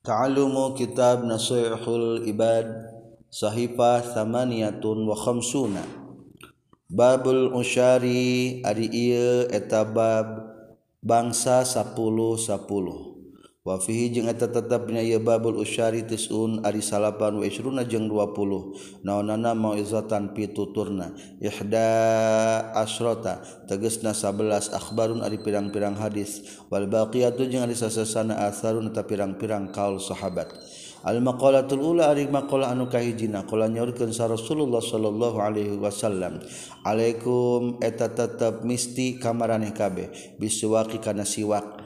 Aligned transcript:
Ta'alumu 0.00 0.72
kitab 0.80 1.28
Nasuhul 1.28 2.24
Ibad 2.24 2.64
Sahifah 3.28 4.00
Thamaniyatun 4.00 5.04
wa 5.04 5.12
khamsuna. 5.12 5.84
Babul 6.88 7.52
Usyari 7.52 8.64
Ari 8.64 8.88
iya 8.88 9.44
etabab 9.52 10.56
Bangsa 11.04 11.68
10-10 11.68 13.09
wafihi 13.60 14.08
jeung 14.08 14.28
eta 14.32 14.48
tetapnya 14.48 15.04
ieu 15.04 15.20
babul 15.20 15.60
usyari 15.60 16.00
tisun 16.00 16.64
ari 16.64 16.80
salapan 16.80 17.36
wa 17.36 17.44
isruna 17.44 17.84
jeung 17.84 18.08
20 18.08 19.04
naonana 19.04 19.52
mauizatan 19.52 20.32
pituturna. 20.32 21.12
Ihda 21.44 21.88
asrota 22.72 23.44
tegasna 23.68 24.16
11 24.16 24.72
akhbarun 24.72 25.20
ari 25.20 25.36
pirang-pirang 25.44 25.96
hadis. 26.00 26.60
Wal 26.72 26.88
baqiyatu 26.88 27.44
jeung 27.52 27.64
ari 27.68 27.76
sasasana 27.76 28.48
asarun 28.48 28.88
eta 28.88 29.04
pirang-pirang 29.04 29.68
kaul 29.76 30.00
sahabat. 30.00 30.56
Al 31.00 31.24
maqalatul 31.24 31.80
ula 31.80 32.12
ari 32.12 32.28
maqala 32.28 32.68
anu 32.68 32.84
kahijina 32.92 33.48
qala 33.48 33.72
nyaurkeun 33.72 34.12
sa 34.12 34.28
Rasulullah 34.28 34.84
sallallahu 34.84 35.40
alaihi 35.40 35.80
wasallam. 35.80 36.44
Alaikum 36.84 37.80
eta 37.80 38.12
tetep 38.12 38.68
misti 38.68 39.16
kamaraneh 39.16 39.72
kabeh. 39.72 40.36
Biswaqi 40.36 41.00
kana 41.00 41.24
siwak. 41.24 41.79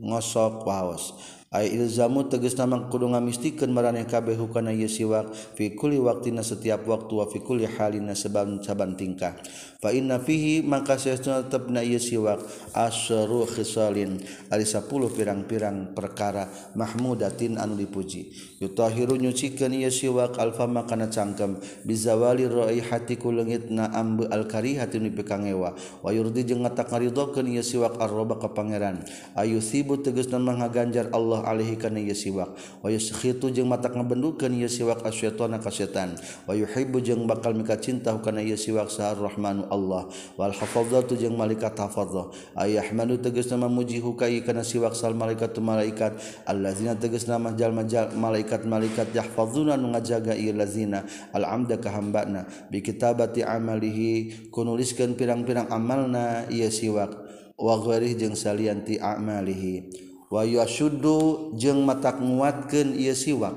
Ngosok 0.00 0.66
waos 0.66 1.04
ay 1.43 1.43
ilzamu 1.62 2.26
tegas 2.26 2.58
nama 2.58 2.90
kudu 2.90 3.14
ngamistikeun 3.14 3.70
maraneh 3.70 4.02
kabeh 4.10 4.34
hukana 4.34 4.74
ieu 4.74 4.90
siwak 4.90 5.30
fi 5.54 5.70
kulli 5.78 6.02
waqtina 6.02 6.42
setiap 6.42 6.82
waktu 6.82 7.12
wa 7.14 7.30
fi 7.30 7.38
kulli 7.38 7.62
halina 7.68 8.18
saban 8.18 8.58
saban 8.58 8.98
tingkah. 8.98 9.38
Fa 9.78 9.92
inna 9.92 10.18
fihi 10.18 10.64
maka 10.64 10.98
sayasna 10.98 11.44
tetepna 11.44 11.84
ieu 11.84 12.00
siwak 12.00 12.42
asyru 12.74 13.46
khisalin 13.46 14.18
ari 14.50 14.66
10 14.66 14.88
pirang-pirang 15.12 15.92
perkara 15.92 16.50
mahmudatin 16.74 17.60
anu 17.60 17.78
dipuji. 17.78 18.32
Yutahiru 18.58 19.14
nyucikeun 19.20 19.76
ieu 19.76 19.92
siwak 19.92 20.40
alfama 20.40 20.88
kana 20.88 21.12
cangkem 21.12 21.60
bizawali 21.84 22.48
raihati 22.48 23.20
kuleungitna 23.20 23.92
ambe 23.92 24.24
al 24.32 24.48
karihati 24.48 24.96
nu 24.98 25.12
pikangewa 25.12 25.76
wa 25.76 26.10
yurdi 26.10 26.48
jeung 26.48 26.64
ngatak 26.64 26.88
ngaridokeun 26.88 27.52
ieu 27.52 27.62
siwak 27.62 28.00
arroba 28.00 28.40
ka 28.40 28.50
pangeran. 28.50 29.04
Ayu 29.36 29.60
sibu 29.60 30.00
tegasna 30.00 30.40
mangaganjar 30.40 31.12
Allah 31.12 31.43
alaihi 31.44 31.76
kana 31.76 32.00
ieu 32.00 32.16
siwak. 32.16 32.56
Wa 32.80 32.88
yuskhitu 32.88 33.52
jeung 33.52 33.68
matak 33.68 33.94
ngabendukeun 33.94 34.56
ieu 34.56 34.66
siwak 34.66 35.04
asyaitana 35.04 35.60
ka 35.60 35.68
setan 35.68 36.16
wa 36.48 36.56
yuhibbu 36.56 37.04
jeung 37.04 37.28
bakal 37.28 37.52
mika 37.52 37.76
cinta 37.76 38.16
kana 38.18 38.40
ieu 38.40 38.56
siwak 38.56 38.88
sahar 38.88 39.20
rahmanu 39.20 39.68
Allah. 39.68 40.08
Wal 40.40 40.56
hafadzatu 40.56 41.14
jeung 41.20 41.36
malaikat 41.36 41.76
hafadzah. 41.76 42.32
Ayahmanu 42.56 43.20
tegasna 43.20 43.60
memuji 43.60 44.00
hukai 44.00 44.40
kana 44.40 44.64
siwak 44.64 44.96
sal 44.96 45.12
malaikat 45.12 45.52
tu 45.52 45.60
malaikat. 45.60 46.16
Allazina 46.48 46.96
tegasna 46.96 47.36
majal 47.36 47.70
majal 47.70 48.10
malaikat 48.16 48.64
malaikat 48.64 49.12
yahfazuna 49.12 49.76
nu 49.76 49.92
ngajaga 49.92 50.32
ieu 50.34 50.56
lazina. 50.56 51.04
Al 51.36 51.44
amda 51.44 51.76
ka 51.76 51.92
hambana. 51.92 52.48
Bi 52.72 52.80
kitabati 52.80 53.44
amalihi 53.44 54.48
kunuliskeun 54.48 55.14
pirang-pirang 55.14 55.68
amalna 55.68 56.48
ieu 56.48 56.72
siwak. 56.72 57.12
Wa 57.54 57.78
ghairih 57.78 58.18
jeung 58.18 58.34
salianti 58.34 58.98
amalihi. 58.98 60.13
wayasuddu 60.34 61.54
jeung 61.54 61.86
mata 61.86 62.18
nguatkeun 62.18 62.98
ieu 62.98 63.14
siwak. 63.14 63.54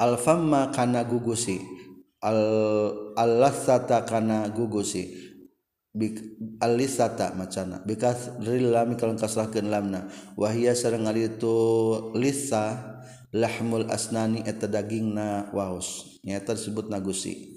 Alfamma 0.00 0.72
kana 0.72 1.04
gugusi. 1.04 1.60
Al 2.24 2.40
allasata 3.20 4.08
kana 4.08 4.48
gugusi. 4.48 5.12
Alisata 6.58 7.36
macana. 7.36 7.84
Bekas 7.84 8.32
rilami 8.42 8.96
kalau 8.96 9.14
kasrahkeun 9.14 9.68
lamna. 9.68 10.08
Wahia 10.34 10.74
sareng 10.74 11.06
itu 11.14 11.54
lisa 12.16 12.98
lahmul 13.30 13.86
asnani 13.92 14.42
eta 14.42 14.66
dagingna 14.66 15.52
waos. 15.54 16.18
Nyata 16.26 16.56
disebut 16.58 16.90
nagusi. 16.90 17.53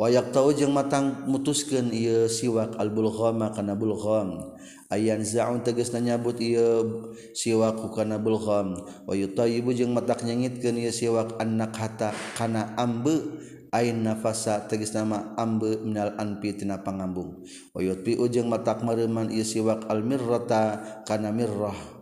wayak 0.00 0.32
tahu 0.32 0.56
jeung 0.56 0.72
matang 0.72 1.28
mutuskeun 1.28 1.92
ieu 1.92 2.24
siwak 2.24 2.80
albulghama 2.80 3.52
kana 3.52 3.76
bulgham. 3.76 4.56
Ayan 4.88 5.20
zaun 5.20 5.60
tegasna 5.60 6.00
nyabut 6.00 6.40
ieu 6.40 7.12
siwak 7.36 7.84
kana 7.92 8.16
bulgham. 8.16 8.80
Wa 9.04 9.12
yutayibu 9.12 9.76
jeung 9.76 9.92
matak 9.92 10.24
nyengitkeun 10.24 10.80
ieu 10.80 10.88
siwak 10.88 11.36
anak 11.36 11.76
hata 11.76 12.16
kana 12.32 12.72
ambe. 12.80 13.20
Ain 13.70 14.02
nafasa 14.02 14.66
tegis 14.66 14.90
nama 14.98 15.30
ambe 15.38 15.78
minal 15.86 16.18
anpi 16.18 16.56
tina 16.58 16.82
pangambung. 16.82 17.46
Wa 17.70 17.84
yutpi 17.84 18.18
jeung 18.32 18.50
matak 18.50 18.82
mareuman 18.82 19.28
ieu 19.30 19.44
siwak 19.46 19.84
almirrata 19.86 20.80
kana 21.04 21.30
mirrah. 21.30 21.99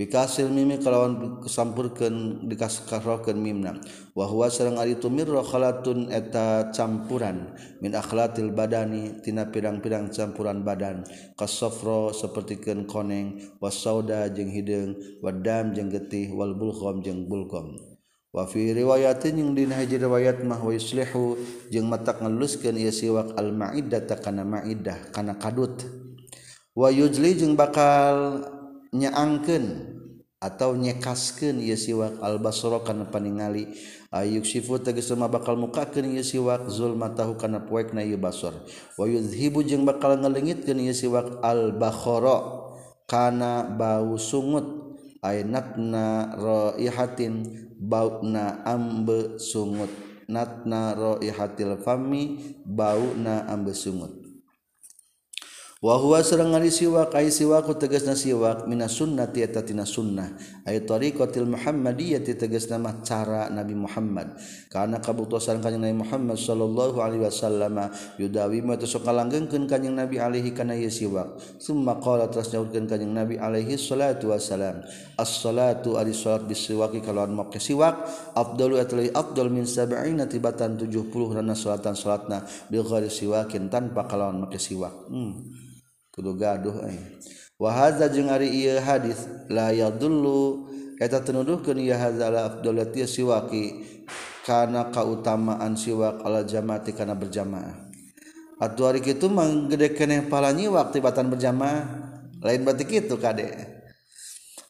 bikasil 0.00 0.48
mimi 0.48 0.80
kalawan 0.80 1.44
kesampurkan 1.44 2.48
dikaskarrohkan 2.48 3.36
mimna. 3.36 3.76
Wahwa 4.16 4.48
serang 4.48 4.80
ari 4.80 4.96
itu 4.96 5.12
mirro 5.12 5.44
khalatun 5.44 6.08
eta 6.08 6.72
campuran 6.72 7.52
min 7.84 7.92
akhlatil 7.92 8.48
badani 8.56 9.20
tina 9.20 9.52
pirang-pirang 9.52 10.08
campuran 10.08 10.64
badan. 10.64 11.04
Kasofro 11.36 12.16
sapertikeun 12.16 12.88
koneng 12.88 13.60
wasauda 13.60 14.32
jeung 14.32 14.48
hideung 14.48 14.96
wadam 15.20 15.76
jeung 15.76 15.92
getih 15.92 16.32
wal 16.32 16.56
bulgham 16.56 17.04
jeung 17.04 17.28
bulgham. 17.28 17.76
Wa 18.32 18.46
fi 18.46 18.72
riwayatin 18.72 19.42
yang 19.42 19.52
dina 19.58 19.74
hiji 19.74 20.00
riwayat 20.00 20.46
mah 20.46 20.62
wa 20.62 20.70
yuslihu 20.72 21.36
jeung 21.68 21.90
matak 21.90 22.24
ngeluskeun 22.24 22.78
ieu 22.78 22.94
siwak 22.94 23.36
al 23.36 23.52
maidah 23.52 24.00
kana 24.16 24.48
maidah 24.48 25.12
kana 25.12 25.36
kadut. 25.36 25.84
Wa 26.72 26.88
yujli 26.94 27.36
jeung 27.36 27.58
bakal 27.58 28.46
nyaangkeun 28.94 29.96
atau 30.40 30.72
nyekaskeun 30.78 31.60
ieu 31.60 31.76
siwak. 31.76 32.18
Al-basra 32.24 32.80
kana 32.82 33.06
paningali 33.08 33.70
ayuk 34.10 34.46
sifu 34.46 34.80
tegas 34.80 35.10
sama 35.10 35.28
bakal 35.28 35.54
mukakeun 35.56 36.10
ieu 36.10 36.24
siwak 36.24 36.66
zulmatahu 36.70 37.36
kana 37.36 37.62
poekna 37.64 38.00
ieu 38.02 38.16
basar 38.16 38.56
wa 38.96 39.04
yuzhibu 39.04 39.60
jeung 39.62 39.84
bakal 39.86 40.16
ngalengitkeun 40.16 40.80
ieu 40.80 40.96
siwak 40.96 41.38
al-bakhara 41.44 42.66
kana 43.04 43.68
bau 43.68 44.16
sungut 44.16 44.98
ainatna 45.20 46.34
raihatin 46.38 47.66
bauna 47.80 48.64
ambe 48.68 49.40
sungut. 49.40 49.90
Natna 50.30 50.94
raihatil 50.94 51.74
fami 51.82 52.54
bauna 52.62 53.50
ambe 53.50 53.74
sungut. 53.74 54.19
wahwa 55.80 56.20
serang 56.20 56.52
ari 56.52 56.68
siwak 56.68 57.16
kai 57.16 57.32
siwaku 57.32 57.72
tegasna 57.80 58.12
siwak 58.12 58.68
minas 58.68 59.00
sunnati 59.00 59.40
eta 59.40 59.64
tina 59.64 59.88
sunnah. 59.88 60.36
Ay 60.68 60.84
tariqatil 60.84 61.48
muhammadiyati 61.48 62.36
tegasna 62.36 62.76
mah 62.76 63.00
cara 63.00 63.48
nabi 63.48 63.72
Muhammad. 63.72 64.36
Karena 64.68 65.00
kabutusan 65.00 65.64
kanjing 65.64 65.80
nabi 65.80 66.04
Muhammad 66.04 66.36
sallallahu 66.36 67.00
alaihi 67.00 67.24
wasallam 67.24 67.80
yudawi 68.20 68.60
ma 68.60 68.76
tos 68.76 68.92
kalanggengkeun 69.00 69.64
kanjing 69.64 69.96
nabi 69.96 70.20
alaihi 70.20 70.52
kana 70.52 70.76
ye 70.76 70.92
siwak. 70.92 71.40
Summa 71.56 71.96
qala 71.96 72.28
terus 72.28 72.52
nyaurkeun 72.52 72.84
kanjing 72.84 73.16
nabi 73.16 73.40
alaihi 73.40 73.80
salatu 73.80 74.36
wasalam 74.36 74.84
as-salatu 75.16 75.96
ari 75.96 76.12
salat 76.12 76.44
bisiwaki 76.44 77.00
kalawan 77.00 77.32
make 77.32 77.56
siwak 77.56 78.04
afdalu 78.36 78.84
atli 78.84 79.08
afdal 79.16 79.48
min 79.48 79.64
sab'ina 79.64 80.28
tibatan 80.28 80.76
70 80.76 81.08
rana 81.32 81.56
salatan 81.56 81.96
salatna 81.96 82.44
bil 82.68 82.84
ghairi 82.84 83.08
siwakin 83.08 83.72
tanpa 83.72 84.04
kalawan 84.04 84.44
make 84.44 84.60
siwak. 84.60 85.08
Hmm. 85.08 85.69
kudu 86.10 86.36
gaduh 86.36 86.84
eh. 86.86 86.98
Wa 87.60 87.70
hadza 87.74 88.10
jeung 88.10 88.28
ari 88.28 88.50
ieu 88.50 88.78
hadis 88.82 89.24
la 89.48 89.70
yadullu 89.70 90.68
eta 91.00 91.22
tenuduhkeun 91.24 91.80
ieu 91.80 91.96
hadza 91.96 92.28
la 92.28 92.50
afdalati 92.50 93.06
siwaki 93.06 93.64
kana 94.46 94.90
kautamaan 94.90 95.78
siwak 95.78 96.22
ala 96.26 96.44
jamaati 96.44 96.92
kana 96.92 97.14
berjamaah. 97.14 97.90
Atuh 98.60 98.92
ari 98.92 99.00
kitu 99.00 99.32
manggede 99.32 99.96
keneh 99.96 100.28
palanyi 100.28 100.68
nyiwak 100.68 100.92
berjamaah. 100.92 102.10
Lain 102.40 102.64
berarti 102.64 102.84
kitu 102.88 103.20
kadek 103.20 103.80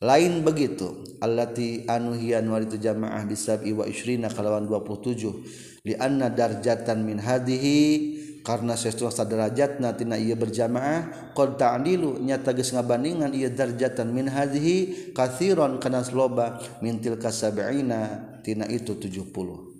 lain 0.00 0.40
begitu 0.40 1.04
allati 1.20 1.84
anu 1.84 2.16
hian 2.16 2.48
waritu 2.48 2.80
jamaah 2.80 3.20
bisab 3.28 3.60
iwa 3.68 3.84
isrina 3.84 4.32
kalawan 4.32 4.64
27 4.64 5.84
li 5.84 5.94
anna 6.00 6.32
darjatan 6.32 7.04
min 7.04 7.20
hadhihi 7.20 8.16
karena 8.40 8.76
sesuatu 8.76 9.12
saderajat 9.12 9.80
natina 9.80 10.16
ia 10.16 10.36
berjamaah 10.36 11.32
qad 11.36 11.60
ta'dilu 11.60 12.20
nyata 12.20 12.56
geus 12.56 12.72
ngabandingan 12.72 13.32
ieu 13.36 13.52
darjatan 13.52 14.12
min 14.12 14.28
hadhihi 14.28 15.12
kathiron 15.12 15.76
kana 15.76 16.00
loba 16.12 16.60
min 16.80 17.00
tilka 17.00 17.28
sab'ina 17.28 18.40
tina 18.40 18.64
itu 18.68 18.96
70 18.96 19.70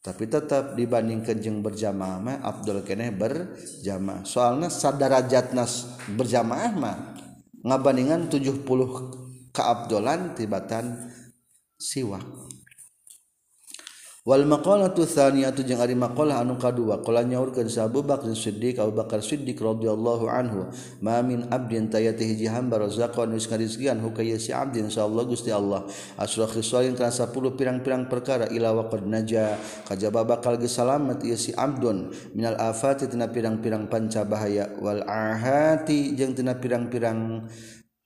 tapi 0.00 0.32
tetap 0.32 0.80
dibandingkan 0.80 1.36
jeung 1.44 1.60
berjamaah 1.60 2.16
mah 2.24 2.36
Abdul 2.40 2.80
keneh 2.88 3.12
berjamaah. 3.12 4.24
Soalna 4.24 4.72
sadarajatna 4.72 5.68
berjamaah 6.16 6.72
mah 6.72 6.96
ngabandingan 7.60 8.32
70 8.32 8.64
kaabdolan 9.52 10.32
tibatan 10.32 11.12
siwak. 11.76 12.24
Wal 14.20 14.44
maqalatu 14.44 15.08
tsaniyatu 15.08 15.64
jeung 15.64 15.80
ari 15.80 15.96
maqalah 15.96 16.44
anu 16.44 16.60
kadua 16.60 17.00
qala 17.00 17.24
nyaurkeun 17.24 17.72
sa 17.72 17.88
Abu 17.88 18.04
Bakar 18.04 18.28
Siddiq 18.36 18.76
Abu 18.76 18.92
Bakar 18.92 19.24
Siddiq 19.24 19.56
radhiyallahu 19.56 20.28
anhu 20.28 20.68
ma 21.00 21.24
min 21.24 21.48
abdin 21.48 21.88
tayati 21.88 22.28
hiji 22.28 22.44
hamba 22.44 22.84
razaqan 22.84 23.32
nu 23.32 23.40
ngarizkian 23.40 23.96
hukaya 23.96 24.36
si 24.36 24.52
abdin 24.52 24.92
insyaallah 24.92 25.24
Gusti 25.24 25.48
Allah. 25.48 25.88
Asra 26.20 26.44
khisalin 26.44 27.00
kana 27.00 27.08
10 27.08 27.32
pirang-pirang 27.32 28.12
perkara 28.12 28.44
ila 28.52 28.76
waqad 28.84 29.08
naja. 29.08 29.56
Kajaba 29.88 30.28
bakal 30.28 30.60
geus 30.60 30.76
salamet 30.76 31.24
ieu 31.24 31.40
si 31.40 31.56
abdun 31.56 32.12
minal 32.36 32.60
afati 32.60 33.08
tina 33.08 33.24
pirang-pirang 33.24 33.88
panca 33.88 34.20
bahaya 34.28 34.68
wal 34.84 35.00
ahati 35.00 36.12
jeung 36.12 36.36
tina 36.36 36.60
pirang-pirang 36.60 37.48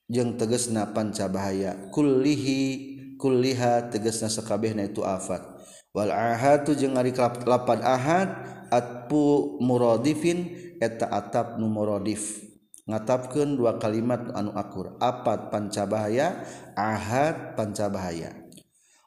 jeung 0.06 0.38
tegasna 0.38 0.94
pancabahaya. 0.94 1.90
Kullihi 1.90 3.19
kulliha 3.19 3.90
tegasna 3.90 4.31
sakabehna 4.31 4.87
itu 4.87 5.02
afat. 5.02 5.53
wal 5.94 6.11
walhatu 6.11 6.75
jeung 6.75 6.99
ari 6.99 7.14
lapan 7.46 7.81
ahad 7.87 8.29
atpu 8.69 9.56
muradifin 9.62 10.50
eta 10.82 11.06
atap 11.08 11.56
nu 11.62 11.70
muradif. 11.70 12.43
Ngatapkeun 12.85 13.56
dua 13.56 13.81
kalimat 13.81 14.29
anu 14.37 14.52
akur 14.52 15.00
apat 15.00 15.49
pancabahaya 15.49 16.44
ahad 16.76 17.56
pancabahaya. 17.56 18.37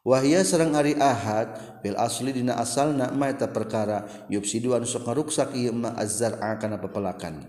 Wahia 0.07 0.41
serang 0.41 0.73
ari 0.73 0.95
ahad 0.95 1.51
bil 1.83 1.99
asli 1.99 2.31
dina 2.31 2.57
asal 2.57 2.95
nak 2.95 3.11
ma 3.13 3.27
eta 3.27 3.51
perkara 3.51 4.07
yubsidu 4.31 4.71
anu 4.71 4.87
sok 4.87 5.05
ngaruksak 5.05 5.53
ieu 5.53 5.75
ma 5.75 5.91
azzar 5.99 6.39
kana 6.57 6.79
pepelakan 6.79 7.43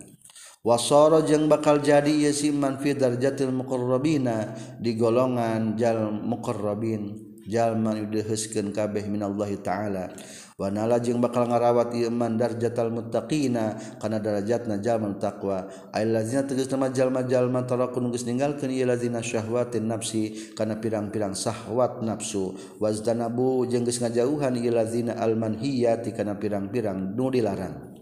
wasara 0.66 1.22
jeung 1.22 1.46
bakal 1.46 1.78
jadi 1.78 2.10
ieu 2.10 2.34
si 2.34 2.50
man 2.50 2.82
fi 2.82 2.98
darjatil 2.98 3.54
muqarrabina 3.54 4.58
di 4.82 4.98
golongan 4.98 5.78
jal 5.78 6.10
muqarrabin. 6.10 7.27
jalman 7.48 8.12
dihesken 8.12 8.76
kabeh 8.76 9.08
minallahi 9.08 9.56
ta'ala. 9.64 10.12
Wanala 10.58 10.98
jeung 10.98 11.22
bakal 11.22 11.46
ngarawat 11.46 11.94
iman 12.10 12.34
darjatal 12.34 12.90
muttaqina 12.90 13.78
kana 14.02 14.18
darajatna 14.18 14.82
jalma 14.82 15.14
taqwa. 15.14 15.70
Ayil 15.94 16.10
lazina 16.12 16.42
tegas 16.42 16.66
nama 16.66 16.90
jalma-jalma 16.90 17.62
tarakun 17.62 18.10
geus 18.10 18.26
ninggalkeun 18.26 18.74
ieu 18.74 18.82
lazina 18.82 19.22
syahwatin 19.22 19.86
nafsi 19.86 20.50
kana 20.58 20.82
pirang-pirang 20.82 21.38
syahwat 21.38 22.02
nafsu. 22.02 22.58
Wazdanabu 22.82 23.70
jeung 23.70 23.86
geus 23.86 24.02
ngajauhan 24.02 24.58
ieu 24.58 24.74
lazina 24.74 25.14
almanhiyati 25.14 26.10
kana 26.10 26.34
pirang-pirang 26.34 27.14
nu 27.14 27.30
dilarang. 27.30 27.94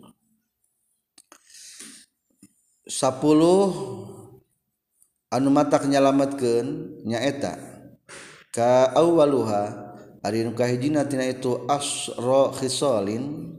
10 2.88 3.20
anu 5.28 5.48
matak 5.52 5.84
nyalametkeun 5.92 7.04
nyaeta. 7.04 7.65
ka 8.56 8.96
awwaluha 8.96 9.92
ari 10.24 10.40
nu 10.48 10.56
kahijina 10.56 11.04
tina 11.04 11.28
itu 11.28 11.68
asra 11.68 12.56
khisalin 12.56 13.52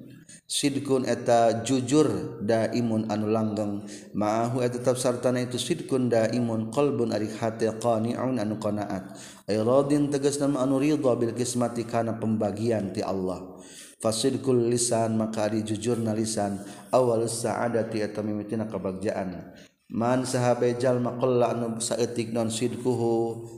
sidkun 0.48 1.04
eta 1.06 1.62
jujur 1.62 2.40
daimun 2.42 3.12
anu 3.12 3.30
langgeng. 3.30 3.84
Ma'ahu 4.16 4.64
eta 4.64 4.80
tetap 4.80 4.98
sartana 4.98 5.44
itu 5.44 5.60
sidkun 5.60 6.10
daimun 6.10 6.74
qalbun 6.74 7.14
ari 7.14 7.30
hati 7.30 7.70
qani'un 7.78 8.42
anu 8.42 8.58
qanaat. 8.58 9.14
Ay 9.46 9.62
radin 9.62 10.10
tegas 10.10 10.42
nama 10.42 10.66
anu 10.66 10.82
ridha 10.82 11.14
bil 11.14 11.36
qismati 11.36 11.86
kana 11.86 12.18
pembagian 12.18 12.96
ti 12.96 13.06
Allah. 13.06 13.60
Fasidkul 14.02 14.72
lisan 14.72 15.20
maka 15.20 15.46
ari 15.52 15.62
jujurna 15.62 16.16
lisan. 16.16 16.58
Awal 16.90 17.28
sa'adati 17.28 18.02
eta 18.02 18.24
mimitina 18.24 18.66
kabagjaan. 18.66 19.54
Man 19.88 20.28
sahabe 20.28 20.76
jalma 20.76 21.16
qalla 21.16 21.56
anu 21.56 21.80
saeutik 21.80 22.36
non 22.36 22.52
sidkuhu 22.52 23.56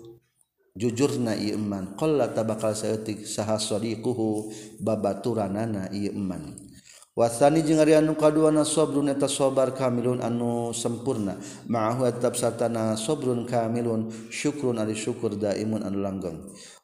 jujurna 0.80 1.36
iman 1.36 2.00
qalla 2.00 2.32
tabakal 2.32 2.72
saeutik 2.72 3.28
saha 3.28 3.60
sadiquhu 3.60 4.48
babaturanana 4.80 5.92
iman 5.92 6.70
wasani 7.20 7.68
jeung 7.68 7.84
ari 7.84 8.00
anu 8.00 8.16
kaduana 8.16 8.64
sabrun 8.64 9.12
eta 9.12 9.28
sabar 9.28 9.76
kamilun 9.76 10.24
anu 10.24 10.72
sempurna. 10.72 11.36
Ma'ahu 11.68 12.08
tetap 12.08 12.40
sartana 12.40 12.96
sabrun 12.96 13.44
kamilun 13.44 14.08
syukrun 14.32 14.80
ari 14.80 14.96
syukur 14.96 15.36
daimun 15.36 15.84
anu 15.84 16.00
langgeng. 16.00 16.40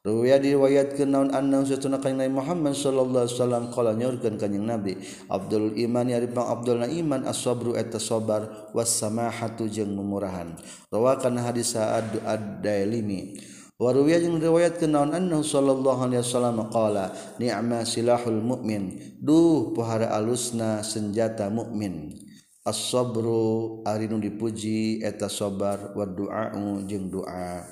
Ruya 0.06 0.38
diriwayatkeun 0.38 1.10
naon 1.10 1.30
anna 1.34 1.66
satuna 1.66 1.98
ka 1.98 2.14
Nabi 2.14 2.30
Muhammad 2.30 2.78
sallallahu 2.78 3.26
alaihi 3.26 3.36
wasallam 3.42 3.64
qala 3.74 3.98
nyaurkeun 3.98 4.36
ka 4.38 4.46
Nabi 4.46 5.02
Abdul 5.32 5.74
Iman 5.82 6.12
ya 6.12 6.22
Ribang 6.22 6.46
Abdul 6.46 6.86
Iman 6.86 7.26
as-sabru 7.26 7.74
eta 7.74 7.98
sabar 7.98 8.70
was 8.76 8.94
samahatu 8.94 9.66
jeung 9.66 9.98
memurahan 9.98 10.54
rawakan 10.94 11.42
hadis 11.42 11.74
Sa'ad 11.74 12.22
ad-Dailimi. 12.22 13.34
ad 13.34 13.55
Waruya 13.76 14.24
jeung 14.24 14.40
riwayat 14.40 14.80
kenaon 14.80 15.12
annahu 15.12 15.44
sallallahu 15.44 16.08
alaihi 16.08 16.24
wasallam 16.24 16.72
qala 16.72 17.12
ni'ma 17.36 17.84
silahul 17.84 18.40
mu'min. 18.40 18.96
Duh 19.20 19.76
pohara 19.76 20.16
alusna 20.16 20.80
senjata 20.80 21.52
mukmin 21.52 22.16
as-sabru 22.64 23.84
ari 23.84 24.08
nu 24.08 24.24
dipuji 24.24 25.04
eta 25.04 25.28
sabar 25.28 25.92
wa 25.92 26.08
du'a'u 26.08 26.88
jeung 26.88 27.12
doa 27.12 27.68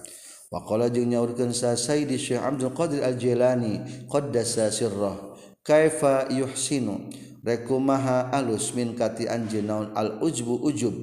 waqala 0.51 0.91
jeung 0.91 1.07
nyaurkeun 1.07 1.55
sa 1.55 1.73
Sayyidi 1.79 2.19
Syekh 2.19 2.43
Abdul 2.43 2.75
Qadir 2.75 3.01
Al-Jilani 3.01 4.05
qaddasa 4.11 4.75
sirrah 4.75 5.15
kaifa 5.63 6.27
yuhsinu? 6.29 6.99
Rekumaha 7.43 8.31
alus 8.31 8.71
min 8.71 8.95
kati 8.95 9.27
anjeun 9.27 9.67
naon 9.67 9.87
al-ujbu 9.95 10.63
ujub 10.67 10.95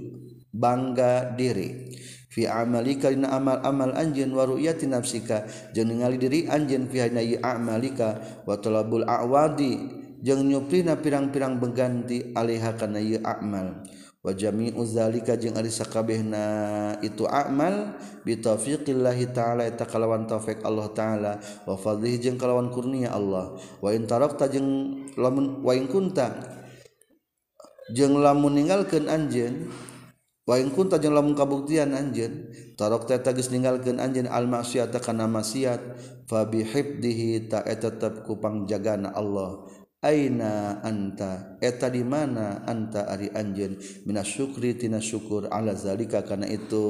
bangga 0.53 1.37
diri. 1.37 1.93
fi 2.31 2.47
amalika 2.47 3.11
dina 3.11 3.35
amal-amal 3.35 3.91
anjeun 3.99 4.31
wa 4.31 4.47
ru'yati 4.47 4.87
nafsika. 4.87 5.45
Jeung 5.75 5.91
ningali 5.91 6.17
diri 6.17 6.47
anjeun 6.47 6.87
fi 6.87 7.03
hayna 7.03 7.21
amalika 7.43 8.43
wa 8.47 8.55
talabul 8.57 9.03
awadi 9.03 9.77
jeung 10.23 10.47
nyuplina 10.47 10.95
pirang-pirang 10.97 11.59
beganti 11.59 12.31
alaiha 12.33 12.79
kana 12.79 13.03
ieu 13.03 13.19
amal. 13.27 13.83
Wa 14.21 14.37
jami'u 14.37 14.85
zalika 14.85 15.33
jeung 15.33 15.57
ari 15.57 15.73
sakabehna 15.73 16.45
itu 17.01 17.25
amal 17.25 17.97
bi 18.21 18.37
taufiqillahi 18.37 19.33
taala 19.33 19.65
eta 19.65 19.89
kalawan 19.89 20.29
taufik 20.29 20.61
Allah 20.61 20.93
taala. 20.93 21.33
Wa 21.65 21.75
fadlihi 21.75 22.21
jeung 22.21 22.37
kalawan 22.37 22.69
kurnia 22.69 23.17
Allah. 23.17 23.57
Wa 23.81 23.91
in 23.97 24.05
tarakta 24.05 24.45
jeung 24.53 25.03
lamun 25.17 25.65
wa 25.65 25.73
in 25.73 25.89
kunta 25.89 26.37
jeung 27.97 28.21
lamun 28.21 28.61
ninggalkeun 28.61 29.09
anjeun 29.09 29.73
kun 30.75 30.91
lamun 30.91 31.39
kabuktian 31.39 31.95
anjen 31.95 32.51
tarok 32.75 33.07
tagis 33.07 33.55
meninggalkan 33.55 34.03
anj 34.03 34.27
almaksiat 34.27 34.91
karena 34.99 35.31
maksiat 35.31 35.79
fabihibdihi 36.27 37.47
tak 37.47 37.71
tetap 37.79 38.27
kupang 38.27 38.67
jagana 38.67 39.15
Allah. 39.15 39.63
Aina 40.01 40.81
anta? 40.81 41.61
Eta 41.61 41.93
di 41.93 42.01
mana 42.01 42.65
anta 42.65 43.05
ari 43.05 43.29
anjen 43.37 43.77
minas 44.09 44.33
syukri 44.33 44.73
tina 44.75 44.97
syukur 44.97 45.53
ala 45.53 45.77
zalika 45.77 46.25
karena 46.25 46.49
itu 46.49 46.89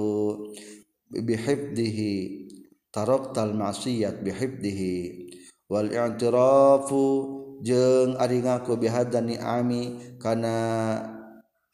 bihibdihi 1.10 2.14
tarok 2.94 3.34
tal 3.34 3.58
maksiat 3.58 4.22
bihibdihi 4.22 4.94
wal 5.66 5.90
i'tirafu 5.90 7.02
jeung 7.66 8.14
ari 8.16 8.40
ngaku 8.46 8.78
bihadani 8.78 9.36
ami 9.42 10.14
karena 10.22 10.56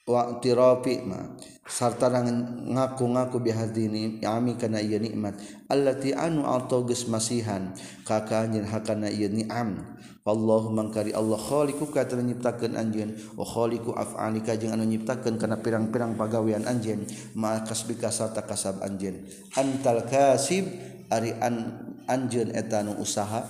watirofima 0.06 1.34
sarta 1.66 2.06
ngaku-ngaku 2.08 3.42
bihadini 3.42 4.22
ami 4.22 4.54
kana 4.54 4.78
ieu 4.78 5.02
nikmat. 5.02 5.34
Allati 5.66 6.14
anu 6.14 6.46
autoges 6.46 7.10
masihan 7.10 7.74
kaka 8.06 8.46
hakana 8.46 9.10
ieu 9.10 9.26
ni'am. 9.28 9.98
Wallahu 10.26 10.74
mangkari 10.74 11.14
Allah 11.14 11.38
khaliqu 11.38 11.86
ka 11.94 12.02
teu 12.02 12.18
nyiptakeun 12.18 12.74
anjeun 12.74 13.14
wa 13.38 13.46
khaliqu 13.46 13.94
af'alika 13.94 14.58
jeung 14.58 14.74
anu 14.74 14.82
nyiptakeun 14.82 15.38
kana 15.38 15.62
pirang-pirang 15.62 16.18
pagawean 16.18 16.66
anjeun 16.66 17.06
ma 17.38 17.62
kasbika 17.62 18.10
sarta 18.10 18.42
kasab 18.42 18.82
anjeun. 18.82 19.22
Antal 19.54 20.02
kasib 20.02 20.66
ari 21.14 21.30
an 21.38 21.78
anjeun 22.10 22.50
eta 22.50 22.82
nu 22.82 22.98
usaha 22.98 23.46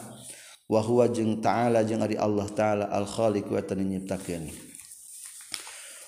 wa 0.68 0.80
huwa 0.84 1.08
jeung 1.08 1.40
ta'ala 1.40 1.80
jeung 1.80 2.04
ari 2.04 2.20
Allah 2.20 2.44
ta'ala 2.52 2.92
al 2.92 3.08
khaliqu 3.08 3.56
wa 3.56 3.64
teu 3.64 3.80
nyiptakeun. 3.80 4.44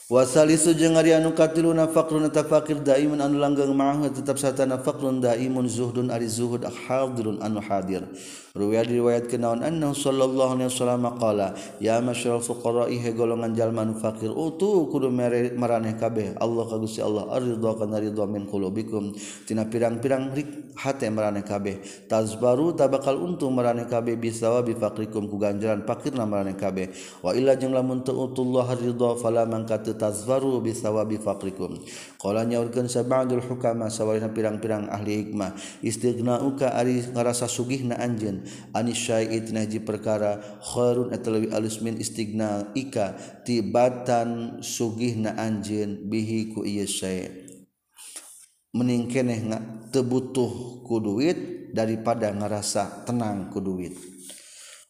wasalisu 0.08 0.72
jeung 0.72 0.96
ari 0.96 1.12
anu 1.12 1.36
katiluna 1.36 1.84
faqrun 1.84 2.32
tafaqir 2.32 2.80
daimun 2.80 3.20
anu 3.20 3.36
langgeng 3.44 3.76
ma'ahu 3.76 4.08
tetap 4.08 4.40
satana 4.40 4.80
faqrun 4.80 5.20
daimun 5.20 5.68
zuhdun 5.68 6.08
ari 6.08 6.24
zuhud 6.24 6.64
hadirun 6.64 7.36
anu 7.44 7.60
hadir. 7.60 8.08
Riwayat 8.58 8.88
riwayat 8.90 9.24
kenaon 9.28 9.60
annahu 9.62 9.92
sallallahu 9.92 10.58
alaihi 10.58 10.72
wasallam 10.72 11.04
qala 11.20 11.54
ya 11.78 12.00
masyarul 12.00 12.42
fuqara 12.42 12.88
he 12.90 13.12
golongan 13.12 13.54
jalma 13.54 13.84
nu 13.84 13.94
fakir 13.94 14.32
utu 14.32 14.88
kudu 14.88 15.12
maraneh 15.12 15.94
kabeh. 16.00 16.34
Allah 16.40 16.64
ka 16.66 16.80
Gusti 16.80 17.04
Allah 17.04 17.28
aridha 17.28 17.70
kana 17.76 18.00
ridha 18.00 18.24
min 18.26 18.48
qulubikum 18.48 19.12
tina 19.46 19.68
pirang-pirang 19.68 20.32
hate 20.74 21.06
maraneh 21.12 21.44
kabeh. 21.44 21.78
Tazbaru 22.08 22.74
tabakal 22.74 23.20
untung 23.20 23.54
maraneh 23.54 23.86
kabeh 23.86 24.16
bisawabi 24.18 24.74
faqrikum 24.74 25.28
ku 25.30 25.36
ganjaran 25.38 25.84
fakirna 25.84 26.26
maraneh 26.26 26.56
kabeh. 26.58 26.90
Wa 27.22 27.36
illa 27.38 27.54
jeung 27.54 27.76
lamun 27.76 28.02
teu 28.02 28.16
utullah 28.16 28.74
ridha 28.74 29.14
fala 29.22 29.46
mangkat 29.46 29.86
tatazwaru 29.98 30.62
bisawabi 30.62 31.18
faqrikum. 31.18 31.82
Qala 32.22 32.46
nyaurkeun 32.46 32.86
sabadul 32.86 33.42
hukama 33.42 33.90
sawarina 33.90 34.30
pirang-pirang 34.30 34.86
ahli 34.86 35.26
hikmah. 35.26 35.58
Istighnauka 35.82 36.70
ari 36.78 37.02
ngarasa 37.02 37.50
sugihna 37.50 37.98
anjeun. 37.98 38.46
Anis 38.70 39.02
syai'i 39.02 39.50
naji 39.50 39.82
perkara 39.82 40.38
khairun 40.62 41.10
eta 41.10 41.34
leuwih 41.34 41.50
alus 41.50 41.82
min 41.82 41.98
istighna 41.98 42.70
ika 42.78 43.18
tibatan 43.42 44.62
sugihna 44.62 45.34
anjeun 45.34 46.06
bihi 46.06 46.54
ku 46.54 46.62
ieu 46.62 46.86
syai' 46.86 47.48
mening 48.78 49.10
keneh 49.10 49.42
teu 49.90 50.04
butuh 50.04 50.84
ku 50.86 51.00
duit 51.02 51.72
daripada 51.72 52.30
ngarasa 52.30 53.02
tenang 53.08 53.50
ku 53.50 53.58
duit. 53.58 54.17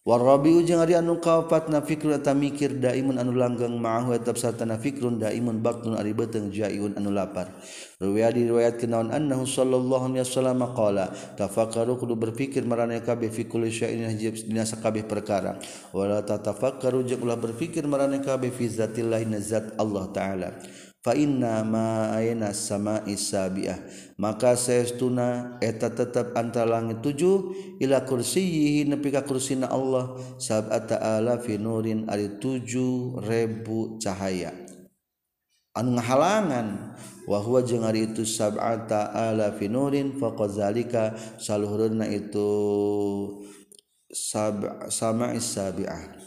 Warrabiu 0.09 0.65
jeung 0.65 0.81
ari 0.81 0.97
anu 0.97 1.21
kaopatna 1.21 1.85
fikru 1.85 2.17
eta 2.17 2.33
mikir 2.33 2.81
daimun 2.81 3.21
anu 3.21 3.37
langgeng 3.37 3.77
ma'ahu 3.77 4.17
eta 4.17 4.33
satana 4.33 4.81
fikrun 4.81 5.21
daimun 5.21 5.61
baktun 5.61 6.01
ari 6.01 6.17
beuteung 6.17 6.49
jaiun 6.49 6.97
anu 6.97 7.13
lapar. 7.13 7.53
Riwayat 8.01 8.33
diriwayat 8.33 8.81
kenaon 8.81 9.13
annahu 9.13 9.45
sallallahu 9.45 10.09
alaihi 10.09 10.25
wasallam 10.25 10.65
qala 10.73 11.13
tafakkaru 11.37 12.01
kudu 12.01 12.17
berpikir 12.17 12.65
marane 12.65 13.05
kabeh 13.05 13.29
fi 13.29 13.45
kulli 13.45 13.69
syai'in 13.69 14.09
hijab 14.09 14.49
dina 14.49 14.65
sakabeh 14.65 15.05
perkara. 15.05 15.61
Wala 15.93 16.25
tatafakkaru 16.25 17.05
jeung 17.05 17.29
ulah 17.29 17.37
berpikir 17.37 17.85
marane 17.85 18.25
kabeh 18.25 18.49
fi 18.49 18.65
zatillah 18.65 19.21
nazat 19.29 19.77
Allah 19.77 20.09
taala. 20.09 20.57
Fainna 21.09 21.65
ma 21.65 22.13
aina 22.13 22.53
sama 22.53 23.01
isabiah 23.09 23.81
maka 24.21 24.53
seestuna 24.53 25.57
eta 25.57 25.89
tetap 25.89 26.37
antara 26.37 26.69
langit 26.69 27.01
tujuh 27.01 27.57
ila 27.81 28.05
kursiyihi 28.05 28.85
nepi 28.85 29.09
ka 29.09 29.25
kursina 29.25 29.73
Allah 29.73 30.21
sab'ata 30.37 31.01
alafi 31.17 31.57
nurin 31.57 32.05
ari 32.13 32.37
tujuh 32.37 33.25
ribu 33.25 33.97
cahaya. 33.97 34.53
Anu 35.73 35.97
ngahalangan 35.97 36.93
wa 37.25 37.39
huwa 37.41 37.65
jeung 37.65 37.89
ari 37.89 38.13
itu 38.13 38.29
sab'ata 38.29 39.09
alafi 39.09 39.73
nurin 39.73 40.13
faqad 40.21 40.61
zalika 40.61 41.17
saluhurna 41.41 42.05
itu 42.05 42.53
sab 44.13 44.93
sama 44.93 45.33
isabiah 45.33 46.18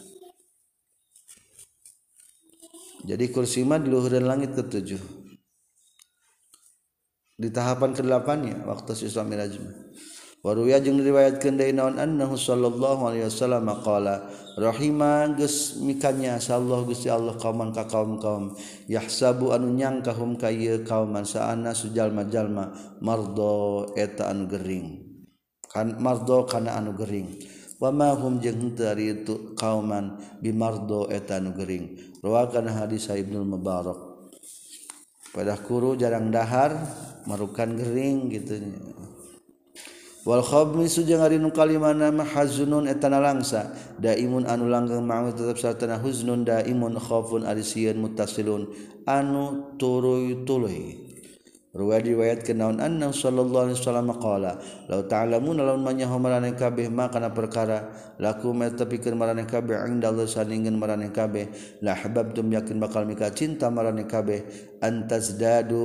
jadi 3.02 3.24
kursi 3.34 3.66
mah 3.66 3.82
di 3.82 3.90
luhuran 3.90 4.24
langit 4.26 4.54
ketujuh 4.54 5.02
di 7.38 7.48
tahapan 7.50 7.90
ke-8 7.96 8.62
waktu 8.66 8.90
Isra 9.02 9.26
Miraj 9.26 9.58
waruya 10.42 10.82
jeung 10.82 10.98
diriwayatkeun 10.98 11.54
deui 11.54 11.70
naon? 11.70 12.02
Annahu 12.02 12.34
sallallahu 12.34 13.06
alaihi 13.06 13.30
wasallam 13.30 13.70
qala 13.82 14.26
rahima 14.58 15.30
geus 15.38 15.78
mikanya 15.78 16.42
sallallahu 16.42 16.90
Gusti 16.90 17.06
Allah 17.06 17.38
kauman 17.38 17.70
ka 17.70 17.86
kaum-kaum. 17.86 18.58
Yahsabu 18.90 19.54
anu 19.54 19.70
nyangka 19.70 20.10
hum 20.12 20.34
ka 20.34 20.50
ieu 20.50 20.82
kauman 20.82 21.22
saana 21.22 21.70
sujalma-jalma 21.72 22.74
mardo 22.98 23.94
eta 23.94 24.34
anu 24.34 24.50
gering. 24.50 25.06
Kan 25.70 26.02
mardo 26.02 26.42
kana 26.44 26.74
anu 26.74 26.98
gering. 26.98 27.38
Wa 27.78 27.94
ma 27.94 28.10
hum 28.10 28.42
jeung 28.42 28.74
teu 28.74 28.98
itu 28.98 29.54
kauman 29.54 30.18
bimardo 30.42 31.06
eta 31.06 31.38
anu 31.38 31.54
gering. 31.54 32.11
Rawakan 32.22 32.70
hadis 32.70 33.10
Ibnu 33.10 33.42
Mubarak. 33.42 33.98
Pada 35.34 35.58
kuru 35.58 35.98
jarang 35.98 36.30
dahar, 36.30 36.70
marukan 37.26 37.74
gering 37.74 38.30
gitu. 38.30 38.62
Wal 40.22 40.46
khabmisu 40.46 41.02
jeung 41.02 41.18
ari 41.18 41.42
nu 41.42 41.50
kalimana 41.50 42.14
mahzunun 42.14 42.86
hazunun 42.86 42.86
eta 42.86 43.10
nalangsa 43.10 43.74
daimun 43.98 44.46
anu 44.46 44.70
langgeng 44.70 45.02
ma'u 45.02 45.34
tetep 45.34 45.58
sartana 45.58 45.98
huznun 45.98 46.46
daimun 46.46 46.94
khaufun 46.94 47.42
ari 47.42 47.66
sieun 47.66 47.98
muttasilun 47.98 48.70
anu 49.02 49.74
tuluy-tuluy. 49.82 51.01
Ruwa 51.72 52.04
riwayat 52.04 52.44
ke 52.44 52.52
anna 52.52 53.08
sallallahu 53.08 53.72
alaihi 53.72 53.80
wasallam 53.80 54.12
qala 54.20 54.60
law 54.92 55.08
ta'lamun 55.08 55.56
law 55.56 55.72
manya 55.80 56.04
homalan 56.04 56.52
kabeh 56.52 56.92
ma 56.92 57.08
kana 57.08 57.32
perkara 57.32 57.88
laku 58.20 58.52
ma 58.52 58.68
tepikeun 58.68 59.16
marane 59.16 59.48
kabeh 59.48 59.80
inda 59.88 60.12
Allah 60.12 60.28
saningkeun 60.28 60.76
marane 60.76 61.08
kabeh 61.08 61.48
la 61.80 61.96
hababtum 61.96 62.52
yakin 62.52 62.76
bakal 62.76 63.08
mika 63.08 63.32
cinta 63.32 63.72
marane 63.72 64.04
kabeh 64.04 64.44
antazdadu 64.84 65.80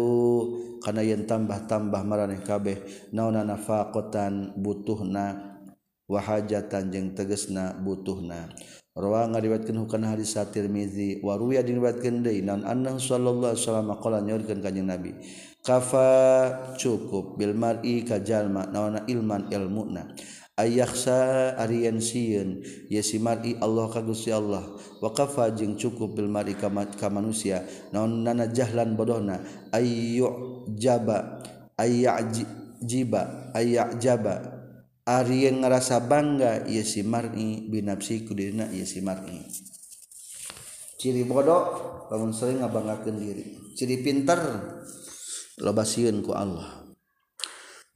kana 0.84 1.08
yen 1.08 1.24
tambah-tambah 1.24 2.04
marane 2.04 2.44
kabeh 2.44 2.84
naonna 3.16 3.48
nafaqatan 3.48 4.60
butuhna 4.60 5.56
wa 6.04 6.20
hajatan 6.20 6.92
jeung 6.92 7.16
tegesna 7.16 7.80
butuhna. 7.80 8.52
Rawa 8.98 9.30
ngariwayatkeun 9.30 9.86
hukana 9.86 10.18
hadis 10.18 10.34
Tirmizi 10.50 11.22
wa 11.22 11.38
ruya 11.38 11.62
diriwayatkeun 11.62 12.26
deui 12.26 12.42
naon 12.42 12.66
anna 12.66 12.98
sallallahu 12.98 13.54
alaihi 13.54 13.62
wasallam 13.62 13.94
qala 14.02 14.26
nyorkeun 14.26 14.58
kanjing 14.58 14.90
Nabi. 14.90 15.14
kafa 15.68 16.08
cukup 16.80 17.36
bil 17.36 17.52
mar'i 17.52 18.08
ka 18.08 18.24
jalma 18.24 18.64
nawana 18.72 19.04
ilman 19.04 19.52
ilmuna. 19.52 20.16
Ayahsa 20.58 21.54
Aryan 21.60 22.02
siun 22.02 22.64
Yesimari 22.88 23.60
Allah 23.60 23.92
kagusi 23.92 24.32
Allah. 24.32 24.64
Wa 25.04 25.12
kafa 25.12 25.52
jeung 25.52 25.76
cukup 25.76 26.16
bil 26.16 26.32
mar'i 26.32 26.56
ka 26.56 26.72
manusia. 27.12 27.68
Naon 27.92 28.24
nana 28.24 28.48
jahlan 28.48 28.96
bodohna. 28.96 29.44
Ayyu 29.76 30.64
jaba 30.80 31.44
ayak 31.76 32.32
jiba 32.80 33.52
ayak 33.52 34.00
jaba 34.00 34.56
Ari 35.04 35.52
yang 35.52 35.68
mar'i. 35.68 36.00
Bangga 36.00 36.64
Yesimari 36.64 37.68
binafsi 37.68 38.24
kudirna 38.24 38.72
Yesimari 38.72 39.68
ciri 40.98 41.30
bodoh 41.30 41.64
bangun 42.10 42.34
sering 42.34 42.66
ngabanggakan 42.66 43.16
diri. 43.22 43.46
Ciri 43.78 44.02
pinter 44.02 44.42
lobasiun 45.58 46.22
ku 46.22 46.34
Allah. 46.38 46.88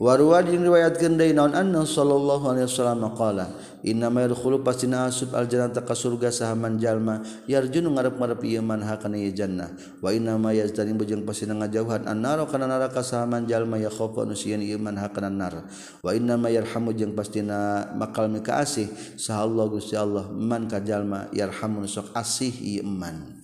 Warwa 0.01 0.41
jeung 0.41 0.65
riwayatkeun 0.65 1.13
deui 1.13 1.29
naon 1.29 1.53
anna 1.53 1.85
sallallahu 1.85 2.49
alaihi 2.49 2.65
wasallam 2.65 3.05
qala 3.13 3.53
innama 3.85 4.25
yadkhulu 4.25 4.65
pasina 4.65 5.05
asub 5.05 5.29
aljannata 5.29 5.85
ka 5.85 5.93
surga 5.93 6.33
sahaman 6.33 6.81
jalma 6.81 7.21
yarjun 7.45 7.85
ngarep-ngarep 7.85 8.41
ieu 8.41 8.65
man 8.65 8.81
hakana 8.81 9.21
ieu 9.21 9.29
jannah. 9.29 9.69
Wa 10.01 10.09
innama 10.09 10.57
yazdani 10.57 10.97
bujang 10.97 11.21
pasina 11.21 11.53
ngajauhan 11.53 12.09
annara 12.09 12.49
kana 12.49 12.65
neraka 12.65 13.05
sahaman 13.05 13.45
jalma 13.45 13.77
ya 13.77 13.93
khofa 13.93 14.25
nusian 14.25 14.65
ieu 14.65 14.81
man 14.81 14.97
hakana 14.97 15.29
nar 15.29 15.69
wa 16.01 16.09
innama 16.17 16.49
yarhamu 16.49 16.97
jeung 16.97 17.13
pastina 17.13 17.85
makal 17.93 18.25
mika 18.25 18.57
asih 18.57 18.89
sahallahu 19.21 19.53
Allah 19.53 19.65
Gusti 19.69 19.93
Allah 19.93 20.25
man 20.33 20.65
ka 20.65 20.81
jalma 20.81 21.29
yarhamu 21.29 21.85
sok 21.85 22.09
asih 22.17 22.49
ieu 22.57 22.81
man. 22.81 23.40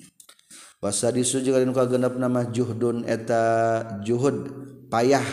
wasadisu 0.84 1.42
juga 1.42 1.64
ka 1.74 1.86
genep 1.90 2.16
nama 2.18 2.48
juhdun 2.50 3.04
eta 3.08 3.84
juhud 4.06 4.50
payah. 4.92 5.26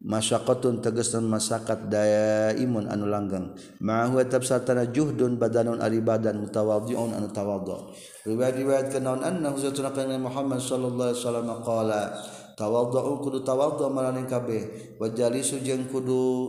Masyaqatun 0.00 0.80
tegesan 0.80 1.28
masyarakat 1.28 1.92
daya 1.92 2.56
imun 2.56 2.88
anu 2.88 3.04
langgeng. 3.04 3.52
Ma'ahu 3.84 4.16
etab 4.24 4.40
satana 4.40 4.88
juhdun 4.88 5.36
badanun 5.36 5.76
ari 5.76 6.00
badan 6.00 6.40
mutawadhi'un 6.40 7.12
anu 7.12 7.28
tawadhu. 7.28 7.92
Riwayat 8.24 8.56
riwayat 8.56 8.86
kenaun 8.88 9.20
anna 9.20 9.52
huzatuna 9.52 9.92
kana 9.92 10.16
Muhammad 10.16 10.56
sallallahu 10.56 11.12
alaihi 11.12 11.20
wasallam 11.20 11.48
qala 11.60 12.16
tawadhu 12.56 13.20
kudu 13.20 13.44
tawadhu 13.44 13.92
malanin 13.92 14.24
kabeh 14.24 14.96
wajalisu 14.96 15.60
jeung 15.60 15.84
kudu 15.92 16.48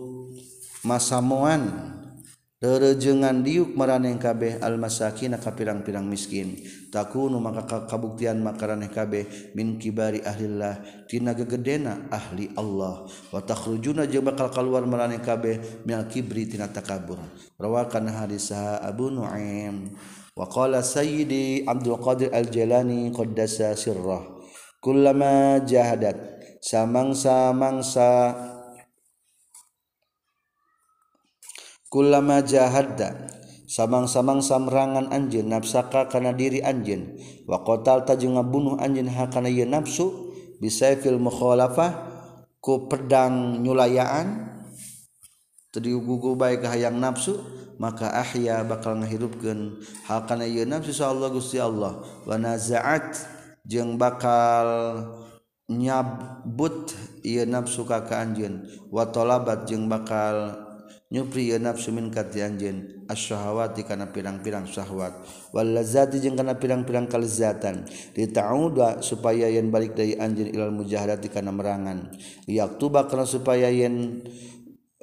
masamuan. 0.88 2.00
rejengan 2.62 3.42
diuk 3.42 3.74
maraneh 3.74 4.22
kabeh 4.22 4.62
almasakin 4.62 5.34
ka 5.42 5.58
pirang-pirang 5.58 6.06
miskin. 6.06 6.62
Takunu 6.94 7.42
maka 7.42 7.66
kabuktian 7.90 8.38
makaraneh 8.46 8.94
kabeh 8.94 9.54
min 9.58 9.82
kibari 9.82 10.22
ahlillah 10.22 10.78
tina 11.10 11.34
gegedena 11.34 12.06
ahli 12.14 12.54
Allah. 12.54 13.10
Wa 13.34 13.42
takhrujuna 13.42 14.06
jeung 14.06 14.30
bakal 14.30 14.54
keluar 14.54 14.86
maraneh 14.86 15.18
kabeh 15.18 15.84
min 15.90 16.06
kibri 16.06 16.46
tina 16.46 16.70
takabur. 16.70 17.18
Rawakan 17.58 18.14
hadis 18.14 18.54
Abu 18.54 19.10
Nuaim. 19.10 19.98
Wa 20.38 20.46
qala 20.46 20.86
sayyidi 20.86 21.66
Abdul 21.66 21.98
Qadir 21.98 22.30
Al-Jalani 22.30 23.10
qaddasa 23.10 23.74
sirrah. 23.74 24.22
Kullama 24.82 25.62
jahadat 25.66 26.18
samangsa-mangsa 26.62 28.34
kullama 31.92 32.40
jahadda. 32.42 33.28
Samang-samang 33.72 34.44
samrangan 34.44 35.12
anjin 35.16 35.48
nafsaka 35.48 36.12
kana 36.12 36.36
diri 36.36 36.60
anjin 36.60 37.16
wa 37.48 37.64
kotal 37.64 38.04
tajung 38.04 38.36
ngabunuh 38.36 38.76
anjin 38.84 39.08
hakana 39.08 39.48
ieu 39.48 39.64
nafsu 39.64 40.12
bisaifil 40.60 41.20
mukhalafah 41.20 41.96
ku 42.60 42.88
pedang 42.88 43.64
nyulayaan. 43.64 44.48
Tadiugugu 45.72 46.36
baik 46.36 46.68
hayang 46.68 47.00
nafsu 47.00 47.40
maka 47.80 48.12
ahya 48.12 48.60
bakal 48.68 49.00
ngahirupkeun. 49.00 49.80
Hakana 50.04 50.44
ieu 50.44 50.68
nafsu 50.68 50.92
sa 50.92 51.16
Allah 51.16 51.32
Gusti 51.32 51.56
Allah. 51.56 52.04
Wa 52.28 52.36
nazaat 52.36 53.24
jeng 53.64 53.96
bakal 53.96 54.68
nyabut 55.72 56.92
ia 57.24 57.48
nafsu 57.48 57.88
kakak 57.88 58.20
anjin 58.20 58.68
anjeun. 58.68 58.92
Wa 58.92 59.08
jeng 59.64 59.88
bakal 59.88 60.61
nyupri 61.12 61.52
nafsu 61.60 61.92
min 61.92 62.08
kati 62.08 62.40
anjeun 62.40 63.06
asyahawati 63.12 63.84
kana 63.84 64.10
pirang-pirang 64.16 64.64
syahwat. 64.64 65.12
Wal 65.52 65.76
lazati 65.76 66.24
jeung 66.24 66.40
kana 66.40 66.56
pirang-pirang 66.56 67.12
kalezatan. 67.12 67.84
Dita'uda 68.16 69.04
supaya 69.04 69.52
yen 69.52 69.68
balik 69.70 69.94
dari 69.94 70.16
anjeun 70.16 70.50
ilal 70.50 70.72
mujahadati 70.72 71.28
kana 71.28 71.52
merangan. 71.52 72.16
Liyak 72.48 72.80
tuba 72.80 73.12
kana 73.12 73.28
supaya 73.28 73.68
yen 73.68 74.24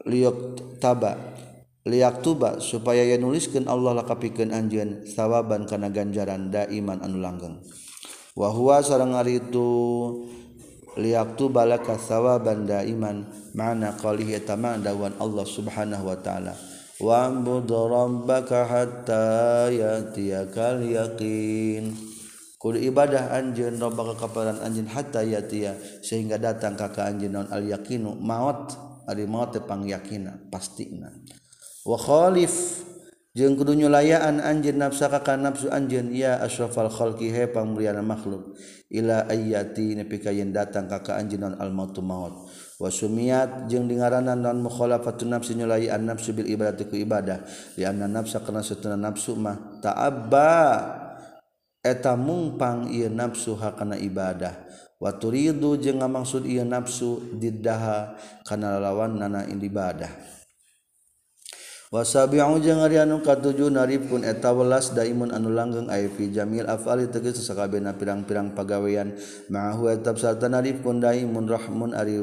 liyak 0.08 0.80
taba 0.80 1.36
liyak 1.84 2.24
tuba 2.24 2.56
supaya 2.64 3.04
yen 3.04 3.20
nuliskeun 3.20 3.68
Allah 3.68 4.00
lakapikeun 4.00 4.50
anjeun 4.56 5.04
sawaban 5.04 5.68
kana 5.68 5.92
ganjaran 5.92 6.48
daiman 6.48 7.04
anu 7.04 7.20
langgeng. 7.20 7.60
Wa 8.32 8.48
huwa 8.54 8.80
sareng 8.80 9.12
ari 9.12 9.44
itu 9.44 9.68
liaktu 10.98 11.48
balaka 11.48 11.94
sawaban 11.94 12.66
daiman 12.66 13.30
ma'na 13.54 13.94
qalihi 13.94 14.42
tama 14.42 14.76
dawan 14.82 15.14
Allah 15.22 15.46
subhanahu 15.46 16.04
wa 16.10 16.18
ta'ala. 16.18 16.54
Wa'bud 16.98 17.70
rabbaka 17.70 18.66
hatta 18.66 19.70
yatiyakal 19.70 20.82
yaqin. 20.82 21.94
Kudu 22.58 22.82
ibadah 22.90 23.30
anjeun 23.38 23.78
rabbaka 23.78 24.18
kaparan 24.18 24.58
anjeun 24.58 24.90
hatta 24.90 25.22
yatiya 25.22 25.78
sehingga 26.02 26.42
datang 26.42 26.74
ka 26.74 26.90
ka 26.90 27.06
anjeun 27.06 27.38
naon? 27.38 27.48
Al 27.54 27.62
yaqinu 27.62 28.18
maut. 28.18 28.74
Ari 29.08 29.24
maut 29.24 29.56
teh 29.56 29.62
pangyakina 29.64 30.36
pastina 30.52 31.08
wa 31.86 31.96
khalif. 31.96 32.84
jeung 33.38 33.54
kudu 33.54 33.78
nyulayaan 33.78 34.42
anjeun 34.42 34.82
nafsaka 34.82 35.22
ka 35.22 35.38
nafsu 35.38 35.70
anjeun. 35.70 36.10
Ya 36.10 36.42
asyrafal 36.42 36.90
khalqi 36.90 37.30
he 37.30 37.46
pamulyana 37.46 38.02
makhluk. 38.02 38.58
Ila 38.90 39.30
ayati 39.30 39.94
nepi 39.94 40.18
ka 40.18 40.34
yen 40.34 40.50
datang 40.50 40.90
ka 40.90 40.98
ka 41.06 41.14
anjeun 41.14 41.54
al 41.54 41.70
mautu 41.70 42.02
maut. 42.02 42.50
Wa 42.82 42.90
sumiyat 42.90 43.70
jeung 43.70 43.86
dingaranan 43.86 44.42
non 44.42 44.58
mukhalafatu 44.58 45.22
nafsi 45.22 45.54
nyulayaan 45.54 46.02
nafsu 46.02 46.34
bil 46.34 46.50
ibadati 46.50 46.90
ku 46.90 46.98
ibadah. 46.98 47.46
Li 47.78 47.86
anna 47.86 48.10
nafsa 48.10 48.42
kana 48.42 48.66
satuna 48.66 48.98
nafsu 48.98 49.38
mah 49.38 49.78
ta'abba. 49.78 50.50
Eta 51.78 52.18
mungpang 52.18 52.90
ieu 52.90 53.06
nafsu 53.06 53.54
hakana 53.54 53.94
ibadah. 53.94 54.66
Wa 54.98 55.14
turidu 55.14 55.78
jeung 55.78 56.02
ngamaksud 56.02 56.42
ieu 56.42 56.66
nafsu 56.66 57.38
diddaha 57.38 58.18
kana 58.42 58.82
lawan 58.82 59.14
nana 59.22 59.46
ibadah. 59.46 60.10
wasabi'u 61.88 62.60
jeung 62.60 62.84
ari 62.84 63.00
anu 63.00 63.24
katujuh 63.24 63.72
naripun 63.72 64.24
eta 64.24 64.52
welas 64.52 64.92
daimun 64.92 65.32
anu 65.32 65.48
langgeng 65.52 65.88
ai 65.88 66.08
fi 66.12 66.28
jamil 66.28 66.68
afali 66.68 67.08
tegas 67.08 67.40
sakabehna 67.40 67.96
pirang-pirang 67.96 68.52
pagawean. 68.52 69.16
Ma'ahu 69.48 69.88
etab 69.92 70.20
sarta 70.20 70.48
naripun 70.52 71.00
daimun 71.00 71.48
rahmun 71.48 71.96
ari 71.96 72.20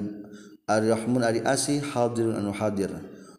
ari 0.69 0.88
rahmun 0.89 1.22
ari 1.25 1.39
asih 1.41 1.81
hadirun 1.81 2.38
anu 2.38 2.53
hadir. 2.53 2.93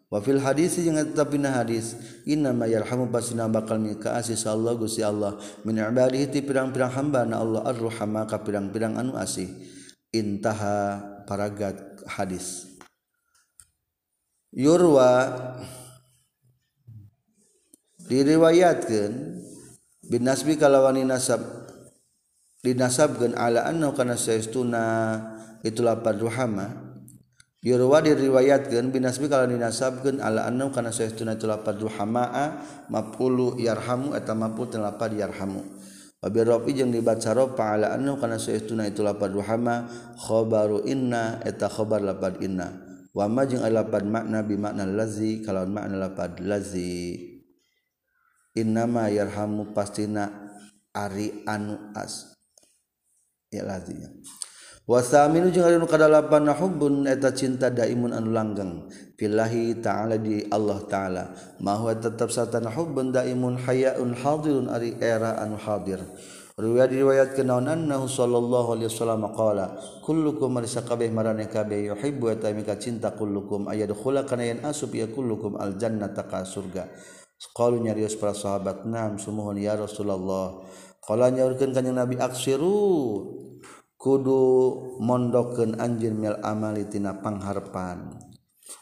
Wa 0.07 0.23
fil 0.23 0.39
hadis 0.39 0.79
jeung 0.79 0.95
eta 0.95 1.27
pina 1.27 1.51
hadis 1.51 1.99
inna 2.23 2.55
ma 2.55 2.63
yarhamu 2.63 3.11
basina 3.11 3.43
bakal 3.51 3.75
mika 3.75 4.15
asih 4.15 4.39
Allah 4.47 4.71
Gusti 4.79 5.03
Allah. 5.03 5.35
Min 5.67 5.75
ibadihi 5.79 6.31
ti 6.31 6.39
pirang-pirang 6.39 6.95
hamba-Na 6.95 7.43
Allah 7.43 7.67
ar-rahama 7.67 8.23
ka 8.23 8.39
pirang-pirang 8.39 8.95
anu 8.95 9.19
asih. 9.19 9.51
Intaha 10.15 11.03
paragat 11.27 11.75
hadis. 12.07 12.79
Yurwa 14.55 15.27
diriwayatkan 18.07 19.11
bin 20.07 20.21
nasbi 20.23 20.55
kalawani 20.55 21.03
nasab 21.03 21.43
dinasabkan 22.65 23.37
ala 23.37 23.63
anna 23.63 23.93
kana 23.93 24.17
sayistuna 24.19 24.83
itu 25.63 25.79
lapan 25.85 26.15
ruhama. 26.19 26.67
Yurwa 27.63 27.99
diriwayatkan 27.99 28.93
bin 28.93 29.03
nasbi 29.03 29.27
kalau 29.27 29.49
dinasabkan 29.49 30.23
ala 30.23 30.47
anna 30.47 30.71
kana 30.71 30.93
sayistuna 30.93 31.35
itu 31.35 31.49
lapan 31.49 31.75
ruhamaa 31.79 32.45
mapulu 32.87 33.59
yarhamu 33.59 34.13
atau 34.15 34.35
mapul 34.37 34.69
telapan 34.69 35.15
yarhamu. 35.15 35.61
Wabi 36.17 36.39
rofi 36.43 36.73
yang 36.73 36.89
dibaca 36.89 37.33
rafa 37.33 37.77
ala 37.77 37.93
anna 37.93 38.17
kana 38.17 38.41
sayistuna 38.41 38.89
itu 38.89 39.05
lapan 39.05 39.29
ruhama 39.31 39.75
khobaru 40.17 40.85
inna 40.87 41.41
eta 41.43 41.69
khobar 41.69 42.01
lapan 42.01 42.33
inna. 42.39 42.67
Wa 43.11 43.25
ma 43.25 43.43
jeung 43.49 43.65
lapan 43.65 44.05
makna 44.09 44.45
bi 44.45 44.55
makna 44.55 44.85
lazi 44.85 45.41
kalau 45.41 45.65
makna 45.65 45.97
lapan 45.97 46.37
lazi. 46.45 47.36
innama 48.57 49.13
yarhamu 49.13 49.69
pastina 49.77 50.33
ari 50.89 51.45
anu 51.45 51.77
as. 51.93 52.33
Ya 53.53 53.63
lazinya 53.63 54.09
wasaminu 54.87 55.51
jeung 55.51 55.67
ari 55.67 55.77
nu 55.79 55.87
kadalapan 55.87 56.47
hubbun 56.51 57.05
eta 57.07 57.31
cinta 57.31 57.69
daimun 57.69 58.11
anu 58.15 58.33
langgeng. 58.33 58.89
Fillahi 59.17 59.83
ta'ala 59.83 60.15
di 60.17 60.47
Allah 60.47 60.79
ta'ala. 60.87 61.23
Ma 61.59 61.75
huwa 61.75 61.95
tetap 61.95 62.31
satana 62.31 62.71
hubbun 62.71 63.11
daimun 63.11 63.59
hayaun 63.61 64.15
hadirun 64.15 64.71
ari 64.71 64.95
era 64.99 65.37
anu 65.43 65.59
hadir. 65.59 65.99
Riwayat 66.57 66.89
diriwayat 66.89 67.29
kenaon 67.37 67.69
annahu 67.69 68.09
sallallahu 68.09 68.73
alaihi 68.73 68.89
wasallam 68.89 69.29
qala 69.29 69.77
kullukum 70.01 70.57
marisa 70.57 70.81
kabeh 70.81 71.13
marane 71.13 71.45
kabeh 71.45 71.93
yuhibbu 71.93 72.33
eta 72.33 72.49
mika 72.49 72.73
cinta 72.81 73.13
kullukum 73.13 73.69
ayadkhula 73.69 74.25
kana 74.25 74.41
yan 74.41 74.65
asub 74.65 74.89
ya 74.97 75.05
kullukum 75.05 75.53
al 75.61 75.77
jannata 75.77 76.25
ka 76.25 76.41
surga. 76.41 76.89
Qalu 77.37 77.85
nyarios 77.85 78.17
para 78.17 78.33
sahabat 78.33 78.89
nam 78.89 79.21
sumuhun 79.21 79.61
ya 79.61 79.77
Rasulullah. 79.77 80.65
Qala 81.05 81.29
nyaurkeun 81.29 81.69
ka 81.69 81.85
Nabi 81.85 82.17
aksiru 82.17 82.73
kudu 83.93 84.41
mondokeun 85.01 85.77
anjeun 85.77 86.17
mil 86.17 86.37
amali 86.41 86.89
tina 86.89 87.13
pangharpan. 87.21 88.17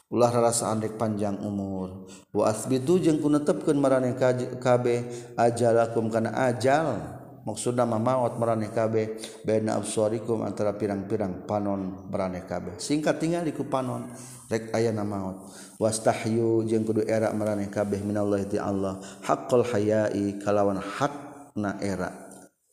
Ulah 0.08 0.32
rarasaan 0.32 0.80
rek 0.80 0.96
panjang 0.96 1.36
umur. 1.44 2.08
Wa 2.32 2.48
asbitu 2.48 2.96
jeung 3.04 3.20
ku 3.20 3.28
netepkeun 3.28 3.76
maraneh 3.76 4.16
kabeh 4.64 5.00
ajalakum 5.36 6.08
kana 6.08 6.32
ajal. 6.48 7.20
Maksudna 7.46 7.86
mah 7.86 8.02
maot 8.02 8.42
maraneh 8.42 8.74
kabeh 8.74 9.22
baina 9.46 9.78
absarikum 9.78 10.42
antara 10.42 10.74
pirang-pirang 10.74 11.46
panon 11.46 12.10
maraneh 12.10 12.42
kabeh. 12.48 12.80
Singkat 12.82 13.22
tinggal 13.22 13.44
di 13.46 13.54
ku 13.54 13.68
panon 13.70 14.10
rek 14.50 14.74
aya 14.74 14.90
maot. 14.96 15.46
wastahyu 15.80 16.64
jeung 16.68 16.84
kudu 16.88 17.04
era 17.08 17.32
maraneh 17.32 17.68
kabeh 17.72 18.02
minallahi 18.02 18.46
ti 18.48 18.58
Allah. 18.60 19.00
Haqqul 19.24 19.66
hayai 19.68 20.40
kalawan 20.40 20.80
hak 20.80 21.14
na 21.60 21.80
era. 21.80 22.12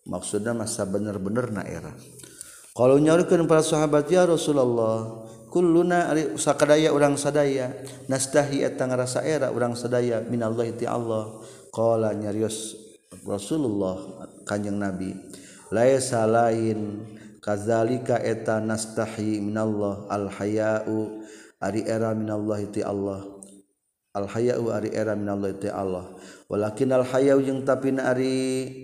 Maksudna 0.07 0.55
masa 0.55 0.83
bener-bener 0.83 1.51
na 1.55 1.63
era. 1.63 1.95
Kalau 2.73 2.97
nyaurkeun 2.97 3.45
para 3.45 3.61
sahabat 3.61 4.09
ya 4.09 4.25
Rasulullah 4.25 5.29
kulluna 5.53 6.09
ari 6.09 6.41
sakadaya 6.41 6.89
urang 6.89 7.21
sadaya 7.21 7.69
nastahi 8.09 8.65
eta 8.65 8.89
ngarasa 8.89 9.21
era 9.21 9.53
urang 9.53 9.77
sadaya 9.77 10.25
minallahi 10.25 10.75
ti 10.75 10.89
Allah. 10.89 11.39
Qala 11.73 12.13
nyarios 12.13 12.77
Rasulullah 13.25 14.25
kanjeng 14.49 14.81
Nabi 14.81 15.13
laisa 15.73 16.29
lain 16.29 17.05
kazalika 17.41 18.21
eta 18.21 18.61
nastahi 18.61 19.41
minallah 19.41 20.05
al 20.13 20.29
hayau 20.33 21.25
ari 21.63 21.87
era 21.87 22.11
minallahi 22.11 22.67
ti 22.75 22.83
Allah. 22.83 23.23
Al 24.13 24.27
haya'u 24.27 24.75
ari 24.75 24.91
era 24.91 25.15
minallahi 25.15 25.63
ti 25.63 25.71
Allah. 25.71 26.11
Walakin 26.51 26.91
al 26.91 27.07
haya'u 27.07 27.41
jeung 27.47 27.63
tapi 27.63 27.95
ari 27.97 28.35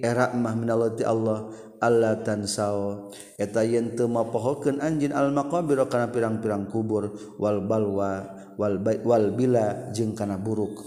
era 0.01 0.31
mah 0.33 0.55
minallahi 0.55 0.95
ti 0.95 1.05
Allah. 1.05 1.51
Allah 1.79 2.19
tansao 2.27 3.14
eta 3.38 3.62
yen 3.62 3.95
teu 3.95 4.11
mapohokeun 4.11 4.83
anjeun 4.83 5.14
al 5.14 5.31
maqabir 5.31 5.79
kana 5.87 6.11
pirang-pirang 6.11 6.67
kubur 6.67 7.14
wal 7.38 7.62
balwa 7.62 8.35
wal 8.59 8.83
wal 8.83 9.27
bila 9.31 9.91
jeung 9.95 10.11
kana 10.17 10.41
buruk. 10.41 10.83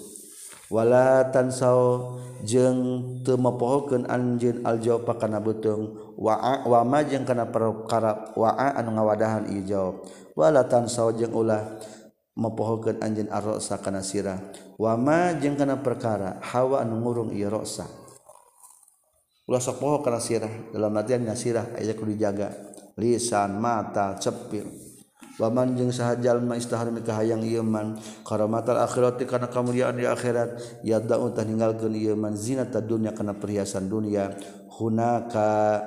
Wala 0.72 1.32
tansao 1.32 2.20
jeung 2.48 3.24
teu 3.28 3.40
mapohokeun 3.40 4.08
anjeun 4.08 4.64
al 4.68 4.84
jawab 4.84 5.16
kana 5.20 5.40
beuteung 5.40 5.96
waa 6.18 6.68
wama 6.68 7.04
jeung 7.08 7.24
kana 7.24 7.48
perkara 7.48 8.34
waa 8.36 8.76
anu 8.76 8.96
ngawadahan 8.96 9.48
ijawab 9.52 10.04
wala 10.36 10.66
tansau 10.66 11.12
jeung 11.16 11.32
ulah 11.36 11.80
mepohokeun 12.32 13.04
anjeun 13.04 13.28
ar-ra'sa 13.28 13.84
kana 13.84 14.00
sirah. 14.00 14.40
Wama 14.80 15.36
jeung 15.38 15.60
kana 15.60 15.78
perkara 15.84 16.40
hawa 16.42 16.82
anu 16.82 16.98
ngurung 17.04 17.30
ieu 17.36 17.52
rosa 17.52 17.86
ulah 19.46 19.60
sok 19.60 19.84
poho 19.84 20.00
kana 20.00 20.18
sirah 20.24 20.72
dalam 20.72 20.96
artian 20.96 21.28
sirah 21.36 21.76
aya 21.76 21.92
kudu 21.94 22.16
dijaga. 22.16 22.50
Lisan 23.00 23.56
mata 23.56 24.20
cepil. 24.20 24.68
Waman 25.40 25.74
jeung 25.74 25.90
saha 25.90 26.20
jalma 26.20 26.54
istahar 26.54 26.92
mika 26.94 27.16
kahayang 27.16 27.42
ieu 27.42 27.66
man 27.66 27.98
karamatal 28.28 28.78
akhirati 28.78 29.26
kana 29.26 29.50
kamuliaan 29.50 29.98
di 29.98 30.06
akhirat 30.06 30.84
yadda 30.86 31.18
utah 31.18 31.42
ninggalkeun 31.42 31.98
ieu 31.98 32.14
man 32.14 32.38
zinata 32.38 32.78
dunya 32.78 33.10
kana 33.16 33.34
perhiasan 33.34 33.90
dunia 33.90 34.38
hunaka 34.78 35.82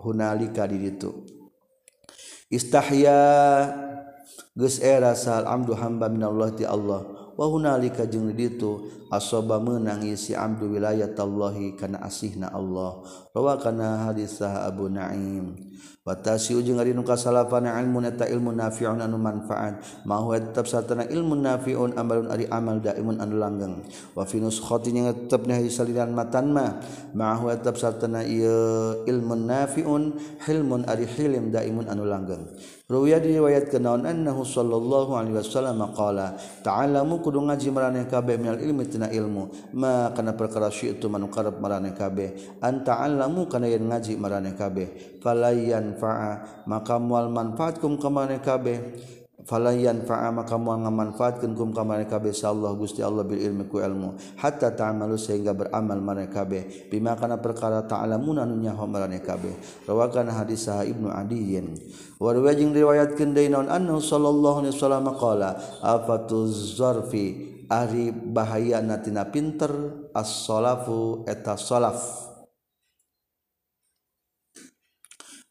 hunalika 0.00 0.64
di 0.64 0.80
ditu. 0.80 1.12
Istahya 2.50 3.20
geus 4.56 4.80
era 4.82 5.14
sal 5.14 5.46
amdu 5.46 5.76
hamba 5.76 6.08
minallah 6.08 6.50
ti 6.56 6.64
Allah. 6.64 7.19
wahunalika 7.40 8.04
jeung 8.04 8.28
ditu 8.36 8.84
asoba 9.08 9.56
menangis 9.56 10.28
si 10.28 10.32
abdu 10.36 10.68
wilayatallahi 10.68 11.72
kana 11.80 12.04
asihna 12.04 12.52
Allah. 12.52 13.00
Rawa 13.32 13.56
kana 13.56 14.04
hadis 14.12 14.44
Abu 14.44 14.92
Naim. 14.92 15.56
Watasi 16.04 16.56
ujung 16.56 16.80
ari 16.80 16.92
nu 16.96 17.00
kasalafan 17.00 17.64
ilmu 17.64 18.04
neta 18.04 18.28
ilmu 18.28 18.52
nafi'un 18.52 19.00
anu 19.00 19.16
manfaat. 19.16 19.80
Ma 20.04 20.20
huwa 20.20 20.36
tetap 20.36 20.68
satana 20.68 21.08
ilmu 21.08 21.36
nafi'un 21.36 21.96
amalun 21.96 22.28
ari 22.28 22.44
amal 22.48 22.80
daimun 22.80 23.20
anu 23.20 23.40
langgeng. 23.40 23.74
Wa 24.12 24.28
fi 24.28 24.40
nuskhatin 24.40 24.96
yang 25.00 25.08
tetap 25.12 25.48
nih 25.48 25.68
saliran 25.72 26.12
matan 26.12 26.52
ma. 26.52 26.76
Ma 27.16 27.36
huwa 27.36 27.56
tetap 27.56 27.80
satana 27.80 28.20
ieu 28.24 29.00
ilmu 29.08 29.32
nafi'un 29.48 30.16
hilmun 30.44 30.84
ari 30.88 31.08
hilim 31.08 31.52
daimun 31.52 31.88
anu 31.88 32.04
langgeng. 32.04 32.44
Ruya 32.90 33.22
diriwayat 33.22 33.70
kenaon 33.70 34.02
annahu 34.02 34.42
sallallahu 34.42 35.14
alaihi 35.14 35.38
wasallam 35.38 35.78
qala 35.94 36.34
ta'alamu 36.66 37.22
kudu 37.22 37.38
ngaji 37.46 37.70
maraneh 37.70 38.10
kabeh 38.10 38.34
minal 38.34 38.58
ilmi 38.58 38.82
tina 38.90 39.06
ilmu. 39.06 39.46
Ma 39.78 40.10
kana 40.10 40.34
perkara 40.34 40.74
syi'tu 40.74 41.06
manu 41.06 41.30
karep 41.30 41.62
maraneh 41.62 41.94
kabeh. 41.94 42.58
An 42.58 42.82
ta'alamu 42.82 43.46
kana 43.46 43.70
yen 43.70 43.86
ngaji 43.86 44.18
maraneh 44.18 44.58
kabeh. 44.58 45.22
Falayan 45.22 45.94
fa'a 46.02 46.66
maka 46.66 46.98
mual 46.98 47.30
manfaatkum 47.30 47.94
ka 48.02 48.10
maraneh 48.10 48.42
kabeh. 48.42 48.78
falayan 49.48 50.04
fa'a 50.04 50.32
maka 50.32 50.56
moal 50.56 50.84
ngamanfaatkeun 50.84 51.52
kum 51.56 51.70
ka 51.70 51.84
mereka 51.84 52.16
be. 52.16 52.32
Allah 52.44 52.72
Gusti 52.74 53.00
Allah 53.04 53.22
bil 53.24 53.40
ilmi 53.40 53.68
ku 53.68 53.78
ilmu. 53.78 54.16
Hatta 54.40 54.72
ta'malu 54.72 55.16
sehingga 55.20 55.56
beramal 55.56 56.00
mereka 56.00 56.48
be. 56.48 56.88
Bima 56.88 57.14
kana 57.16 57.38
perkara 57.38 57.84
ta'lamuna 57.84 58.48
nu 58.48 58.56
nyaho 58.58 58.84
mereka 58.88 59.36
be. 59.36 59.52
Rawakan 59.84 60.32
hadis 60.32 60.66
sah 60.66 60.84
Ibnu 60.84 61.08
Adiyin. 61.08 61.76
Wa 62.20 62.32
riwayatkeun 62.36 63.32
deui 63.32 63.48
naon? 63.48 63.68
Annahu 63.70 64.00
sallallahu 64.02 64.66
alaihi 64.66 64.74
wasallam 64.76 65.06
qala 65.16 65.50
afatuz 65.84 66.78
zarfi? 66.78 67.56
Ari 67.70 68.10
bahaya 68.10 68.82
natina 68.82 69.30
pinter 69.30 69.70
as-salafu 70.10 71.22
eta 71.30 71.54
salaf. 71.54 72.02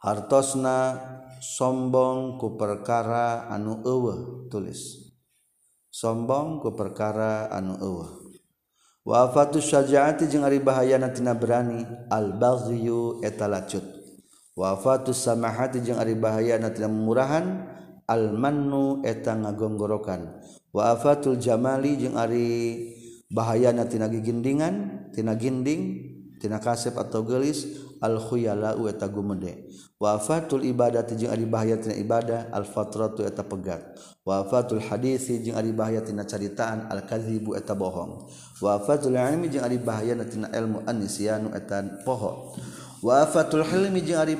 Hartosna 0.03 0.95
sombong 1.39 2.37
ku 2.37 2.59
perkara 2.59 3.47
anu 3.47 3.79
eueuh 3.83 4.51
tulis. 4.51 5.11
Sombong 5.89 6.61
ku 6.61 6.75
perkara 6.75 7.49
anu 7.49 7.79
eueuh. 7.79 8.11
Wa 9.07 9.25
afatus 9.25 9.71
syajaati 9.71 10.29
jeung 10.29 10.45
ari 10.45 10.61
bahayana 10.61 11.09
tina 11.09 11.33
berani 11.33 11.81
al 12.11 12.37
baghyu 12.37 13.23
eta 13.25 13.49
lacut. 13.49 13.81
Wafatu 14.59 15.15
samahati 15.15 15.79
jeung 15.79 15.97
ari 15.97 16.19
bahayana 16.19 16.69
tina 16.75 16.91
murahan 16.91 17.63
al 18.05 18.35
mannu 18.35 19.01
eta 19.07 19.33
ngagonggorokan. 19.33 20.43
Wafatul 20.75 21.39
jamali 21.39 21.95
jeung 21.95 22.19
ari 22.19 22.47
bahayana 23.31 23.87
tina 23.87 24.11
gigindingan 24.11 25.07
tina 25.15 25.33
ginding 25.39 26.11
tina 26.37 26.59
kasep 26.59 26.93
atau 26.99 27.23
gelis 27.25 27.65
alkhuyaeta 28.01 29.07
gumede. 29.07 29.69
Wafatul 29.99 30.63
ibadati 30.63 31.19
jeung 31.19 31.31
ari 31.31 31.43
bahayatina 31.43 31.95
ibadah 31.99 32.47
al-fatratu 32.55 33.27
eta 33.27 33.43
pegat. 33.43 33.83
Wafatul 34.23 34.79
hadisi 34.79 35.43
jeung 35.43 35.59
ari 35.59 35.75
bahayatina 35.75 36.23
caritaan 36.23 36.87
al-kadzibu 36.87 37.53
eta 37.59 37.75
bohong. 37.75 38.31
Wafatul 38.63 39.19
ilmi 39.19 39.51
jeung 39.51 39.63
ari 39.63 39.77
bahayatina 39.79 40.51
ilmu 40.55 40.83
an-nisyanu 40.87 41.51
eta 41.51 41.83
poho. 42.07 42.55
Wafatul 43.03 43.67
hilmi 43.67 43.99
jeung 44.01 44.19
ari 44.23 44.35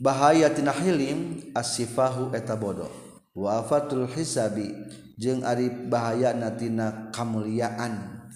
bahayatina 0.00 0.74
hilim 0.74 1.52
as-sifahu 1.54 2.32
eta 2.32 2.56
bodoh 2.56 3.10
wafatul 3.36 4.10
hisabi 4.10 4.74
jeung 5.14 5.46
ari 5.46 5.70
bahayana 5.70 6.56
tina 6.56 7.12
kamuliaan 7.14 8.26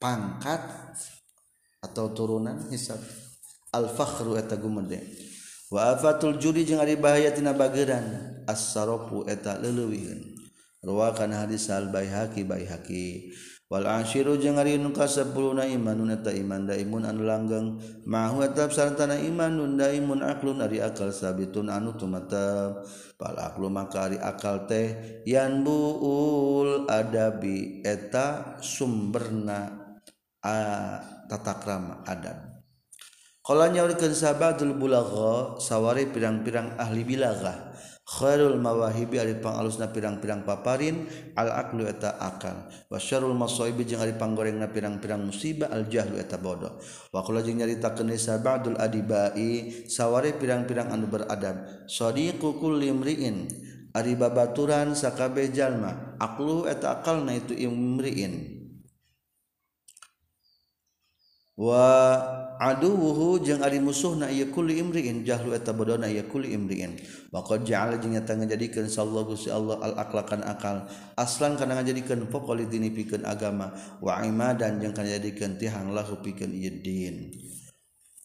pangkat 0.00 0.64
atau 1.80 2.12
turunan 2.12 2.68
hisab. 2.72 2.98
al-fakhru 3.70 4.34
eta 4.36 4.58
gumede 4.58 5.02
wa 5.70 5.94
afatul 5.94 6.38
juri 6.38 6.66
jeung 6.66 6.82
ari 6.82 6.98
bahaya 6.98 7.30
tina 7.30 7.54
bageran 7.54 8.42
as-sarafu 8.46 9.26
eta 9.30 9.58
leuleuyeuh 9.62 10.40
rawakan 10.84 11.32
hadis 11.36 11.68
al 11.68 11.92
baihaqi. 11.92 12.44
Baihaqi 12.44 13.36
wal 13.70 13.86
asyiru 13.86 14.34
jeung 14.40 14.58
ari 14.58 14.80
nu 14.80 14.90
ka 14.90 15.06
imanun 15.06 16.10
eta 16.10 16.34
iman 16.34 16.66
daimun 16.66 17.06
anu 17.06 17.22
langgeng. 17.22 17.78
Mahu 18.02 18.42
eta 18.42 18.66
sartana 18.66 19.14
imanun 19.20 19.78
daimun 19.78 20.24
aklun 20.26 20.58
ari 20.64 20.82
akal 20.82 21.14
sabitun 21.14 21.70
anu 21.70 21.94
tumatep 21.94 22.82
pal 23.20 23.36
aklu 23.38 23.70
maka 23.70 24.10
ari 24.10 24.18
akal 24.18 24.66
teh 24.66 25.22
yan 25.28 25.62
buul 25.62 26.88
adabi 26.90 27.84
eta 27.86 28.58
sumberna 28.58 29.70
a 30.42 30.56
tatakrama 31.30 32.02
adab. 32.08 32.49
Kalau 33.40 33.72
nyaurkeun 33.72 34.12
sabadul 34.12 34.76
bulagha 34.76 35.56
sawari 35.56 36.04
pirang-pirang 36.12 36.76
ahli 36.76 37.08
bilaghah 37.08 37.72
khairul 38.04 38.60
mawahibi 38.60 39.16
ari 39.16 39.38
pangalusna 39.40 39.88
pirang-pirang 39.88 40.44
paparin 40.44 41.08
al 41.38 41.48
aqlu 41.48 41.88
eta 41.88 42.20
akal. 42.20 42.68
Wa 42.92 43.00
syarrul 43.00 43.32
masaibi 43.32 43.88
jeung 43.88 44.04
ari 44.04 44.12
panggorengna 44.18 44.68
pirang-pirang 44.68 45.24
musibah 45.24 45.72
al 45.72 45.88
jahlu 45.88 46.20
eta 46.20 46.36
bodoh. 46.36 46.76
Wa 47.16 47.24
qala 47.24 47.40
jeung 47.40 47.64
nyaritakeun 47.64 48.12
sabadul 48.20 48.76
adibai 48.76 49.88
sawari 49.88 50.36
pirang-pirang 50.36 50.92
anu 50.92 51.08
beradab. 51.08 51.88
Sadiqu 51.88 52.60
kulli 52.60 52.92
imriin 52.92 53.48
ari 53.96 54.20
babaturan 54.20 54.92
sakabeh 54.92 55.48
jalma. 55.48 56.18
Aqlu 56.20 56.68
eta 56.68 57.00
akalna 57.00 57.32
itu 57.32 57.56
imriin. 57.56 58.59
wa 61.60 62.16
aduwuhu 62.56 63.44
jeung 63.44 63.60
ari 63.60 63.84
musuhna 63.84 64.32
ieu 64.32 64.48
kulli 64.48 64.80
imriin 64.80 65.28
jahlu 65.28 65.52
eta 65.52 65.76
bodona 65.76 66.08
ieu 66.08 66.24
kulli 66.24 66.56
imriin. 66.56 66.96
Maka 67.28 67.60
ja'ala 67.60 68.00
jeung 68.00 68.16
nyata 68.16 68.32
ngajadikeun 68.40 68.88
sallallahu 68.88 69.36
gusti 69.36 69.52
Allah 69.52 69.76
al 69.84 69.94
aqlakan 70.00 70.40
akal 70.40 70.88
aslan 71.20 71.60
kana 71.60 71.76
ngajadikeun 71.76 72.32
pokoli 72.32 72.64
dini 72.64 72.88
pikeun 72.88 73.28
agama 73.28 73.76
wa 74.00 74.24
imadan 74.24 74.80
jeung 74.80 74.96
kana 74.96 75.12
jadikeun 75.20 75.60
tihang 75.60 75.92
lahu 75.92 76.16
pikeun 76.24 76.56
ieu 76.56 76.72
din. 76.80 77.28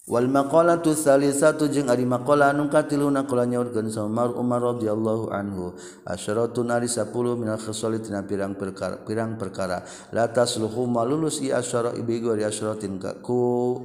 Wal 0.05 0.29
maqalatu 0.29 0.93
salisatu 0.93 1.65
jeung 1.65 1.89
ari 1.89 2.05
maqala 2.05 2.53
anu 2.53 2.69
katiluna 2.69 3.25
kula 3.25 3.49
nyaurkeun 3.49 3.89
Umar 4.05 4.37
Umar 4.37 4.61
radhiyallahu 4.61 5.33
anhu. 5.33 5.73
Asyaratun 6.05 6.69
ari 6.69 6.85
10 6.85 7.09
minal 7.33 7.57
khosali 7.57 7.97
tina 7.97 8.21
pirang 8.21 8.53
perkara 8.53 9.01
pirang 9.01 9.33
perkara. 9.41 9.81
La 10.13 10.29
tasluhu 10.29 10.85
malulus 10.85 11.41
i 11.41 11.49
asyara 11.49 11.97
ibi 11.97 12.21
gori 12.21 12.45
asyaratin 12.45 13.01
ku 13.25 13.81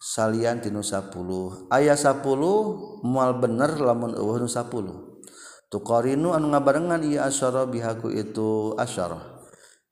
salian 0.00 0.64
tinu 0.64 0.80
10 0.80 1.12
aya 1.68 2.00
10 2.00 2.24
moal 3.04 3.36
bener 3.36 3.76
lamun 3.76 4.16
eueuh 4.16 4.40
nu 4.40 4.48
10 4.48 5.68
tuqarinu 5.68 6.32
anu 6.32 6.48
ngabarengan 6.48 7.04
ieu 7.04 7.20
asyara 7.20 7.68
bihaku 7.68 8.08
itu 8.08 8.72
asyara. 8.80 9.31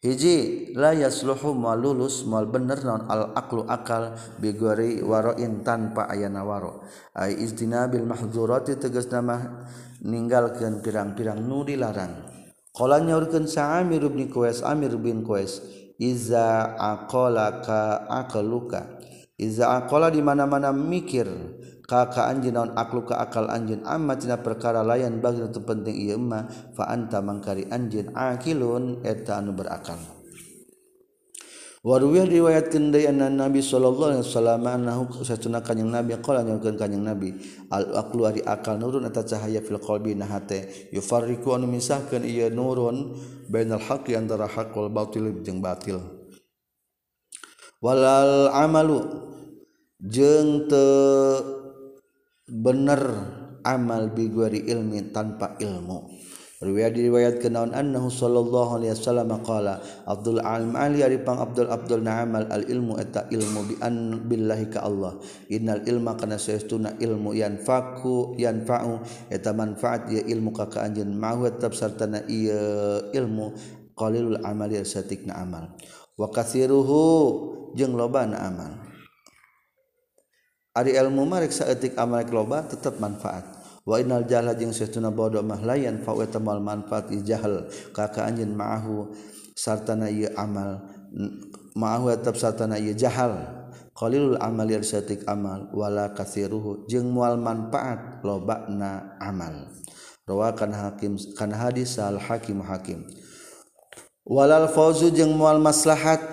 hiji 0.01 0.73
la 0.73 0.97
yasluhu 0.97 1.53
mal 1.53 1.77
lulus 1.77 2.25
mal 2.25 2.49
bener 2.49 2.81
non 2.85 3.05
al 3.09 3.37
aklu 3.37 3.69
akal 3.69 4.17
bigori 4.41 5.05
waroin 5.05 5.61
tanpa 5.61 6.09
ayana 6.09 6.41
waro. 6.45 6.81
Ay 7.13 7.37
istinabil 7.45 8.09
mahdzurati 8.09 8.81
tegas 8.81 9.13
nama 9.13 9.69
ninggalkeun 10.01 10.81
pirang-pirang 10.81 11.45
nu 11.45 11.63
dilarang. 11.69 12.27
Qala 12.73 13.03
nyaurkeun 13.05 13.45
sa 13.45 13.83
Amir 13.83 14.09
bin 14.09 14.33
Qais 14.33 14.65
Amir 14.65 14.97
bin 14.97 15.21
Qais 15.21 15.61
iza 16.01 16.77
aqalaka 16.81 18.09
aqluka. 18.09 18.97
Iza 19.37 19.85
aqala 19.85 20.09
di 20.09 20.25
mana-mana 20.25 20.73
mikir. 20.73 21.29
Kakak 21.91 22.23
anjing 22.23 22.55
naon 22.55 22.71
aklu 22.79 23.03
ke 23.03 23.19
akal 23.19 23.51
anjin 23.51 23.83
amma 23.83 24.15
tina 24.15 24.39
perkara 24.39 24.87
layan 24.87 25.19
bagi 25.19 25.43
nutup 25.43 25.67
penting 25.67 25.99
iya 25.99 26.15
emak 26.15 26.47
fa 26.79 26.87
anta 26.87 27.19
mangkari 27.19 27.67
anjing 27.67 28.15
akilun 28.15 29.03
eta 29.03 29.43
anu 29.43 29.51
berakal. 29.59 29.99
Waruah 31.83 32.31
riwayat 32.31 32.71
kendai 32.71 33.11
anna 33.11 33.27
Nabi 33.27 33.59
Shallallahu 33.59 34.23
Wasallamkannyang 34.23 35.91
nabi 35.91 36.15
kanyang 36.23 37.03
nabi 37.03 37.35
al-aklu 37.73 38.23
hari 38.23 38.45
akal 38.47 38.79
nurun 38.79 39.11
eta 39.11 39.27
cahaya 39.27 39.59
fil 39.59 39.83
qalbi 39.83 40.15
nahate 40.15 40.93
yufariku 40.95 41.59
anu 41.59 41.67
misahkan 41.67 42.23
iya 42.23 42.55
nurun 42.55 43.19
bainal 43.51 43.83
haqi 43.83 44.15
antara 44.15 44.47
haqul 44.47 44.93
batil 44.95 45.43
jeung 45.43 45.59
batil. 45.59 45.99
Walal 47.83 48.53
amalu 48.55 49.01
jeung 50.05 50.71
teu 50.71 51.60
bener 52.51 53.01
amal 53.63 54.11
biguari 54.11 54.67
ilmi 54.67 55.15
tanpa 55.15 55.55
ilmu. 55.63 56.19
Riwayat 56.61 56.93
diriwayat 56.93 57.41
kenaun 57.41 57.73
annahu 57.73 58.13
sallallahu 58.13 58.77
alaihi 58.77 58.93
wasallam 58.93 59.33
qala 59.41 59.81
Abdul 60.05 60.45
Alim 60.45 60.77
Ali 60.77 61.01
ari 61.01 61.17
pang 61.25 61.41
Abdul 61.41 61.73
Abdul 61.73 62.05
na'amal 62.05 62.53
al 62.53 62.69
ilmu 62.69 63.01
eta 63.01 63.25
ilmu 63.33 63.61
bi 63.65 63.75
an 63.81 64.29
billahi 64.29 64.69
ka 64.69 64.85
Allah. 64.85 65.17
Innal 65.49 65.89
ilma 65.89 66.21
kana 66.21 66.37
saestuna 66.37 67.01
ilmu 67.01 67.33
yanfaku 67.33 68.37
yanfa'u 68.37 69.01
eta 69.33 69.57
manfaat 69.57 70.13
ya 70.13 70.21
ilmu 70.21 70.53
ka 70.53 70.69
ka 70.69 70.85
anjeun 70.85 71.17
ma'hu 71.17 71.49
tetap 71.49 71.73
sartana 71.73 72.29
ieu 72.29 73.09
ilmu 73.09 73.57
qalilul 73.97 74.45
amali 74.45 74.85
satikna 74.85 75.41
amal. 75.41 75.73
Wa 76.21 76.29
kathiruhu 76.29 77.01
jeung 77.73 77.97
loba 77.97 78.29
na 78.29 78.37
amal. 78.37 78.80
Ari 80.81 80.97
ilmu 80.97 81.29
mariksa 81.29 81.69
saeutik 81.69 81.93
amal 82.01 82.25
loba 82.25 82.65
tetap 82.65 82.97
manfaat. 82.97 83.45
Wa 83.85 84.01
innal 84.01 84.25
jahla 84.25 84.57
jeung 84.57 84.73
sesuna 84.73 85.13
bodoh 85.13 85.45
mah 85.45 85.61
layan 85.61 86.01
fa 86.01 86.17
wa 86.17 86.25
tamal 86.25 86.57
manfaat 86.57 87.13
jahal. 87.21 87.69
Kaka 87.93 88.25
anjeun 88.25 88.57
ma'ahu 88.57 89.13
sartana 89.53 90.09
ieu 90.09 90.33
amal. 90.41 90.81
Ma'ahu 91.77 92.17
tetap 92.17 92.41
sartana 92.41 92.81
ieu 92.81 92.97
jahal. 92.97 93.61
Qalilul 93.93 94.41
amali 94.41 94.81
saeutik 94.81 95.29
amal. 95.29 95.69
Wala 95.77 96.17
kasiruhu 96.17 96.89
jeung 96.89 97.13
moal 97.13 97.37
manfaat 97.37 98.25
lobana 98.25 99.21
amal. 99.21 99.69
Rawakan 100.25 100.73
hakim 100.73 101.21
kana 101.37 101.61
hadis 101.61 102.01
al 102.01 102.17
hakim. 102.17 102.65
Hakim 102.65 103.05
walal 104.25 104.73
fauzu 104.73 105.13
jeung 105.13 105.37
moal 105.37 105.61
maslahat 105.61 106.25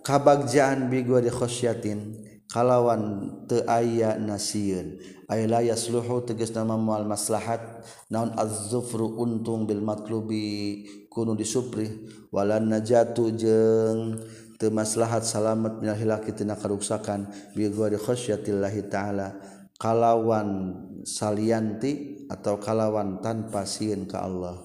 kabagjaan 0.00 0.88
bi 0.88 1.04
gua 1.04 1.20
di 1.20 1.28
khosyatin. 1.28 2.29
kalawan 2.50 3.30
te 3.46 3.62
aya 3.70 4.18
nasiun 4.18 4.98
ayla 5.30 5.62
yasluhu 5.62 6.26
tegas 6.26 6.50
nama 6.50 6.74
mual 6.74 7.06
maslahat. 7.06 7.62
Naun 8.10 8.34
az-zufru 8.34 9.14
untung 9.22 9.70
bil 9.70 9.78
matlubi 9.78 10.82
kunu 11.06 11.38
disupri 11.38 11.86
walan 12.34 12.66
najatu 12.66 13.30
jeung 13.38 14.18
teu 14.58 14.74
maslahat 14.74 15.22
salamet 15.22 15.78
minal 15.78 15.94
hilaki 15.94 16.34
tina 16.34 16.58
karuksakan 16.58 17.30
bi 17.54 17.70
ghairi 17.70 17.96
khasyatillahi 17.96 18.90
taala. 18.90 19.38
Kalawan 19.80 20.76
salianti 21.08 22.26
atau 22.28 22.60
kalawan 22.60 23.24
tanpa 23.24 23.64
sieun 23.64 24.04
ka 24.04 24.28
Allah. 24.28 24.60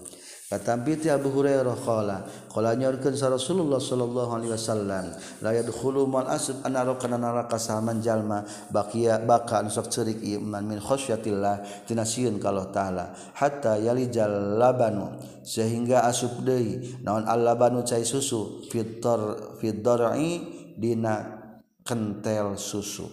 Katampiti 0.55 1.11
Abu 1.11 1.35
Hurairah 1.35 1.75
qala. 1.83 2.23
Qala 2.47 2.79
nyorkeun 2.79 3.11
sa 3.19 3.27
Rasulullah 3.27 3.75
sallallahu 3.75 4.31
alaihi 4.39 4.55
wasallam 4.55 5.11
la 5.43 5.51
yadkhulu 5.51 6.07
mal 6.07 6.31
asb 6.31 6.63
anara 6.63 6.95
kana 6.95 7.19
neraka 7.19 7.59
saman 7.59 7.99
jalma 7.99 8.47
baqiya 8.71 9.19
baka 9.27 9.67
sok 9.67 9.91
ceurik 9.91 10.23
iman 10.23 10.63
min 10.63 10.79
khasyatillah 10.79 11.83
tina 11.83 12.07
sieun 12.07 12.39
ka 12.39 12.55
Allah 12.55 12.71
taala 12.71 13.05
hatta 13.35 13.75
yalijal 13.83 14.55
labanu 14.55 15.19
sehingga 15.43 16.07
asup 16.07 16.39
deui 16.47 17.03
naon 17.03 17.27
al 17.27 17.43
labanu 17.43 17.83
cai 17.83 18.07
susu 18.07 18.63
fitar 18.71 19.59
fidar'i 19.59 20.39
dina 20.79 21.43
kentel 21.83 22.55
susu. 22.55 23.11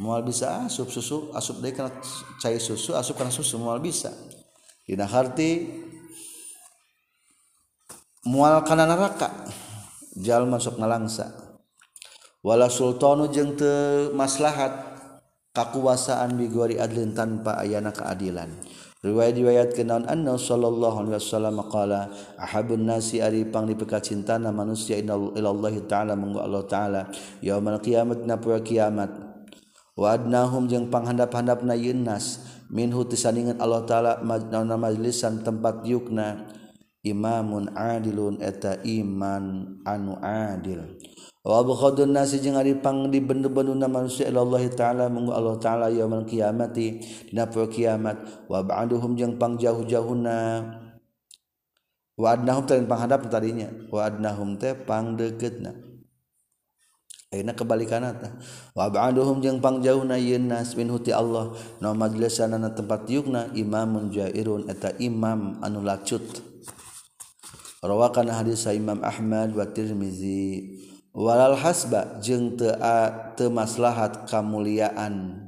Moal 0.00 0.24
bisa 0.24 0.64
asup 0.64 0.88
susu 0.88 1.28
asup 1.36 1.60
deui 1.60 1.76
kana 1.76 1.92
cai 2.40 2.56
susu 2.56 2.96
asup 2.96 3.20
kana 3.20 3.28
susu 3.28 3.60
moal 3.60 3.84
bisa. 3.84 4.08
Dina 4.88 5.04
harti 5.04 5.84
mual 8.28 8.60
kana 8.60 8.84
neraka 8.84 9.32
jalma 10.20 10.60
sok 10.60 10.76
ngalangsa 10.76 11.32
wala 12.44 12.68
sultanu 12.68 13.32
jeung 13.32 13.56
teu 13.56 14.12
maslahat 14.12 14.88
kakuasaan 15.56 16.36
bigori 16.38 16.76
adlin 16.78 17.16
tanpa 17.16 17.58
ayana 17.58 17.90
keadilan. 17.90 18.52
Riwayat 18.98 19.34
riwayat 19.38 19.70
kenaun 19.78 20.10
anna 20.10 20.34
sallallahu 20.34 21.06
alaihi 21.06 21.22
wasallam 21.22 21.62
qala 21.70 22.10
ahabun 22.34 22.82
nasi 22.82 23.22
ari 23.22 23.46
panglipika 23.46 24.02
cintana 24.02 24.50
manusia 24.50 24.98
ilallah 24.98 25.70
taala 25.86 26.18
mangga 26.18 26.42
Allah 26.42 26.62
taala 26.66 27.02
yaumal 27.38 27.78
qiyamat 27.78 28.26
na 28.26 28.42
poe 28.42 28.58
kiamat. 28.58 29.10
Wa 29.94 30.18
adnahum 30.18 30.66
jeung 30.66 30.90
panghandap-handapna 30.90 31.78
yeun 31.78 32.02
nas 32.02 32.42
minhu 32.74 33.06
tisaningan 33.06 33.62
Allah 33.62 33.86
taala 33.86 34.12
majlis 34.18 34.66
majlisan 34.66 35.46
tempat 35.46 35.86
yukna. 35.86 36.57
Imamun 37.06 37.70
adilun 37.78 38.42
eta 38.42 38.82
iman 38.82 39.78
anu 39.86 40.18
adil. 40.18 40.98
Wabukhadun 41.46 42.10
nasi 42.10 42.42
jeung 42.42 42.58
ari 42.58 42.74
pangdi 42.74 43.22
bende-benduna 43.22 43.86
manusia 43.86 44.26
Allah 44.28 44.66
taala 44.74 45.06
munggu 45.06 45.30
Allah 45.30 45.56
taala 45.62 45.86
yaumul 45.88 46.26
kiamati 46.26 46.98
dina 47.30 47.46
poe 47.46 47.70
kiamat. 47.70 48.50
Wa 48.50 48.66
ba'duhum 48.66 49.14
jeung 49.14 49.38
pangjauh-jauhna. 49.38 50.38
Wa 52.18 52.28
adnahum 52.34 52.66
teh 52.66 52.82
panghadap 52.82 53.30
tadinya. 53.30 53.70
Wa 53.94 54.10
adnahum 54.10 54.58
teh 54.58 54.74
pangdeuketna. 54.74 55.78
Ayeuna 57.30 57.54
kebalikanna 57.54 58.10
tah. 58.18 58.34
Wa 58.74 58.90
ba'duhum 58.90 59.38
jeung 59.38 59.62
pangjauhna 59.62 60.18
yeun 60.18 60.50
nas 60.50 60.74
min 60.74 60.90
huti 60.90 61.14
Allah. 61.14 61.54
No 61.78 61.94
majlisanana 61.94 62.74
tempat 62.74 63.06
yukna 63.06 63.54
imamun 63.54 64.10
jairun 64.10 64.66
eta 64.66 64.98
imam 64.98 65.62
anu 65.62 65.80
lacut. 65.86 66.47
Rawakan 67.82 68.30
hadis 68.32 68.66
Imam 68.70 69.02
Ahmad 69.04 69.54
wa 69.54 69.66
Tirmizi. 69.68 70.78
Walal 71.18 71.58
hasba 71.58 72.20
jeung 72.22 72.54
teu 72.54 72.70
teu 73.34 73.50
maslahat 73.50 74.28
kamuliaan 74.30 75.46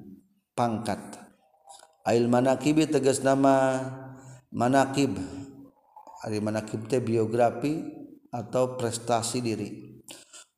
pangkat. 0.58 0.98
Ail 2.02 2.26
manaqib 2.26 2.80
tegas 2.90 3.22
nama 3.22 3.78
manaqib 4.50 5.14
ari 6.26 6.42
manaqib 6.42 6.90
teh 6.90 6.98
biografi 6.98 7.86
atau 8.34 8.74
prestasi 8.74 9.38
diri. 9.44 9.70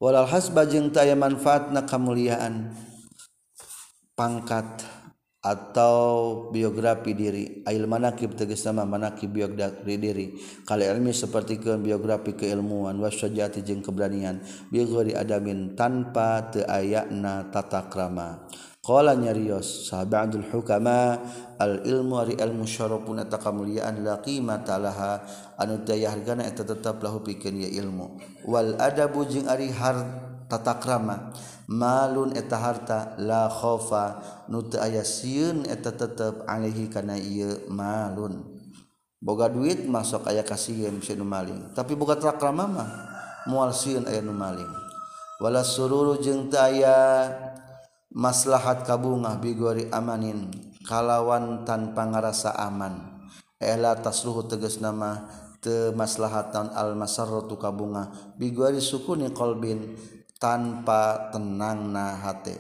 Walal 0.00 0.30
hasba 0.30 0.64
jeung 0.64 0.88
teu 0.94 1.04
aya 1.04 1.18
manfaatna 1.18 1.85
kamuliaan 1.85 2.72
pangkat 4.16 4.87
atau 5.42 6.48
biografi 6.55 7.18
diri. 7.18 7.44
Ail 7.66 7.90
manakib 7.90 8.38
tegas 8.38 8.62
nama 8.62 8.87
manakib 8.87 9.35
biografi 9.35 9.98
diri 9.98 10.26
kali 10.62 10.87
ilmi 10.87 11.11
seperti 11.11 11.59
ke 11.59 11.74
biografi 11.83 12.38
keilmuan 12.38 12.94
wasyajati 13.02 13.66
jeung 13.66 13.83
keberanian 13.83 14.38
bighairi 14.70 15.18
adamin 15.18 15.74
tanpa 15.74 16.46
teu 16.55 16.62
ayana 16.70 17.50
tata 17.50 17.90
krama. 17.90 18.46
Qala 18.83 19.14
nyarios 19.14 19.87
sahabatul 19.87 20.42
hukama 20.50 21.22
al 21.55 21.87
ilmu 21.87 22.18
ari 22.18 22.35
ilmu 22.35 22.66
syarafun 22.66 23.22
eta 23.22 23.38
kamuliaan 23.38 24.02
la 24.02 24.18
qimata 24.18 24.74
laha. 24.78 25.22
Anu 25.59 25.87
teu 25.87 26.02
hargana 26.02 26.46
eta 26.46 26.66
tetep 26.66 26.98
lahu 26.98 27.22
pikeun 27.22 27.62
ya 27.62 27.70
ilmu. 27.83 28.18
Wal 28.46 28.74
adabu 28.83 29.22
jeung 29.26 29.46
ari 29.46 29.70
harta 29.70 30.32
tata 30.53 30.77
krama 30.77 31.33
malun 31.65 32.37
eta 32.37 32.61
harta 32.61 33.17
la 33.17 33.49
khofa 33.49 34.21
nu 34.53 34.61
teu 34.69 34.77
aya 34.85 35.01
sieun 35.01 35.65
eta 35.65 35.97
tetep 35.97 36.45
alaihi 36.45 36.93
kana 36.93 37.17
ieu 37.17 37.65
malun. 37.73 38.45
Boga 39.23 39.49
duit 39.49 39.88
masuk 39.88 40.29
aya 40.29 40.45
kasieun 40.45 41.01
sieun 41.01 41.25
maling. 41.25 41.73
Tapi 41.73 41.97
boga 41.97 42.21
tata 42.21 42.53
mah 42.53 42.69
moal 43.49 43.73
sieun 43.73 44.05
aya 44.05 44.21
nu 44.21 44.37
maling. 44.37 44.69
Wala 45.41 45.65
sururu 45.65 46.21
jeung 46.21 46.53
teu 46.53 46.61
aya 46.61 47.33
maslahat 48.12 48.85
kabungah 48.85 49.41
bigori 49.41 49.88
amanin 49.88 50.53
kalawan 50.85 51.65
tanpa 51.65 52.05
ngarasa 52.05 52.53
aman. 52.61 53.25
Ela 53.62 53.95
tasluhu 53.95 54.51
tegas 54.51 54.83
nama 54.83 55.31
teu 55.62 55.95
maslahatan 55.95 56.75
al 56.75 56.99
masarratu 56.99 57.55
kabungah 57.55 58.35
bigori 58.35 58.83
sukuni 58.83 59.31
qalbin 59.31 59.95
tanpa 60.42 61.31
tenang 61.31 61.94
nahati 61.94 62.59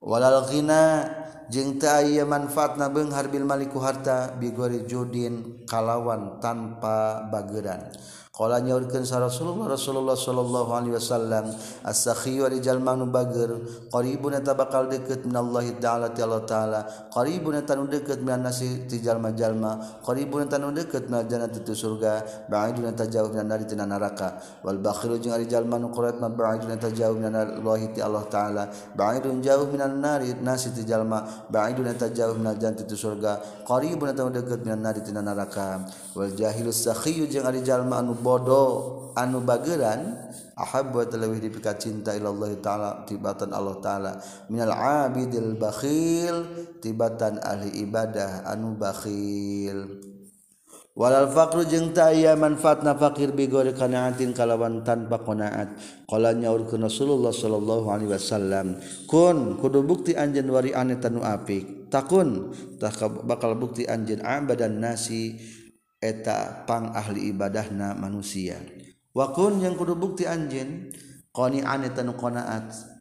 walal 0.00 0.48
ghina 0.48 1.04
jeung 1.52 1.76
teu 1.76 1.92
aya 1.92 2.24
manfaatna 2.24 2.88
beunghar 2.88 3.28
bil 3.28 3.44
maliku 3.44 3.76
harta 3.84 4.32
bigori 4.40 4.88
judin 4.88 5.66
kalawan 5.68 6.40
tanpa 6.40 7.26
bageran. 7.28 7.92
Kala 8.30 8.62
nyaurkeun 8.62 9.02
sa 9.02 9.18
Rasulullah 9.18 9.74
Rasulullah 9.74 10.14
sallallahu 10.14 10.70
alaihi 10.70 10.94
wasallam 10.94 11.50
as-sakhiyu 11.82 12.46
rijal 12.46 12.78
manu 12.78 13.10
qaribun 13.90 14.38
eta 14.38 14.54
bakal 14.54 14.86
deket 14.86 15.26
minallahi 15.26 15.82
ta'ala 15.82 16.14
ti 16.14 16.22
Allah 16.22 16.46
ta'ala 16.46 17.10
qaribun 17.10 17.58
eta 17.58 17.74
nu 17.74 17.90
deukeut 17.90 18.22
minan 18.22 18.46
nasi 18.46 18.86
ti 18.86 19.02
jalma-jalma 19.02 19.98
qaribun 20.06 20.46
eta 20.46 20.62
nu 20.62 20.70
deukeut 20.70 21.10
minal 21.10 21.26
ti 21.50 21.74
surga 21.74 22.46
ba'idun 22.46 22.94
eta 22.94 23.10
jauh 23.10 23.34
minan 23.34 23.50
nari 23.50 23.66
Walbakhiru 23.66 23.90
neraka 23.90 24.38
wal 24.62 24.78
bakhiru 24.78 25.18
ma 26.22 26.28
ba'idun 26.30 26.70
eta 26.70 26.94
jauh 26.94 27.18
minan 27.18 27.34
Allahi 27.34 27.90
ti 27.90 28.00
Allah 28.00 28.24
ta'ala 28.30 28.70
ba'idun 28.94 29.42
jauh 29.42 29.66
minan 29.66 29.98
nari 29.98 30.38
nasi 30.38 30.70
ti 30.70 30.86
jalma 30.86 31.50
ba'idun 31.50 31.90
eta 31.90 32.06
jauh 32.14 32.38
minal 32.38 32.54
jannati 32.54 32.86
ti 32.86 32.94
surga 32.94 33.66
qaribun 33.66 34.14
eta 34.14 34.22
nu 34.22 34.30
deukeut 34.30 34.62
minan 34.62 34.86
nari 34.86 35.02
ti 35.02 35.10
wal 36.14 36.30
sakhiyu 36.70 37.26
jeung 37.26 37.50
anu 37.90 38.19
bodo 38.20 38.62
anu 39.16 39.42
bageran 39.42 40.14
ahab 40.54 40.92
buat 40.94 41.10
lebih 41.16 41.40
dipika 41.40 41.74
cinta 41.74 42.14
ilallah 42.14 42.52
ta'ala 42.60 42.90
tibatan 43.08 43.50
Allah 43.50 43.76
ta'ala. 43.80 44.12
Minal 44.52 44.76
abidil 44.76 45.56
bakhil 45.56 46.44
tibatan 46.84 47.40
ahli 47.40 47.80
ibadah 47.82 48.44
anu 48.46 48.76
bakhil. 48.76 50.04
Walal 50.90 51.32
faqru 51.32 51.64
jeung 51.64 51.96
ta'ya 51.96 52.36
manfaat 52.36 52.84
na 52.84 52.92
bi 52.92 53.24
bigori 53.32 53.72
kanaatin 53.72 54.36
kalawan 54.36 54.84
tanpa 54.84 55.22
konaat 55.22 55.78
kala 56.04 56.34
nyaur 56.36 56.66
ke 56.68 56.76
Rasulullah 56.76 57.32
sallallahu 57.32 57.88
alaihi 57.88 58.10
wasallam 58.10 58.76
kun 59.06 59.56
kudu 59.56 59.80
bukti 59.86 60.12
anjen 60.18 60.50
wari 60.50 60.76
ane 60.76 61.00
tanu 61.00 61.24
apik. 61.24 61.88
Takun 61.88 62.52
tak 62.76 63.00
bakal 63.24 63.56
bukti 63.56 63.88
anjen 63.88 64.20
abadan 64.20 64.82
nasi. 64.82 65.58
eta 66.00 66.64
pang 66.64 66.96
ahli 66.96 67.30
ibadahna 67.30 67.92
manusia. 67.94 68.56
Wakun 69.12 69.60
yang 69.60 69.76
kudu 69.76 69.94
bukti 69.94 70.24
anjin 70.24 70.90
qnian 71.30 71.84
etan 71.84 72.10
takun 72.16 72.40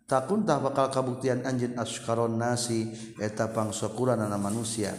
takuntah 0.06 0.60
bakal 0.60 0.92
kabuktian 0.92 1.48
anjin 1.48 1.80
askaron 1.80 2.36
nasi 2.36 2.92
eta 3.18 3.48
anak 3.50 4.40
manusia. 4.42 4.92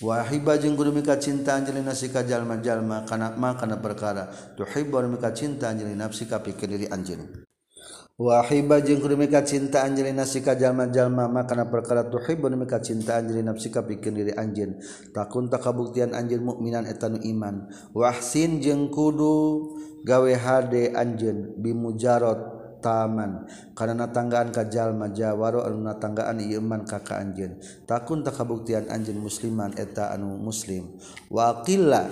Wahhiba 0.00 0.56
jeung 0.56 0.80
kudu 0.80 0.96
mika 0.96 1.20
cinta 1.20 1.60
anjeun 1.60 1.84
nasi 1.84 2.08
ka 2.08 2.24
jalma-jalma 2.24 3.04
kana 3.04 3.36
ma 3.36 3.52
kana 3.52 3.76
perkara. 3.76 4.32
Tuhibbu 4.56 5.04
mika 5.12 5.28
cinta 5.36 5.68
anjlin 5.68 5.92
nafsi 5.92 6.24
ka 6.24 6.40
pikeun 6.40 6.72
diri 6.72 6.86
anjeun. 6.88 7.49
Wahhiba 8.20 8.84
jeung 8.84 9.00
rumika 9.00 9.40
cinta 9.40 9.80
Anjli 9.80 10.12
nasika 10.12 10.52
jalma-jalma 10.52 11.24
makana 11.24 11.72
perkara 11.72 12.04
tuhhibun 12.04 12.52
mika 12.52 12.76
cinta 12.76 13.16
Anjli 13.16 13.40
nafsika 13.40 13.80
bikin 13.80 14.12
diri 14.12 14.36
anjeun. 14.36 14.76
Takun 15.16 15.48
tak 15.48 15.64
kabuktian 15.64 16.12
anjeun 16.12 16.44
mukminan 16.44 16.84
etan 16.84 17.16
iman. 17.16 17.72
Wahsin 17.96 18.60
jeung 18.60 18.92
kudu 18.92 19.72
gawe 20.04 20.32
hade 20.36 20.92
anjeun 20.92 21.56
bimujarot 21.64 22.60
taman. 22.84 23.48
Karena 23.72 24.12
tanggaan 24.12 24.52
kajallma 24.52 25.16
Jawaro 25.16 25.64
aluna 25.64 25.96
tanggaan 25.96 26.44
Iman 26.44 26.84
kakak 26.84 27.24
anjeun. 27.24 27.56
Takun 27.88 28.20
tak 28.20 28.36
kabuktian 28.36 28.92
anjin 28.92 29.16
musliman 29.16 29.72
eta 29.80 30.12
anu 30.12 30.36
muslim. 30.36 30.92
Wakilla 31.32 32.04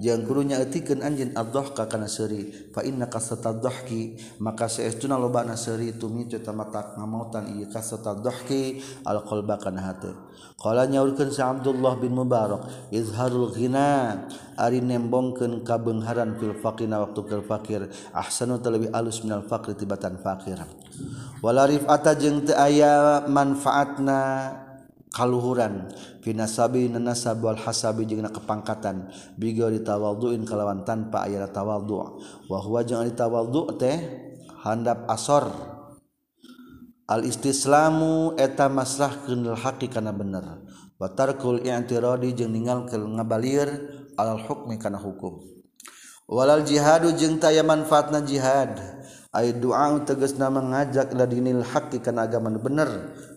jangan 0.00 0.22
kurunya 0.26 0.56
etikan 0.62 1.02
anjin 1.04 1.34
abdoh 1.34 1.74
kakana 1.74 2.10
seri 2.10 2.70
fa 2.72 2.82
inna 2.82 3.06
kasatadohki 3.06 4.16
maka 4.40 4.66
seestuna 4.66 5.20
loba 5.20 5.46
naseri 5.46 5.94
tumi 5.94 6.26
cuta 6.26 6.50
matak 6.50 6.96
ngamautan 6.96 7.54
iya 7.54 7.66
kasatadohki 7.70 8.82
al 9.06 9.22
kolba 9.22 9.60
kana 9.60 9.92
hati 9.92 10.10
kala 10.58 10.88
nyaurkan 10.88 11.28
sa 11.28 11.52
Abdullah 11.52 11.98
bin 12.00 12.16
Mubarak 12.16 12.90
izharul 12.94 13.52
ghina 13.52 14.24
ari 14.56 14.80
nembongkan 14.80 15.60
kabengharan 15.66 16.40
fil 16.40 16.56
faqina 16.56 17.04
waktu 17.04 17.20
fil 17.26 17.44
fakir 17.44 17.80
ahsanu 18.16 18.62
terlebih 18.62 18.90
alus 18.94 19.20
minal 19.20 19.44
fakir 19.44 19.76
tibatan 19.76 20.16
fakir 20.22 20.56
walarif 21.44 21.84
rifata 21.84 22.16
jeung 22.16 22.48
teu 22.48 22.56
aya 22.56 23.28
manfaatna 23.28 24.63
kaluhuran. 25.14 25.94
Finasabi 26.26 26.90
nanasab 26.90 27.38
wal 27.38 27.54
hasabi 27.54 28.02
jeung 28.10 28.26
kepangkatan. 28.26 29.14
Bigo 29.38 29.70
ditawadduin 29.70 30.42
kalawan 30.42 30.82
tanpa 30.82 31.30
aya 31.30 31.46
tawaddu 31.46 31.94
wa 32.50 32.58
huwa 32.58 32.82
jeung 32.82 33.06
tawaddu 33.14 33.78
teh 33.78 33.96
handap 34.66 35.06
asor. 35.06 35.46
Al 37.06 37.22
istislamu 37.22 38.34
eta 38.34 38.66
masrahkeun 38.66 39.46
lil 39.46 39.54
haqi 39.54 39.86
kana 39.86 40.10
bener. 40.10 40.66
Wa 40.98 41.06
tarkul 41.14 41.62
i'tiradi 41.62 42.34
jeung 42.34 42.50
ninggalkeun 42.50 43.14
ngabalir 43.20 43.70
al 44.18 44.40
hukmi 44.42 44.80
kana 44.82 44.98
hukum. 44.98 45.38
Walal 46.24 46.64
jihadu 46.64 47.12
jeung 47.14 47.36
taya 47.36 47.60
manfaatna 47.60 48.24
jihad. 48.24 48.80
Ay 49.34 49.52
doa 49.52 50.00
tegasna 50.06 50.48
nama 50.48 50.86
ila 50.88 51.26
dinil 51.28 51.60
haqi 51.60 52.00
kana 52.00 52.24
agama 52.24 52.54
bener. 52.56 52.88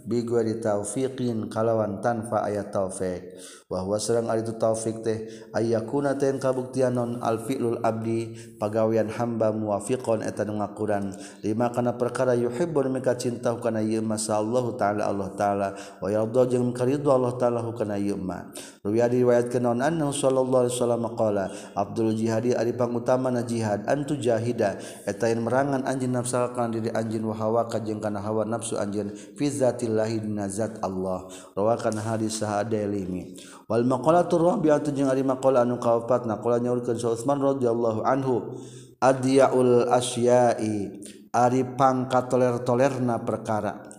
bigwari 0.07 0.63
taufiqin 0.63 1.51
kalawan 1.51 1.99
tanpa 1.99 2.47
ayat 2.47 2.71
taufik. 2.71 3.35
bahwa 3.67 3.99
serang 3.99 4.31
itu 4.39 4.55
taufik 4.55 5.03
teh 5.03 5.27
ayakuna 5.51 6.15
teh 6.15 6.31
kabuktian 6.39 6.95
non 6.95 7.19
alfi'lul 7.19 7.83
abdi 7.83 8.31
pagawian 8.55 9.11
hamba 9.11 9.51
muwafiqon 9.51 10.23
eta 10.23 10.47
nu 10.47 10.63
ngakuran. 10.63 11.11
Lima 11.43 11.67
kana 11.75 11.99
perkara 11.99 12.31
yuhibbun 12.31 12.95
mika 12.95 13.19
cinta 13.19 13.51
kana 13.59 13.83
ieu 13.83 13.99
masallahu 13.99 14.79
taala 14.79 15.11
Allah 15.11 15.29
taala. 15.35 15.69
Wa 15.99 16.07
yardha 16.07 16.47
jeung 16.47 16.71
karidho 16.71 17.11
Allah 17.11 17.35
taala 17.35 17.59
kana 17.75 17.99
ieu 17.99 18.15
ma 18.15 18.47
ruya 18.87 19.11
diriwayatkeun 19.11 19.59
non 19.59 19.83
annahu 19.83 20.15
sallallahu 20.15 20.63
alaihi 20.63 20.75
wasallam 20.79 21.03
qala 21.19 21.51
abdul 21.75 22.15
jihadi 22.15 22.55
ari 22.55 22.71
pangutamana 22.71 23.43
jihad 23.43 23.83
antu 23.91 24.15
jahida. 24.15 24.79
Eta 25.03 25.27
merangan 25.35 25.83
anjeun 25.83 26.15
nafsa 26.15 26.55
kana 26.55 26.71
diri 26.79 26.87
anjeun 26.95 27.27
wa 27.27 27.35
hawa 27.35 27.67
ka 27.67 27.83
jeung 27.83 27.99
kana 27.99 28.23
hawa 28.23 28.47
nafsu 28.47 28.79
anjeun 28.79 29.11
fi 29.11 29.51
zatillahi 29.51 30.23
dina 30.23 30.47
zat 30.47 30.79
Allah. 30.79 31.27
Rawakan 31.51 31.99
hadis 31.99 32.39
sahadailimi 32.39 33.35
Wal 33.67 33.83
maqalatur 33.83 34.47
rabi'atu 34.47 34.95
jeung 34.95 35.11
ari 35.11 35.27
maqala 35.27 35.67
anu 35.67 35.75
kaopat 35.75 36.23
naqala 36.23 36.63
nyaurkeun 36.63 36.95
sa 36.95 37.11
Utsman 37.11 37.43
radhiyallahu 37.43 37.99
anhu 38.07 38.55
adyaul 39.03 39.91
asya'i 39.91 41.03
ari 41.35 41.61
pangkat 41.75 42.31
toler-tolerna 42.31 43.27
perkara. 43.27 43.91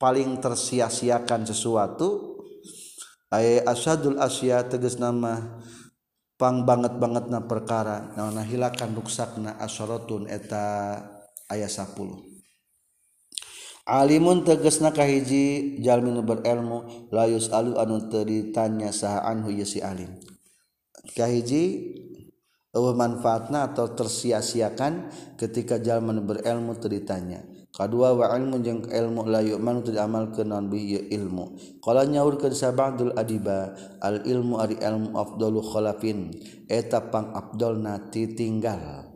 Paling 0.00 0.40
tersia-siakan 0.40 1.44
sesuatu 1.44 2.34
ay 3.28 3.60
asadul 3.62 4.16
asya 4.16 4.64
tegas 4.66 4.96
nama 4.96 5.60
pang 6.34 6.66
banget 6.66 6.98
banget 6.98 7.30
na 7.30 7.46
perkara 7.46 8.10
naon 8.18 8.42
hilakan 8.42 8.90
ruksakna 8.98 9.54
asyaratun 9.62 10.26
eta 10.26 10.98
ayat 11.46 11.70
10 11.70 12.33
Alimun 13.84 14.48
teges 14.48 14.80
nakahhiji 14.80 15.76
jalmin 15.84 16.16
nu 16.16 16.24
layus 17.12 17.52
alu 17.52 17.76
anu 17.76 18.08
teritanya 18.08 18.88
ditanya 18.88 18.90
saha 18.96 19.28
anhu 19.28 19.52
alim. 19.84 20.08
Kahiji 21.12 21.92
manfaatna 22.72 23.68
atau 23.68 23.92
tersia-siakan 23.92 25.12
ketika 25.36 25.76
jalma 25.76 26.16
nu 26.16 26.24
teritanya. 26.80 27.44
teu. 27.44 27.54
Kedua 27.74 28.14
wa 28.14 28.30
ilmu 28.30 28.62
jeung 28.62 28.86
ilmu 28.86 29.26
layu 29.26 29.58
yu'manu 29.58 29.82
teu 29.82 29.98
diamalkeun 29.98 30.46
naon 30.46 30.70
bi 30.70 30.94
ieu 30.94 31.10
ilmu. 31.10 31.58
Qala 31.82 32.06
nyaurkeun 32.06 32.54
sabadul 32.54 33.10
adiba 33.18 33.74
al 33.98 34.22
ilmu 34.22 34.62
ari 34.62 34.78
ilmu 34.78 35.18
afdalu 35.18 35.58
khalafin 35.58 36.30
eta 36.70 37.10
pang 37.10 37.34
afdolna 37.34 37.98
titinggal. 38.14 39.13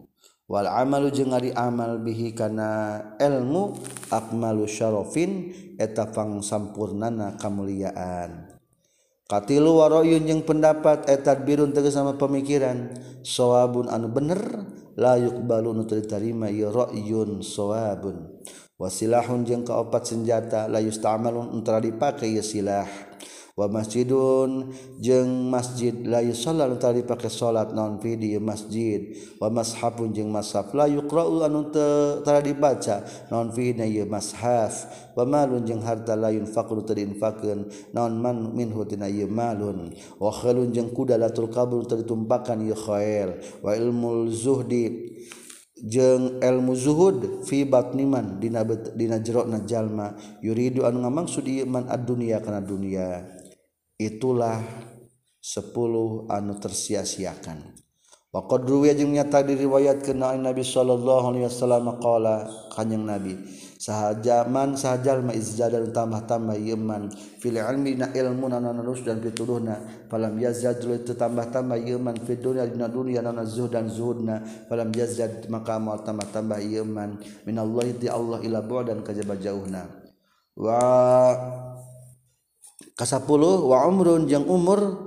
wal 0.48 0.64
amalu 0.64 1.12
jeung 1.12 1.36
ari 1.36 1.52
amal 1.52 2.00
bihi 2.00 2.32
kana 2.32 3.04
ilmu 3.20 3.76
akmalu 4.08 4.64
syarofin 4.64 5.52
eta 5.76 6.08
pangsampurnana 6.08 7.36
kamuliaan. 7.36 8.56
Katilu 9.28 9.84
warayun 9.84 10.24
jeung 10.24 10.40
pendapat 10.40 11.04
eta 11.04 11.36
birun 11.36 11.76
tegas 11.76 11.92
sama 11.92 12.16
pemikiran. 12.16 12.96
Sawabun 13.20 13.92
anu 13.92 14.08
bener 14.08 14.40
la 14.96 15.20
yuqbalu 15.20 15.76
nu 15.76 15.84
diterima 15.84 16.48
ieu 16.48 16.72
ra'yun 16.72 17.44
sawabun. 17.44 18.40
Wasilahun 18.80 19.44
jeung 19.44 19.68
kaopat 19.68 20.08
senjata 20.08 20.64
la 20.64 20.80
yustamalun 20.80 21.52
untara 21.52 21.76
dipake 21.76 22.24
ieu 22.24 22.40
silah. 22.40 22.88
wa 23.58 23.66
masjidun 23.66 24.70
jeung 25.02 25.50
masjid 25.50 25.90
layu 26.06 26.30
salat 26.30 26.70
tadi 26.78 27.02
pakai 27.02 27.26
salat 27.26 27.74
non 27.74 27.98
video 27.98 28.38
masjid. 28.38 29.18
Wa 29.42 29.50
mashabun 29.50 30.14
jeung 30.14 30.30
mashaf 30.30 30.70
la 30.78 30.86
yuqra'u 30.86 31.42
anu 31.42 31.74
tara 32.22 32.38
dibaca 32.38 33.02
non 33.34 33.50
fina 33.50 33.82
ye 33.82 34.06
mashaf. 34.06 34.86
Wa 35.18 35.26
malun 35.26 35.66
jeung 35.66 35.82
harta 35.82 36.14
layun 36.14 36.46
yunfaqu 36.46 36.86
tadi 36.86 37.02
infakeun 37.02 37.66
non 37.90 38.14
man 38.22 38.54
minhu 38.54 38.86
tina 38.86 39.10
ye 39.10 39.26
malun. 39.26 39.90
Wa 40.22 40.30
khalun 40.30 40.70
jeung 40.70 40.94
kuda 40.94 41.18
latul 41.18 41.50
kabul 41.50 41.82
tadi 41.82 42.06
tumpakan 42.06 42.62
ye 42.62 42.78
khair. 42.78 43.42
Wa 43.58 43.74
ilmul 43.74 44.30
zuhdi 44.30 45.18
jeng 45.78 46.42
ilmu 46.42 46.74
zuhud 46.74 47.46
fi 47.46 47.62
batniman 47.62 48.38
dina 48.38 48.62
dina 48.94 49.18
jero 49.18 49.42
jalma. 49.66 50.14
Yuridu 50.42 50.86
anu 50.86 51.02
ngamaksud 51.02 51.46
man 51.66 51.90
ad 51.90 52.06
dunia 52.06 52.38
kana 52.38 52.62
dunia. 52.62 53.37
itulah 53.98 54.62
10 55.42 56.30
anu 56.30 56.52
tersia-siakan. 56.56 57.78
Waqad 58.28 58.68
ruwiya 58.68 58.92
jeung 58.92 59.16
nyata 59.16 59.40
diriwayat 59.40 60.04
kana 60.04 60.36
Nabi 60.36 60.60
sallallahu 60.60 61.32
alaihi 61.32 61.48
wasallam 61.48 61.96
qala 61.96 62.44
kanjing 62.76 63.08
Nabi 63.08 63.40
sahaja 63.80 64.44
man 64.44 64.76
sahaja 64.76 65.16
ma 65.22 65.32
izjadal 65.32 65.88
tambah-tambah 65.94 66.58
ieu 66.60 66.76
man 66.76 67.08
fil 67.14 67.56
ilmi 67.56 67.96
na 67.96 68.12
ilmu 68.12 68.50
nananus 68.50 69.06
dan 69.06 69.22
pituduhna 69.22 69.80
falam 70.12 70.34
yazad 70.36 70.82
itu 70.82 71.14
tambah-tambah 71.14 71.78
ieu 71.78 71.96
man 72.02 72.20
fid 72.20 72.42
dunya 72.42 72.66
dina 72.66 72.90
dunya 72.90 73.22
nana 73.22 73.46
zuhd 73.46 73.72
dan 73.72 73.88
zuhudna 73.88 74.44
falam 74.68 74.90
yazad 74.92 75.46
maka 75.48 75.78
amal 75.78 76.02
tambah-tambah 76.04 76.58
ieu 76.58 76.84
man 76.84 77.16
minallahi 77.46 77.96
ti 77.96 78.06
Allah 78.10 78.44
ila 78.44 78.60
bu'dan 78.60 79.00
kajaba 79.06 79.40
jauhna. 79.40 79.88
Wa 80.58 80.76
kasapuluh 82.98 83.66
wa 83.66 83.86
umrun 83.86 84.26
jeung 84.26 84.46
umur 84.46 85.06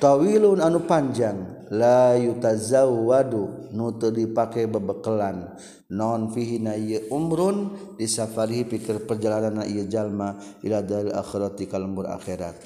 tawilun 0.00 0.60
anu 0.60 0.84
panjang. 0.84 1.64
La 1.72 2.20
yutazawwadu 2.20 3.72
nu 3.72 3.96
teu 3.96 4.12
dipake 4.12 4.68
bebekelan. 4.68 5.56
Non 5.88 6.28
fihi 6.28 6.60
na 6.60 6.76
umrun 7.08 7.72
disafarihi 7.96 8.68
pikir 8.68 9.08
perjalanan 9.08 9.64
ieu 9.64 9.88
jalma 9.88 10.36
ila 10.60 10.84
dal 10.84 11.08
akhirati 11.16 11.64
kalembur 11.64 12.04
akhirat. 12.12 12.60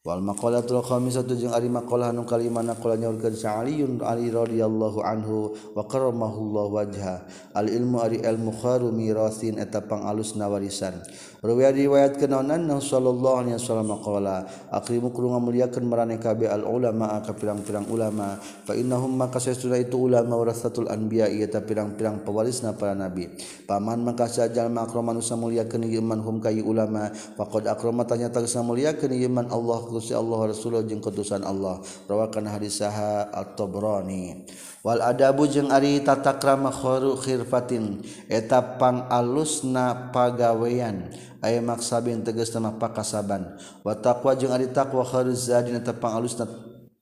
Wal 0.00 0.24
maqalatul 0.24 0.80
khamisatu 0.80 1.36
jeung 1.36 1.52
ari 1.52 1.68
maqalah 1.68 2.08
anu 2.08 2.24
kalimana 2.24 2.72
qala 2.72 2.96
nyaurkeun 2.96 3.36
sa'aliyun 3.36 4.00
ali 4.00 4.32
radhiyallahu 4.32 5.04
anhu 5.04 5.52
wa 5.76 5.84
karramahullahu 5.84 6.72
wajha. 6.72 7.24
Al 7.52 7.68
ilmu 7.68 8.00
ari 8.00 8.20
ilmu 8.20 8.48
kharu 8.60 8.92
mirasin 8.92 9.60
eta 9.60 9.84
pangalusna 9.84 10.48
warisan 10.48 11.00
Rawi 11.40 11.64
riwayat 11.88 12.20
kenaonan 12.20 12.68
Nabi 12.68 12.84
sallallahu 12.84 13.36
alaihi 13.40 13.56
wasallam 13.56 13.96
qala 14.04 14.44
akrimu 14.68 15.08
kudu 15.08 15.32
ngamuliakeun 15.32 15.88
marane 15.88 16.20
kabeh 16.20 16.52
al 16.52 16.68
ulama 16.68 17.16
ka 17.24 17.32
pirang-pirang 17.32 17.88
ulama. 17.88 18.36
Fa 18.36 18.76
innahum 18.76 19.16
maka 19.16 19.40
sesuna 19.40 19.80
itu 19.80 19.96
ulama 19.96 20.36
warasatul 20.36 20.92
anbiya 20.92 21.32
ieu 21.32 21.48
ta 21.48 21.64
pirang-pirang 21.64 22.28
pewarisna 22.28 22.76
para 22.76 22.92
nabi. 22.92 23.32
Paman 23.64 24.04
maka 24.04 24.28
sajalma 24.28 24.84
akraman 24.84 25.16
muliakeun 25.16 25.88
ieu 25.88 26.04
man 26.04 26.20
hum 26.20 26.44
kayu 26.44 26.60
ulama. 26.60 27.08
Faqad 27.08 27.72
akramatanya 27.72 28.28
tagsa 28.28 28.60
muliakeun 28.60 29.16
ieu 29.16 29.32
man 29.32 29.48
Allah 29.48 29.80
Gusti 29.88 30.12
Allah 30.12 30.52
Rasulullah 30.52 30.84
jeung 30.84 31.00
kudusan 31.00 31.40
Allah. 31.40 31.80
Rawakan 32.04 32.52
hadis 32.52 32.84
saha 32.84 33.32
at-Tabrani. 33.32 34.44
Wal 34.80 35.04
adabu 35.04 35.44
jeung 35.44 35.68
ari 35.68 36.00
tata 36.00 36.40
krama 36.40 36.72
khairu 36.72 37.16
khirfatin 37.16 38.00
eta 38.28 38.80
pangalusna 38.80 40.08
pagawean. 40.08 41.12
aya 41.40 41.60
maksa 41.60 42.00
bin 42.00 42.24
teges 42.24 42.52
nama 42.56 42.76
pakasaban. 42.76 43.56
Watakwa 43.84 44.36
jeung 44.36 44.52
ari 44.52 44.72
takwa 44.72 45.04
khairuz 45.04 45.52
zadina 45.52 45.80
tepang 45.80 46.16
alusna 46.16 46.48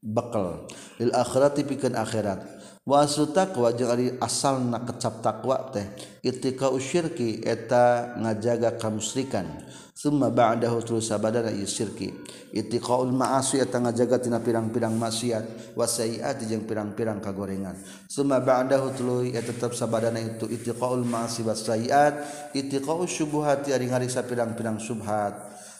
bekal 0.02 0.66
lil 0.98 1.14
akhirati 1.14 1.62
pikeun 1.66 1.94
akhirat. 1.94 2.57
wasu 2.88 3.28
takwa 3.28 3.68
jeung 3.76 4.16
asal 4.24 4.64
na 4.64 4.80
kecap 4.80 5.20
takwa 5.20 5.68
teh. 5.68 5.84
Itika 6.24 6.72
usyirki 6.72 7.44
eta 7.44 8.16
ngajaga 8.16 8.80
kamusrikan. 8.80 9.68
Summa 9.98 10.30
ba'dahu 10.30 10.78
terus 10.86 11.10
sabadana 11.10 11.50
yusyirki 11.50 12.14
itiqaul 12.54 13.10
ma'asi 13.10 13.58
eta 13.58 13.82
ngajaga 13.82 14.22
tina 14.22 14.38
pirang-pirang 14.40 14.94
maksiat. 14.94 15.76
Wasaiati 15.76 16.48
jeung 16.48 16.64
pirang-pirang 16.64 17.20
kagorengan. 17.20 17.76
Summa 18.08 18.40
ba'dahu 18.40 18.96
tuluy 18.96 19.36
eta 19.36 19.52
tetap 19.52 19.76
sabadana 19.76 20.22
itu 20.22 20.48
itiqaul 20.48 21.04
ma'asi 21.04 21.44
wasaiat 21.44 22.14
itiqaus 22.56 23.10
syubuhati 23.10 23.74
ari 23.76 23.90
ngariksa 23.90 24.24
pirang-pirang 24.24 24.80
subhat. 24.80 25.34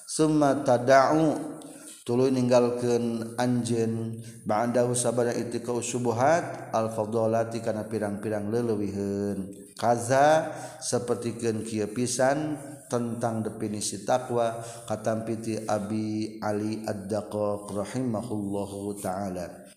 Summa 0.05 0.61
tada'u 0.67 1.57
tuluy 2.09 2.33
ninggalkeun 2.33 3.37
anjeun. 3.37 4.17
Ba'dahu 4.49 4.97
sabada 4.97 5.37
itikau 5.37 5.85
subuhat 5.85 6.73
al-fadhalati 6.73 7.61
kana 7.61 7.85
pirang-pirang 7.85 8.49
leleuwiheun 8.49 9.69
kaza 9.77 10.49
sapertikeun 10.81 11.63
kieu 11.69 11.87
pisan 11.93 12.57
tentang 12.89 13.45
definisi 13.45 14.09
takwa 14.09 14.59
katampiti 14.89 15.69
Abi 15.69 16.41
Ali 16.41 16.83
Ad-Daqaq 16.89 17.69
rahimahullahu 17.69 18.97
taala. 19.05 19.69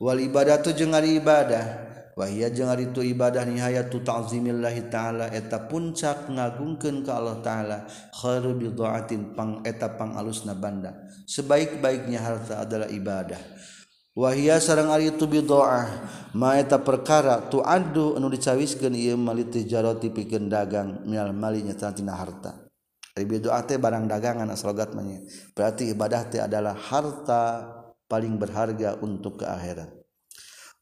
Wal 0.00 0.24
ibadatu 0.24 0.72
jeung 0.72 0.96
ibadah. 0.96 1.95
wahia 2.16 2.48
jeung 2.48 2.72
tu 2.96 3.04
ibadah 3.04 3.44
nihayatu 3.44 4.00
ta'zimillahi 4.00 4.88
ta'ala 4.88 5.28
eta 5.36 5.68
puncak 5.68 6.32
ngagungkeun 6.32 7.04
ka 7.04 7.20
Allah 7.20 7.38
ta'ala 7.44 7.78
khairu 8.16 8.56
bidha'atin 8.56 9.36
pang 9.36 9.60
eta 9.68 9.92
pang 9.94 10.16
alusna 10.16 10.56
banda. 10.56 10.96
Sebaik-baiknya 11.28 12.18
harta 12.24 12.64
adalah 12.64 12.88
ibadah. 12.88 13.38
Wahia 14.16 14.56
sareng 14.56 14.88
ari 14.88 15.12
tu 15.12 15.28
bidha'ah 15.28 15.86
ma 16.32 16.56
eta 16.56 16.80
perkara 16.80 17.52
tu 17.52 17.60
adu 17.60 18.16
anu 18.16 18.32
dicawiskeun 18.32 18.96
ieu 18.96 19.20
mali 19.20 19.44
tijarati 19.44 20.08
pikeun 20.08 20.48
dagang 20.48 21.04
minal 21.04 21.36
mali 21.36 21.60
nya 21.60 21.76
tina 21.92 22.16
harta. 22.16 22.64
Ari 23.12 23.28
bidha'ah 23.28 23.68
teh 23.68 23.76
barang 23.76 24.08
dagangan 24.08 24.48
aslogat 24.48 24.96
mah 24.96 25.04
berarti 25.52 25.92
ibadah 25.92 26.32
teh 26.32 26.40
adalah 26.40 26.72
harta 26.72 27.76
paling 28.08 28.40
berharga 28.40 28.96
untuk 29.04 29.40
ke 29.40 29.44
akhirat. 29.44 29.95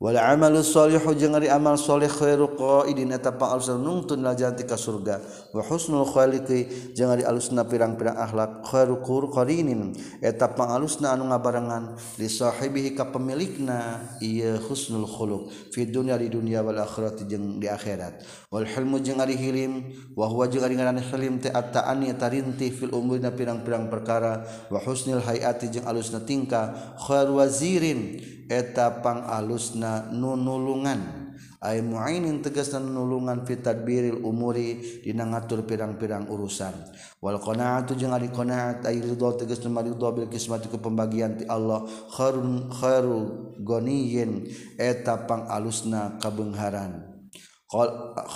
wala 0.04 0.20
amalsholihhu 0.36 1.16
jeung 1.16 1.32
ari 1.32 1.48
amal 1.48 1.80
soleh 1.80 2.12
khairu 2.12 2.52
qaidin 2.60 3.08
eta 3.16 3.32
pangalus 3.32 3.72
nungtun 3.72 4.20
lajanti 4.20 4.68
ka 4.68 4.76
surga. 4.76 5.24
Wa 5.56 5.64
husnul 5.64 6.04
khaliqi 6.04 6.92
jeung 6.92 7.08
ari 7.08 7.24
alusna 7.24 7.64
pirang-pirang 7.64 8.12
akhlak 8.12 8.68
khairu 8.68 9.00
qarinin. 9.32 9.96
Eta 10.20 10.52
pangalusna 10.52 11.16
anu 11.16 11.32
ngabarengan 11.32 11.96
li 12.20 12.28
sahibihi 12.28 12.92
ka 12.92 13.08
pemilikna 13.08 14.04
ieu 14.20 14.60
husnul 14.68 15.08
khuluq. 15.08 15.72
Fi 15.72 15.88
dunya 15.88 16.20
di 16.20 16.28
dunya 16.28 16.60
wal 16.60 16.84
akhirati 16.84 17.24
jeung 17.24 17.56
di 17.56 17.64
akhirat. 17.72 18.28
Wal 18.52 18.68
hilmu 18.68 19.00
jeung 19.00 19.24
ari 19.24 19.40
hilim 19.40 19.88
wa 20.12 20.28
huwa 20.28 20.52
jeung 20.52 20.68
ari 20.68 20.76
ngaran 20.76 21.00
hilim 21.00 21.40
teh 21.40 21.48
ta'ani 21.48 22.12
tarintih 22.20 22.68
fil 22.76 22.92
umurina 22.92 23.32
pirang-pirang 23.32 23.88
perkara. 23.88 24.44
Wa 24.68 24.84
husnul 24.84 25.24
hayati 25.24 25.72
jeung 25.72 25.88
alusna 25.88 26.20
tingkah 26.20 26.98
khairu 27.00 27.40
wazirin. 27.40 28.20
Eta 28.44 29.00
pangalusna 29.00 29.93
nunulungan. 30.10 31.24
Ay 31.64 31.80
muainin 31.80 32.44
tegas 32.44 32.76
dan 32.76 32.92
nulungan 32.92 33.48
fitad 33.48 33.88
biril 33.88 34.20
umuri 34.20 35.00
dina 35.00 35.24
ngatur 35.24 35.64
pirang-pirang 35.64 36.28
urusan. 36.28 36.76
Wal 37.24 37.40
qanaatu 37.40 37.96
jeung 37.96 38.12
ari 38.12 38.28
qanaat 38.28 38.84
ay 38.84 39.00
ridho 39.00 39.32
tegas 39.40 39.64
nu 39.64 39.72
ridho 39.72 40.08
bil 40.12 40.28
kismati 40.28 40.68
ku 40.68 40.76
pembagian 40.76 41.40
ti 41.40 41.48
Allah. 41.48 41.88
Khairun 42.12 42.68
khairu 42.68 43.20
goniyin 43.64 44.44
eta 44.76 45.24
pangalusna 45.24 46.20
kabengharan. 46.20 47.24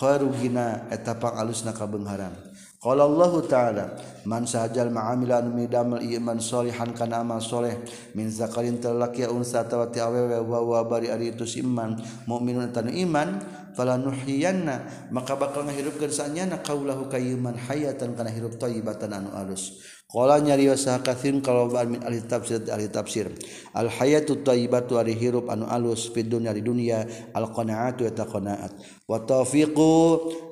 Khairu 0.00 0.32
gina 0.40 0.88
eta 0.88 1.20
pangalusna 1.20 1.76
kabengharan. 1.76 2.47
Qala 2.78 3.10
Allah 3.10 3.32
Ta'ala 3.42 3.84
man 4.22 4.46
sahajal 4.46 4.94
ma'amila 4.94 5.42
anu 5.42 5.50
midamel 5.50 5.98
iman 5.98 6.38
solihan 6.38 6.94
kana 6.94 7.26
amal 7.26 7.42
soleh 7.42 7.74
min 8.14 8.30
zakarin 8.30 8.78
talaki 8.78 9.26
unsa 9.26 9.66
tawati 9.66 9.98
awewe 9.98 10.38
wa 10.46 10.62
wa 10.62 10.86
bari 10.86 11.10
ari 11.10 11.34
itu 11.34 11.42
iman. 11.66 11.98
Mukminun 12.30 12.70
tanu 12.70 12.94
iman 12.94 13.42
falanuhiyanna 13.74 15.10
maka 15.10 15.34
bakal 15.34 15.66
ngahirupkeun 15.66 16.14
sanyana 16.14 16.62
qaulahu 16.62 17.10
kayyiman 17.10 17.58
hayatan 17.58 18.14
kana 18.14 18.30
hirup 18.30 18.54
thayyibatan 18.62 19.10
anu 19.10 19.34
alus. 19.34 19.82
Qala 20.06 20.38
nyarios 20.38 20.86
katsirun 20.86 21.42
kalauban 21.42 21.98
min 21.98 22.00
ahli 22.06 22.22
tafsir 22.30 22.62
ahli 22.70 22.86
tafsir 22.94 23.28
al 23.74 23.90
hayatu 23.90 24.38
thayyibatu 24.46 25.02
ari 25.02 25.18
hirup 25.18 25.50
anu 25.50 25.66
alus 25.66 26.14
fid 26.14 26.30
dunya 26.30 26.54
di 26.54 26.62
dunia 26.62 27.02
al 27.34 27.50
qanaatu 27.50 28.06
eta 28.06 28.22
qanaat. 28.22 28.70
Wa 29.10 29.18
tawfiqu 29.18 29.90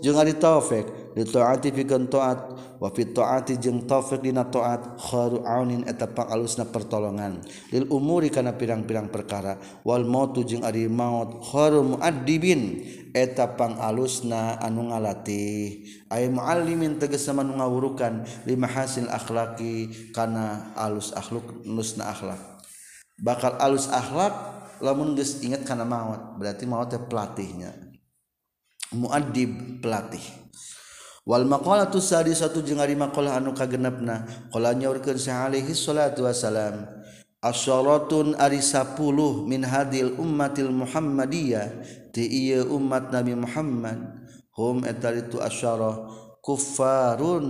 jeung 0.02 0.18
ari 0.18 0.34
taufik 0.34 1.05
taati 1.24 1.72
fikeun 1.72 2.12
taat 2.12 2.52
wa 2.76 2.92
fi 2.92 3.08
taati 3.08 3.56
jeung 3.56 3.88
taufiq 3.88 4.20
dina 4.20 4.44
taat 4.44 5.00
khairu 5.00 5.40
aunin 5.48 5.88
eta 5.88 6.04
pangalusna 6.04 6.68
pertolongan. 6.68 7.40
Lil 7.72 7.88
umuri 7.88 8.28
kana 8.28 8.52
pirang-pirang 8.52 9.08
perkara. 9.08 9.56
Wal 9.80 10.04
mautu 10.04 10.44
jeung 10.44 10.60
ari 10.60 10.84
maut. 10.92 11.40
Khairu 11.40 11.96
muaddibin. 11.96 12.84
Eta 13.16 13.56
pangalusna 13.56 14.60
anu 14.60 14.92
ngalatih 14.92 15.88
ay 16.12 16.28
muallimin 16.28 17.00
tegesa 17.00 17.32
anu 17.32 17.56
ngawurukan 17.56 18.28
lima 18.44 18.68
hasil 18.68 19.08
akhlaki 19.08 19.88
kana 20.12 20.76
alus 20.76 21.16
akhluk 21.16 21.64
nusna 21.64 22.12
akhlak. 22.12 22.36
Bakal 23.16 23.56
alus 23.56 23.88
akhlak 23.88 24.36
lamun 24.84 25.16
geus 25.16 25.40
ingat 25.40 25.64
kana 25.64 25.88
maut. 25.88 26.36
Berarti 26.36 26.68
maut 26.68 26.92
teh 26.92 27.00
pelatihnya. 27.00 27.72
Muaddib 28.92 29.80
pelatih. 29.80 30.45
Wal 31.26 31.42
Walmaqalatu 31.42 31.98
sadisatu 31.98 32.62
jeung 32.62 32.78
ari 32.78 32.94
maqalah 32.94 33.42
anu 33.42 33.50
kagenepna 33.50 34.30
qala 34.54 34.70
nyaurkeun 34.78 35.18
sa 35.18 35.50
alaihi 35.50 35.74
salatu 35.74 36.22
wasalam 36.22 36.86
asyaratun 37.46 38.38
ari 38.38 38.62
10 38.62 38.98
min 39.46 39.62
hadil 39.66 40.14
ummatil 40.18 40.70
muhammadiyah. 40.70 41.82
Ti 42.10 42.24
ieu 42.24 42.66
umat 42.74 43.12
nabi 43.12 43.36
Muhammad. 43.36 43.98
Hum 44.56 44.82
eta 44.88 45.12
itu 45.12 45.38
asyarah. 45.38 46.08
Kuffarun. 46.40 47.46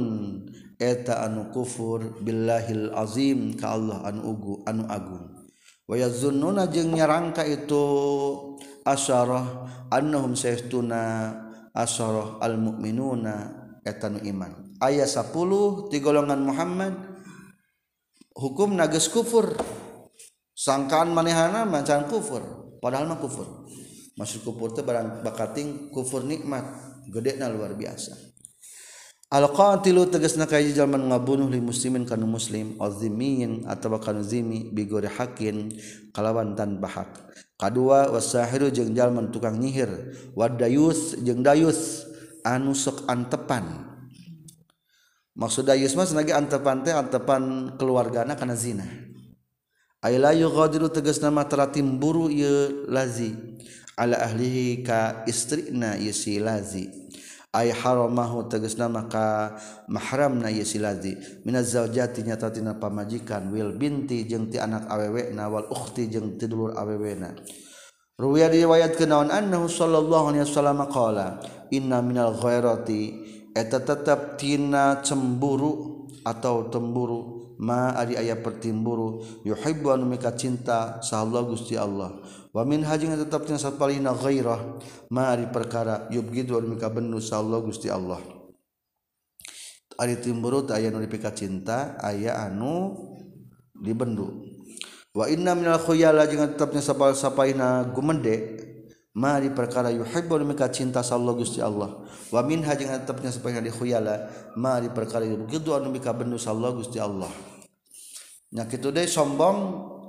Eta 0.76 1.24
anu 1.24 1.54
kufur. 1.54 2.20
Billahil 2.20 2.92
azim. 2.92 3.54
Ka 3.54 3.78
Allah 3.78 4.02
anu 4.04 4.20
ugu 4.36 4.52
anu 4.66 4.84
agung. 4.90 5.46
Wa 5.86 5.94
yazunnuna 5.94 6.66
jeung 6.66 6.98
nyarangka 6.98 7.46
itu 7.46 7.84
asyarah 8.82 9.70
annahum 9.94 10.34
saytuna 10.34 11.30
asyarah 11.70 12.42
al 12.42 12.58
mu'minuna 12.58 13.65
etanu 13.86 14.18
iman. 14.26 14.74
Ayat 14.82 15.06
10 15.06 15.88
di 15.88 16.02
golongan 16.02 16.42
Muhammad 16.42 16.92
hukum 18.34 18.74
nages 18.74 19.06
kufur. 19.06 19.54
Sangkaan 20.56 21.14
manehana 21.14 21.62
mancan 21.68 22.10
kufur 22.10 22.42
padahal 22.82 23.06
mah 23.06 23.22
kufur. 23.22 23.68
Masuk 24.16 24.48
kufur 24.48 24.72
teh 24.72 24.80
barang 24.80 25.22
bakating 25.22 25.92
kufur 25.94 26.24
nikmat 26.24 26.64
gede 27.12 27.38
na 27.38 27.52
luar 27.52 27.76
biasa. 27.76 28.16
Al-qatilu 29.26 30.06
tegasna 30.06 30.46
ka 30.46 30.56
hiji 30.56 30.72
jalma 30.72 31.02
ngabunuh 31.02 31.50
li 31.50 31.58
muslimin 31.58 32.06
kana 32.06 32.22
muslim 32.24 32.78
azimiyin 32.78 33.66
atawa 33.66 33.98
kana 33.98 34.22
zimi 34.22 34.70
bigori 34.70 35.10
hakin 35.10 35.74
kalawan 36.14 36.54
tanpa 36.54 36.86
hak. 36.88 37.10
Kadua 37.58 38.14
wasahiru 38.14 38.70
jeung 38.70 38.94
jalma 38.94 39.26
tukang 39.28 39.58
nyihir 39.58 39.90
wadayus 40.38 41.18
jeung 41.26 41.42
dayus. 41.42 42.05
anu 42.46 42.70
sok 42.78 43.02
antepan. 43.10 43.82
Maksud 45.36 45.68
Ayus 45.68 45.98
mas 45.98 46.14
lagi 46.14 46.30
antepan 46.30 46.80
teh 46.86 46.94
antepan 46.94 47.74
keluargana 47.74 48.38
karena 48.38 48.54
zina. 48.54 48.86
Ayla 50.00 50.30
yughadiru 50.32 50.86
tegas 50.88 51.18
nama 51.18 51.42
teratim 51.44 51.98
buru 51.98 52.30
ye 52.30 52.86
lazi. 52.86 53.34
Ala 53.98 54.22
ahlihi 54.22 54.86
ka 54.86 55.26
istri 55.26 55.74
na 55.74 55.98
si 56.14 56.38
lazi. 56.38 56.88
Ay 57.52 57.72
haramahu 57.72 58.48
tegas 58.48 58.80
nama 58.80 59.08
ka 59.10 59.56
mahramna 59.92 60.48
na 60.48 60.64
si 60.64 60.80
lazi. 60.80 61.20
Minaz 61.44 61.76
zaujati 61.76 62.24
nyata 62.24 62.48
tina 62.48 62.78
pamajikan. 62.78 63.52
Wil 63.52 63.76
binti 63.76 64.24
jeung 64.24 64.48
ti 64.48 64.56
anak 64.56 64.88
awewe 64.88 65.34
na 65.36 65.52
wal 65.52 65.68
ukhti 65.68 66.08
jeung 66.08 66.40
ti 66.40 66.48
dulur 66.48 66.72
awewe 66.80 67.12
na 67.12 67.36
Ruwiya 68.16 68.48
riwayat 68.48 68.96
kenaon 68.96 69.28
annahu 69.28 69.68
sallallahu 69.68 70.32
alaihi 70.32 70.48
wasallam 70.48 70.88
qala 70.88 71.36
inna 71.68 72.00
minal 72.00 72.32
ghairati 72.32 73.12
eta 73.52 73.84
tetap 73.84 74.40
tina 74.40 75.04
cemburu 75.04 76.08
atau 76.24 76.72
temburu 76.72 77.52
ma 77.60 77.92
ari 77.92 78.16
aya 78.16 78.40
pertimburu 78.40 79.20
yuhibbu 79.44 79.92
anu 79.92 80.08
mika 80.08 80.32
cinta 80.32 80.96
sahallah 81.04 81.44
Gusti 81.44 81.76
Allah. 81.76 82.16
Wa 82.56 82.64
min 82.64 82.88
hajing 82.88 83.12
tetap 83.20 83.44
tina 83.44 83.60
sapalina 83.60 84.16
ghairah 84.16 84.80
ma 85.12 85.36
ari 85.36 85.52
perkara 85.52 86.08
yubgidu 86.08 86.56
anu 86.56 86.72
mika 86.72 86.88
bennu 86.88 87.20
sahallah 87.20 87.60
Gusti 87.60 87.92
Allah. 87.92 88.24
Ari 90.00 90.24
timburu 90.24 90.64
teh 90.64 90.72
aya 90.72 90.88
nu 90.88 91.04
dipika 91.04 91.36
cinta 91.36 92.00
aya 92.00 92.48
anu 92.48 92.96
dibendu. 93.76 94.55
Wa 95.16 95.24
inna 95.32 95.56
minal 95.56 95.80
khuyala 95.80 96.28
jeung 96.28 96.44
tetapnya 96.44 96.84
sapal 96.84 97.16
sapaina 97.16 97.88
gumende. 97.88 98.68
Mari 99.16 99.48
perkara 99.48 99.88
yuhibbu 99.88 100.44
mika 100.44 100.68
cinta 100.68 101.00
sallallahu 101.00 101.40
Gusti 101.40 101.64
Allah. 101.64 102.04
Wa 102.28 102.44
min 102.44 102.60
hajing 102.60 102.92
tetapnya 103.00 103.32
supaya 103.32 103.64
di 103.64 103.72
khuyala. 103.72 104.28
Mari 104.60 104.92
perkara 104.92 105.24
yuhibbu 105.24 105.72
anu 105.72 105.88
mika 105.88 106.12
bendu 106.12 106.36
sallallahu 106.36 106.84
Gusti 106.84 107.00
Allah. 107.00 107.32
Nya 108.52 108.68
kitu 108.68 108.92
deui 108.92 109.08
sombong 109.08 109.56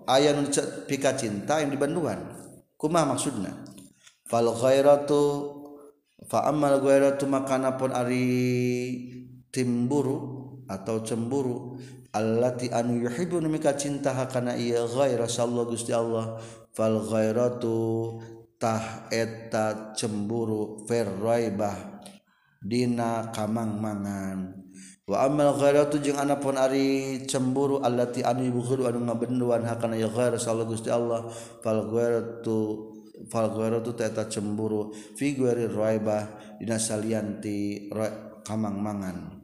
aya 0.07 0.31
nu 0.31 0.47
pika 0.87 1.15
cinta 1.19 1.59
yang 1.59 1.67
dibanduan 1.73 2.21
kumaha 2.79 3.11
maksudna 3.11 3.51
fal 4.29 4.47
ghairatu 4.55 5.19
fa 6.31 6.47
ammal 6.47 6.79
ghairatu 6.79 7.27
makana 7.27 7.75
pun 7.75 7.91
ari 7.91 8.23
timburu 9.51 10.47
atau 10.71 11.03
cemburu 11.03 11.75
allati 12.17 12.73
anu 12.73 12.97
yuhibbu 13.05 13.37
mika 13.45 13.77
cinta 13.77 14.09
hakana 14.17 14.57
ieu 14.57 14.89
ghaira 14.89 15.29
sallallahu 15.29 15.77
Gusti 15.77 15.93
Allah. 15.93 16.41
Fal 16.73 16.97
ghairatu 17.05 18.17
tah 18.57 19.05
eta 19.13 19.93
cemburu 19.93 20.81
ferraibah 20.89 22.01
dina 22.57 23.29
kamangmangan. 23.29 24.65
Wa 25.05 25.29
amal 25.29 25.55
ghairatu 25.55 26.01
jeung 26.01 26.17
anapun 26.17 26.57
ari 26.57 27.21
cemburu 27.29 27.85
allati 27.85 28.25
anu 28.25 28.49
yughru 28.49 28.89
anu 28.89 29.05
ngabenduan 29.05 29.61
hakana 29.63 29.93
ieu 29.93 30.09
ghaira 30.09 30.41
sallallahu 30.41 30.73
Gusti 30.73 30.89
Allah. 30.89 31.29
Fal 31.61 31.85
ghairatu 31.85 32.57
fal 33.29 33.53
ghairatu 33.53 33.93
eta 33.97 34.25
cemburu 34.25 34.89
fi 35.13 35.37
ghairi 35.37 35.69
raibah 35.69 36.57
dina 36.57 36.81
salianti 36.81 37.89
kamangmangan. 38.41 39.36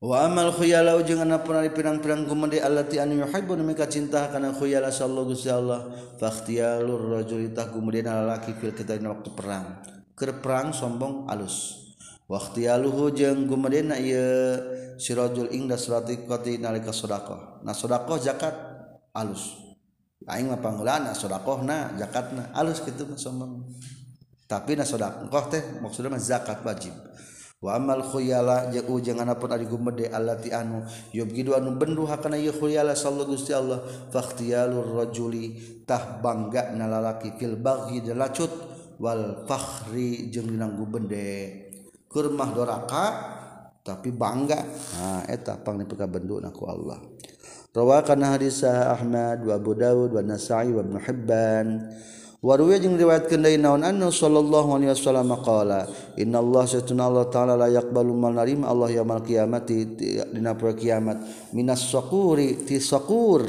Wamal 0.00 0.56
khuyala 0.56 0.96
jeung 1.04 1.20
ana 1.20 1.44
pernah 1.44 1.68
pirang-pirang 1.68 2.24
kumende 2.24 2.56
allati 2.56 2.96
anu 2.96 3.20
yuhibbu 3.20 3.52
mika 3.60 3.84
cinta 3.84 4.32
kana 4.32 4.56
khuyala 4.56 4.88
sallallahu 4.88 5.36
gusti 5.36 5.52
Allah. 5.52 5.92
Fakhtialur 6.16 7.20
rajuli 7.20 7.52
tah 7.52 7.68
kumende 7.68 8.00
lalaki 8.08 8.56
fil 8.56 8.72
kitabina 8.72 9.12
waktu 9.12 9.28
perang. 9.36 9.84
Keur 10.16 10.40
perang 10.40 10.72
sombong 10.72 11.28
alus. 11.28 11.84
Wakhtialuhu 12.32 13.12
jeung 13.12 13.44
kumende 13.44 13.92
na 13.92 14.00
ieu 14.00 14.96
si 14.96 15.12
rajul 15.12 15.52
ingda 15.52 15.76
surati 15.76 16.24
qati 16.24 16.56
nalika 16.56 16.96
sedekah 16.96 17.60
na 17.60 17.76
sedekah 17.76 18.16
zakat 18.16 18.56
alus. 19.12 19.52
Aing 20.24 20.48
mah 20.48 20.64
pangulana 20.64 21.12
sedekahna 21.12 21.92
zakatna 22.00 22.48
alus 22.56 22.80
kitu 22.80 23.04
sombong. 23.20 23.68
Tapi 24.48 24.80
na 24.80 24.88
sedekah 24.88 25.44
teh 25.52 25.60
maksudna 25.84 26.16
zakat 26.16 26.64
wajib. 26.64 26.96
wamal 27.60 28.00
khuyala 28.00 28.72
jeung 28.72 28.88
ujang 28.88 29.20
anapun 29.20 29.52
ari 29.52 29.68
gumede 29.68 30.08
allati 30.08 30.48
anu 30.48 30.80
yubgidu 31.12 31.52
anu 31.52 31.76
bendu 31.76 32.08
hakana 32.08 32.40
ye 32.40 32.48
khuyala 32.48 32.96
sallallahu 32.96 33.36
gusti 33.36 33.52
Allah 33.52 33.84
fakhtiyalur 34.08 34.96
rajuli 34.96 35.60
tah 35.84 36.18
bangga 36.24 36.72
nalalaki 36.72 37.36
fil 37.36 37.60
baghi 37.60 38.00
dalacut 38.00 38.48
wal 38.96 39.44
fakhri 39.44 40.32
jeung 40.32 40.48
dina 40.48 40.72
gumede 40.72 41.68
keur 42.08 42.32
mah 42.32 42.48
doraka 42.48 43.04
tapi 43.80 44.12
bangga. 44.12 44.60
Nah 44.96 45.24
eta 45.28 45.56
pangnipika 45.60 46.04
bendu 46.04 46.40
naku 46.40 46.64
Allah. 46.68 47.00
Rawakan 47.70 48.24
hadis 48.26 48.66
Ahmad 48.66 49.46
wa 49.46 49.54
Abu 49.54 49.78
Dawud 49.78 50.10
wa 50.10 50.22
Nasa'i 50.26 50.74
wa 50.74 50.82
Ibnu 50.82 50.98
Hibban. 51.00 51.66
Warwi 52.40 52.80
jeung 52.80 52.96
riwayatkeun 52.96 53.44
deui 53.44 53.60
naon 53.60 53.84
anu 53.84 54.08
sallallahu 54.08 54.72
alaihi 54.72 54.96
wasallam 54.96 55.28
qala 55.44 55.84
innallaha 56.16 56.72
satuna 56.72 57.12
Allah 57.12 57.28
taala 57.28 57.52
la 57.52 57.68
yaqbalu 57.68 58.16
man 58.16 58.40
narim 58.40 58.64
Allah 58.64 58.88
yaumil 58.88 59.20
qiyamati 59.20 60.00
dina 60.32 60.56
poe 60.56 60.72
kiamat. 60.72 61.20
Minas 61.52 61.92
saquri 61.92 62.64
ti 62.64 62.80
saqur. 62.80 63.44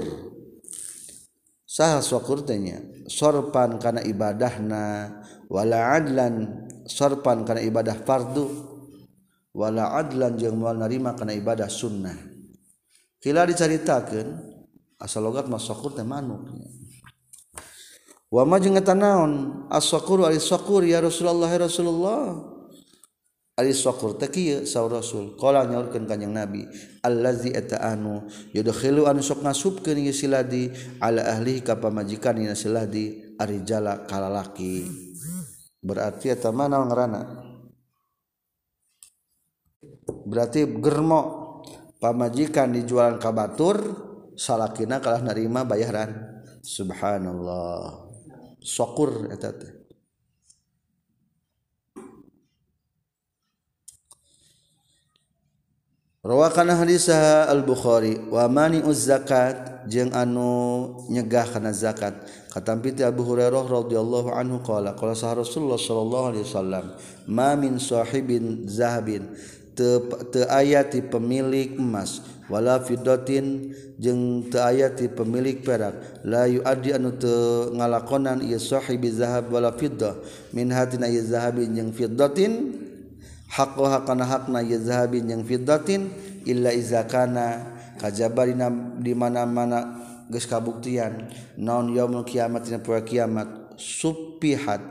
Saha 1.63 2.03
saqur 2.03 2.43
teh 2.43 2.59
nya? 2.59 2.83
Sorpan 3.07 3.79
kana 3.79 4.03
ibadahna 4.03 5.07
wala 5.47 5.95
adlan 5.95 6.67
sorpan 6.83 7.47
kana 7.47 7.63
ibadah 7.63 7.95
fardu 7.95 8.43
wala 9.55 9.95
adlan 10.03 10.35
jeung 10.35 10.59
moal 10.59 10.75
narima 10.75 11.15
kana 11.15 11.31
ibadah 11.31 11.71
sunnah. 11.71 12.19
Kila 13.23 13.47
dicaritakeun 13.47 14.27
asal 14.99 15.23
logat 15.23 15.47
mah 15.47 15.63
saqur 15.63 15.95
teh 15.95 16.03
manuknya 16.03 16.80
wama 18.32 18.57
jeung 18.63 18.79
eta 18.79 18.95
naon? 18.95 19.67
As-saqur 19.67 20.23
ari 20.23 20.39
saqur 20.39 20.88
ya 20.88 21.03
Rasulullah 21.03 21.51
ya 21.51 21.59
Rasulullah. 21.67 22.23
Ari 23.59 23.75
saqur 23.75 24.15
teh 24.15 24.32
kieu 24.32 24.63
saur 24.63 24.89
Rasul. 24.89 25.36
Qala 25.36 25.67
nyaurkeun 25.67 26.07
kanjing 26.07 26.32
Nabi 26.32 26.65
allazi 27.03 27.51
eta 27.51 27.84
anu 27.84 28.25
yudkhilu 28.55 29.05
anu 29.05 29.19
sok 29.19 29.43
ngasupkeun 29.43 29.99
ieu 30.01 30.15
siladi 30.15 30.71
ala 31.03 31.27
ahli 31.27 31.59
ka 31.59 31.75
pamajikan 31.75 32.39
dina 32.39 32.55
siladi 32.55 33.36
ari 33.36 33.61
jala 33.67 34.07
kalalaki 34.07 34.88
berarti 35.82 36.29
eta 36.29 36.53
mah 36.53 36.69
naon 36.69 36.88
ngaranna? 36.88 37.21
Berarti 40.29 40.63
germo 40.79 41.21
pamajikan 41.97 42.71
dijualan 42.71 43.17
kabatur 43.17 43.77
salakina 44.38 45.01
kalah 45.01 45.25
narima 45.25 45.65
bayaran. 45.65 46.41
Subhanallah. 46.61 48.00
sokur 48.62 49.28
eta 49.34 49.51
teh 49.51 49.82
Rawakana 56.22 56.78
hadis 56.78 57.09
Al 57.09 57.66
Bukhari 57.66 58.14
wa 58.30 58.45
mani 58.45 58.78
uz 58.86 59.09
zakat 59.09 59.89
jeung 59.89 60.14
anu 60.14 60.93
nyegah 61.09 61.49
kana 61.49 61.74
zakat. 61.74 62.14
Katampi 62.53 62.93
ti 62.93 63.01
Abu 63.01 63.26
Hurairah 63.26 63.66
radhiyallahu 63.66 64.30
anhu 64.30 64.62
qala 64.62 64.93
qala 64.93 65.18
Rasulullah 65.18 65.82
sallallahu 65.82 66.26
alaihi 66.30 66.45
wasallam 66.45 66.86
ma 67.26 67.57
min 67.57 67.82
sahibin 67.82 68.70
zahabin 68.70 69.34
teu 69.74 70.05
te 70.30 70.45
ayati 70.45 71.01
pemilik 71.01 71.74
emas. 71.82 72.22
wala 72.51 72.83
fidotin 72.83 73.71
jeung 73.95 74.51
teayati 74.51 75.07
pemilik 75.07 75.63
perak. 75.63 76.19
La 76.27 76.43
adi 76.43 76.91
anu 76.91 77.15
te 77.15 77.31
ngalakonan 77.71 78.43
ieu 78.43 78.59
sahibi 78.59 79.07
zahab 79.07 79.47
wala 79.55 79.71
fiddah. 79.71 80.19
Min 80.51 80.67
hatina 80.75 81.07
ia 81.07 81.23
zahabin 81.23 81.71
jeung 81.71 81.95
fiddatin 81.95 82.75
haqqo 83.47 83.87
haqqana 83.87 84.27
hakna 84.27 84.59
ia 84.59 84.75
zahabin 84.83 85.31
jeung 85.31 85.47
fiddatin 85.47 86.11
illa 86.43 86.75
izakana 86.75 87.71
kajabarina 87.95 88.67
di 88.99 89.15
mana-mana 89.15 90.03
geus 90.27 90.43
kabuktian. 90.43 91.31
Naon 91.55 91.95
yaumul 91.95 92.27
kiamat 92.27 92.67
dina 92.67 92.83
poe 92.83 92.99
kiamat 92.99 93.47
supihat 93.79 94.83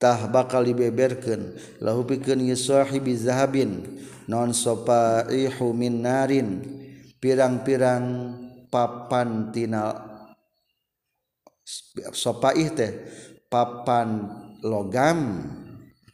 tah 0.00 0.32
bakal 0.32 0.64
dibeberkeun. 0.64 1.60
Lahu 1.84 2.08
pikeun 2.08 2.40
ieu 2.40 2.56
sahibi 2.56 3.12
zahabin 3.20 4.00
non 4.30 4.56
sopaihu 4.56 5.76
min 5.76 6.00
narin. 6.00 6.80
pirang-pirang 7.22 8.04
papantina 8.66 9.94
sopaih 12.10 12.74
teh 12.74 12.92
papan 13.46 14.26
logam 14.66 15.46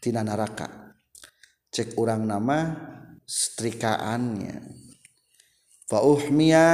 tina 0.05 0.21
neraka 0.21 0.93
cek 1.73 1.97
orang 1.97 2.29
nama 2.29 2.59
strikaannya. 3.25 4.57
Fauhmiya 5.89 6.69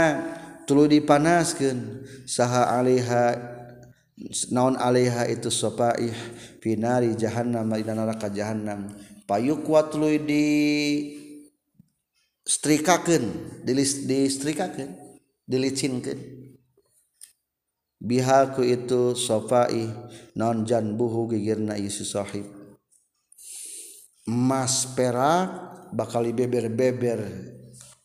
tulu 0.67 0.91
dipanaskeun. 0.91 2.03
Saha 2.27 2.75
alaiha 2.79 3.37
naon 4.55 4.79
alaiha 4.79 5.31
itu 5.31 5.51
sopaih 5.51 6.15
pinari 6.63 7.15
jahannam 7.19 7.71
dina 7.75 7.95
neraka 7.95 8.31
jahannam. 8.31 8.91
Payuk 9.29 9.67
wa 9.69 9.83
di 10.25 10.47
strikakeun 12.45 13.25
di 13.65 13.73
distrikakeun 13.75 14.91
dilicin 15.49 16.01
ke 16.05 16.15
bihaku 18.01 18.65
itu 18.69 19.17
sofai 19.17 19.89
nonjan 20.37 20.97
buhu 20.97 21.33
gigirna 21.33 21.81
Yesushib 21.81 22.45
emas 24.29 24.89
perak 24.93 25.49
bakal 25.93 26.25
beber-beber 26.33 27.25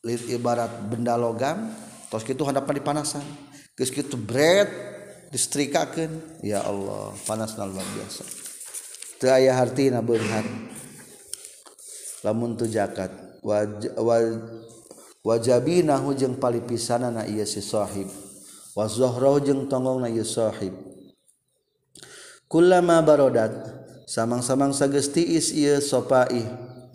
ibarat 0.08 0.72
benda 0.88 1.20
logam 1.20 1.72
terus 2.08 2.24
itu 2.28 2.44
hadapan 2.48 2.74
dipanasan. 2.80 3.26
Terus 3.76 3.96
gitu 3.96 4.20
bread 4.20 4.68
distrikakan 5.32 6.20
ya 6.44 6.64
Allah 6.64 7.16
panas 7.24 7.56
luar 7.56 7.86
biasa. 7.96 8.24
Teu 9.20 9.32
aya 9.32 9.56
hartina 9.56 10.04
beunghar 10.04 10.44
lamun 12.24 12.56
tu 12.60 12.68
zakat 12.68 13.12
wajabi 15.24 15.84
nahu 15.84 16.16
jeung 16.16 16.36
pali 16.40 16.60
na 17.12 17.24
iya 17.28 17.46
si 17.46 17.62
sahib. 17.64 18.08
Wazohroh 18.76 19.44
jeung 19.44 19.68
tonggong 19.68 20.04
na 20.04 20.10
iya 20.12 20.24
sahib. 20.24 20.72
Kullama 22.50 23.06
barodat 23.06 23.52
samang-samang 24.10 24.74
sagesti 24.74 25.38
is 25.38 25.54
iya 25.54 25.78
sopaih 25.78 26.48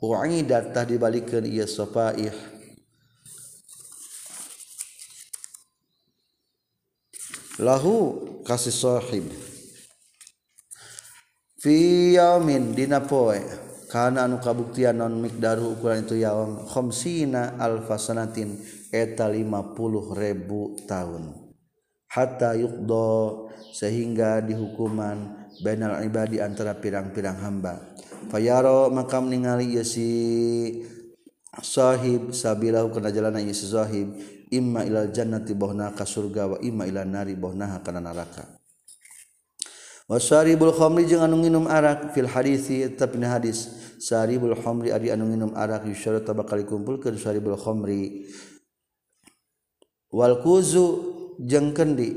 u'idat 0.03 0.75
tah 0.75 0.83
dibalikeun 0.83 1.47
iya 1.47 1.65
sopaih. 1.65 2.35
Lahu 7.63 8.19
kasih 8.43 8.75
sahib. 8.75 9.31
Fi 11.63 12.13
yaumin 12.19 12.75
dina 12.75 12.99
poe. 12.99 13.39
karena 13.95 14.27
anu 14.27 14.43
kabuktian 14.43 14.99
non 14.99 15.23
mikdaru 15.23 15.79
ukuran 15.79 16.03
itu 16.03 16.19
yaum 16.19 16.67
khomsina 16.67 17.55
alfasanatin 17.63 18.59
eta 18.91 19.31
50 19.31 20.19
ribu 20.19 20.75
tahun. 20.83 21.31
Hatta 22.11 22.59
yukdo 22.59 23.47
sehingga 23.71 24.43
dihukuman 24.43 25.47
benal 25.63 26.03
ibadi 26.03 26.43
antara 26.43 26.75
pirang-pirang 26.75 27.39
hamba. 27.39 27.95
Fayaro 28.35 28.91
maka 28.91 29.23
ningali 29.23 29.79
si 29.87 30.11
sahib 31.63 32.35
sabilahu 32.35 32.91
kana 32.91 33.15
jalana 33.15 33.39
yesi 33.39 33.71
sahib 33.71 34.11
imma 34.51 34.83
ilal 34.83 35.15
jannati 35.15 35.55
bohna 35.55 35.95
ka 35.95 36.03
surga 36.03 36.51
wa 36.51 36.59
imma 36.59 36.91
ilan 36.91 37.15
nari 37.15 37.39
bohna 37.39 37.79
kana 37.79 38.03
neraka. 38.03 38.43
Wasaribul 40.11 40.75
khamri 40.75 41.07
jeung 41.07 41.23
anu 41.23 41.39
nginum 41.41 41.71
arak 41.71 42.11
fil 42.11 42.27
hadisi 42.27 42.91
tapi 42.91 43.23
hadis. 43.23 43.84
saribul 44.05 44.53
khomri 44.53 44.93
ari 44.93 45.09
anu 45.09 45.25
nginum 45.33 45.57
arak 45.57 45.89
yusyara 45.89 46.21
bakal 46.21 46.61
dikumpulkeun 46.61 47.17
saribul 47.17 47.57
khomri. 47.57 48.29
Wal 50.13 50.45
kuzu 50.45 50.87
jeung 51.41 51.73
kendi. 51.73 52.13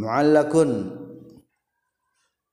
Muallakun. 0.00 1.04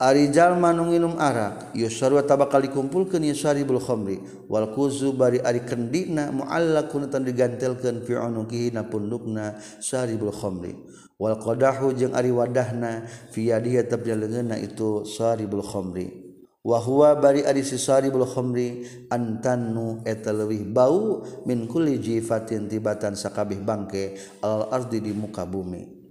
Ari 0.01 0.33
jalma 0.33 0.73
nu 0.75 0.91
nginum 0.91 1.15
arak 1.15 1.71
yusyara 1.71 2.27
bakal 2.27 2.67
dikumpulkeun 2.67 3.23
saribul 3.31 3.79
khomri. 3.79 4.19
Wal 4.51 4.75
kuzu 4.75 5.15
bari 5.15 5.39
ari 5.39 5.63
kendina 5.63 6.27
muallakun 6.35 7.07
tan 7.07 7.23
digantelkeun 7.23 8.03
fi 8.03 8.19
unukihi 8.19 8.75
na 8.75 8.83
pundukna 8.83 9.55
saribul 9.79 10.35
khomri. 10.35 10.75
Wal 11.15 11.39
qadahu 11.39 11.95
jeung 11.95 12.11
ari 12.11 12.35
wadahna 12.35 13.07
fi 13.31 13.47
yadihi 13.53 13.87
tabdal 13.87 14.27
itu 14.59 15.07
saribul 15.07 15.63
khomri. 15.63 16.20
wahwa 16.61 17.17
bari 17.17 17.41
ari 17.41 17.65
sisari 17.65 18.13
bul 18.13 18.25
khamri 18.25 18.85
antannu 19.09 20.05
eta 20.05 20.29
leuwih 20.29 20.65
bau 20.69 21.25
min 21.49 21.65
kulli 21.65 21.97
jifatin 21.97 22.69
tibatan 22.69 23.17
sakabeh 23.17 23.61
bangke 23.61 24.17
al 24.45 24.69
ardi 24.69 25.01
di 25.01 25.13
muka 25.13 25.45
bumi. 25.45 26.01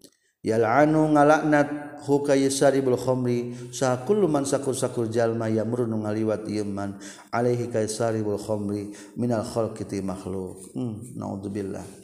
Yal'anu 0.41 1.13
ngalaknat 1.13 2.01
huka 2.09 2.33
yasari 2.33 2.81
bul 2.81 2.97
khamri 2.97 3.53
sa 3.77 4.01
kullu 4.09 4.25
man 4.25 4.49
sakur 4.49 4.73
sakur 4.73 5.13
jalma 5.13 5.53
yamru 5.53 5.85
nu 5.85 6.01
ngaliwat 6.01 6.49
ieu 6.49 6.65
alaihi 7.29 7.69
kaisari 7.69 8.25
bul 8.25 8.41
khamri 8.41 8.89
minal 9.21 9.45
khalqi 9.45 9.85
ti 9.85 10.01
makhluk. 10.01 10.73
Hmm, 10.73 10.97
naudzubillah. 11.13 12.00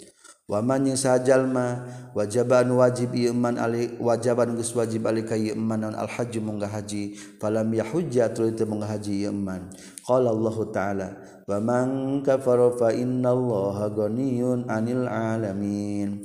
waman 0.46 0.94
yang 0.94 0.98
sajalma 0.98 1.82
wajaban 2.14 2.70
wajib 2.70 3.18
iman 3.18 3.58
ali 3.58 3.98
wajaban 3.98 4.54
geus 4.54 4.70
wajib 4.78 5.02
ali 5.10 5.26
ka 5.26 5.34
iman 5.34 5.90
non 5.90 5.94
al 5.98 6.06
haji 6.06 6.38
munggah 6.38 6.70
haji. 6.70 7.18
Falam 7.42 7.66
yahujja 7.74 8.30
tuluy 8.30 8.54
teu 8.54 8.66
munggah 8.66 8.94
haji 8.94 9.26
iman 9.26 9.74
qala 10.06 10.30
Allah 10.30 10.56
taala 10.70 11.08
wa 11.50 11.58
man 11.58 11.88
kafara 12.22 12.70
fa 12.78 12.94
innallaha 12.94 13.90
ghaniyun 13.90 14.70
anil 14.70 15.10
alamin. 15.10 16.22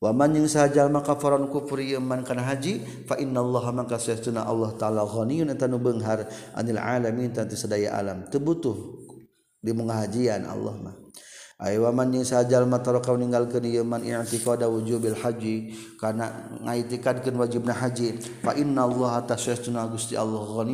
Waman 0.00 0.32
yang 0.32 0.48
sajalma 0.48 1.04
kafaron 1.04 1.52
kufri 1.52 1.92
iman 1.94 2.24
kana 2.24 2.40
haji 2.42 2.80
fa 3.06 3.20
innallaha 3.20 3.70
maka 3.70 4.02
sesuna 4.02 4.48
Allah 4.48 4.74
taala 4.74 5.06
ghaniyun 5.06 5.52
eta 5.54 5.70
nu 5.70 5.78
beunghar 5.78 6.26
anil 6.58 6.80
alamin 6.80 7.30
tanta 7.30 7.54
sadaya 7.54 7.94
alam. 7.94 8.26
Teu 8.26 8.42
butuh 8.42 8.74
di 9.62 9.70
munggah 9.70 10.08
hajian 10.08 10.48
Allah 10.48 10.74
mah. 10.80 10.96
Aywaman 11.60 12.08
sajajallma 12.24 12.80
kau 12.80 13.20
i'tiqada 14.00 14.64
wujubil 14.64 15.12
Haji 15.12 15.76
karena 16.00 16.48
ngaitikadkan 16.64 17.36
wajibna 17.36 17.76
haji 17.76 18.16
Fa 18.40 18.56
inna 18.56 18.88
Allah. 18.88 19.20
Gusti 19.92 20.16
Allahgi 20.16 20.72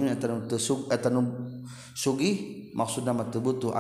maksud 2.70 3.02
nama 3.02 3.26
butuh 3.26 3.74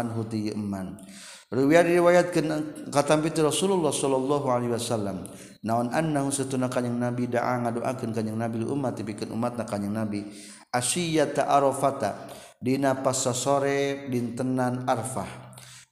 riwayat 1.46 1.86
riwayatkan 1.86 2.46
kata 2.90 3.22
Rasulullah 3.38 3.94
Sallallahu 3.94 4.50
Alaihi 4.50 4.74
Wasallam. 4.74 5.30
Naon 5.62 5.94
annahu 5.94 6.34
satuna 6.34 6.66
kanjing 6.66 6.98
nabi 6.98 7.30
da'a 7.30 7.62
ngadoakeun 7.62 8.10
kanjing 8.10 8.34
nabi 8.34 8.66
umat 8.66 8.98
bikin 8.98 9.30
umatna 9.30 9.62
kanjing 9.62 9.94
nabi. 9.94 10.26
Asyiyata 10.74 11.46
arafata 11.46 12.26
dina 12.58 12.98
pas 12.98 13.22
sore 13.30 14.10
dintenan 14.10 14.90
arfah. 14.90 15.45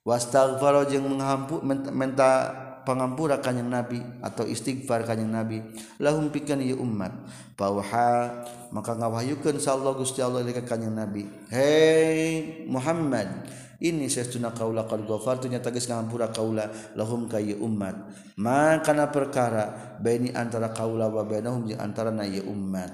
Wastaghfara 0.05 0.85
jeung 0.87 1.09
menghampu 1.09 1.65
minta 1.65 2.53
pangampura 2.85 3.41
kanjing 3.41 3.73
nabi 3.73 4.05
atau 4.21 4.45
istighfar 4.45 5.09
kanjing 5.09 5.33
nabi. 5.33 5.65
Lahum 5.97 6.29
pikeun 6.29 6.61
ieu 6.61 6.77
umat 6.79 7.11
pauha 7.57 8.45
maka 8.69 8.93
ngawahyukeun 8.93 9.57
sallallahu 9.57 10.05
Gusti 10.05 10.21
Allah 10.21 10.45
ka 10.45 10.63
kanjing 10.77 10.93
nabi. 10.93 11.25
Hei 11.49 12.69
Muhammad 12.69 13.49
ini 13.81 14.07
sesuna 14.13 14.53
kaula 14.53 14.85
qad 14.85 15.09
ghafartunya 15.09 15.65
tagis 15.65 15.89
ngampura 15.89 16.29
kaula. 16.29 16.69
Lahum 16.93 17.25
kay 17.25 17.57
umat 17.57 17.97
makana 18.37 19.09
perkara 19.09 19.97
baini 20.05 20.37
antara 20.37 20.69
kaula 20.77 21.09
wa 21.09 21.25
bainahum 21.25 21.65
jeung 21.65 21.81
antara 21.81 22.13
na 22.13 22.29
umat 22.29 22.93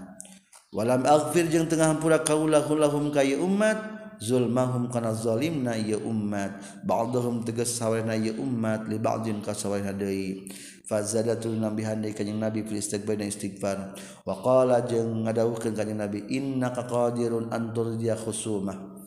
walam 0.71 1.03
aghfir 1.03 1.51
jeung 1.51 1.67
tengah 1.67 1.91
hampura 1.91 2.23
kaula 2.23 2.63
lahum 2.63 3.11
kay 3.11 3.35
umat 3.35 4.00
zulmahum 4.21 4.93
kana 4.93 5.17
zalimna 5.17 5.75
ya 5.75 5.97
ummat. 5.97 6.85
Ba'dhum 6.85 7.43
tegas 7.43 7.75
sawarna 7.75 8.15
ya 8.15 8.37
ummat. 8.37 8.87
Li 8.87 9.01
ba'din 9.01 9.41
ka 9.41 9.57
sawarna 9.57 9.97
deui. 9.97 10.53
Fazadatul 10.91 11.55
nabi 11.55 11.87
handai 11.87 12.11
kanjing 12.11 12.43
nabi 12.43 12.67
fil 12.67 12.83
istighfar 12.83 13.15
dan 13.15 13.31
istighfar 13.31 13.95
wa 14.27 14.35
qala 14.43 14.83
jeung 14.83 15.23
ngadawuhkeun 15.23 15.71
kanjing 15.71 15.95
nabi 15.95 16.27
innaka 16.35 16.83
qadirun 16.83 17.47
an 17.55 17.71
turdiya 17.71 18.19
khusumah. 18.19 18.99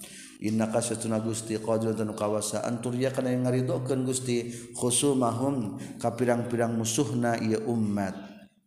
Innaka 0.48 0.80
satuna 0.80 1.20
gusti 1.20 1.60
qadirun 1.60 2.00
tanu 2.00 2.16
kawasa 2.16 2.64
antur 2.64 2.96
ya 2.96 3.12
kana 3.12 3.36
ngaridokeun 3.36 4.08
gusti 4.08 4.48
khusumahum 4.72 5.76
ka 6.00 6.16
pirang-pirang 6.16 6.72
musuhna 6.72 7.36
ya 7.44 7.60
ummat. 7.68 8.23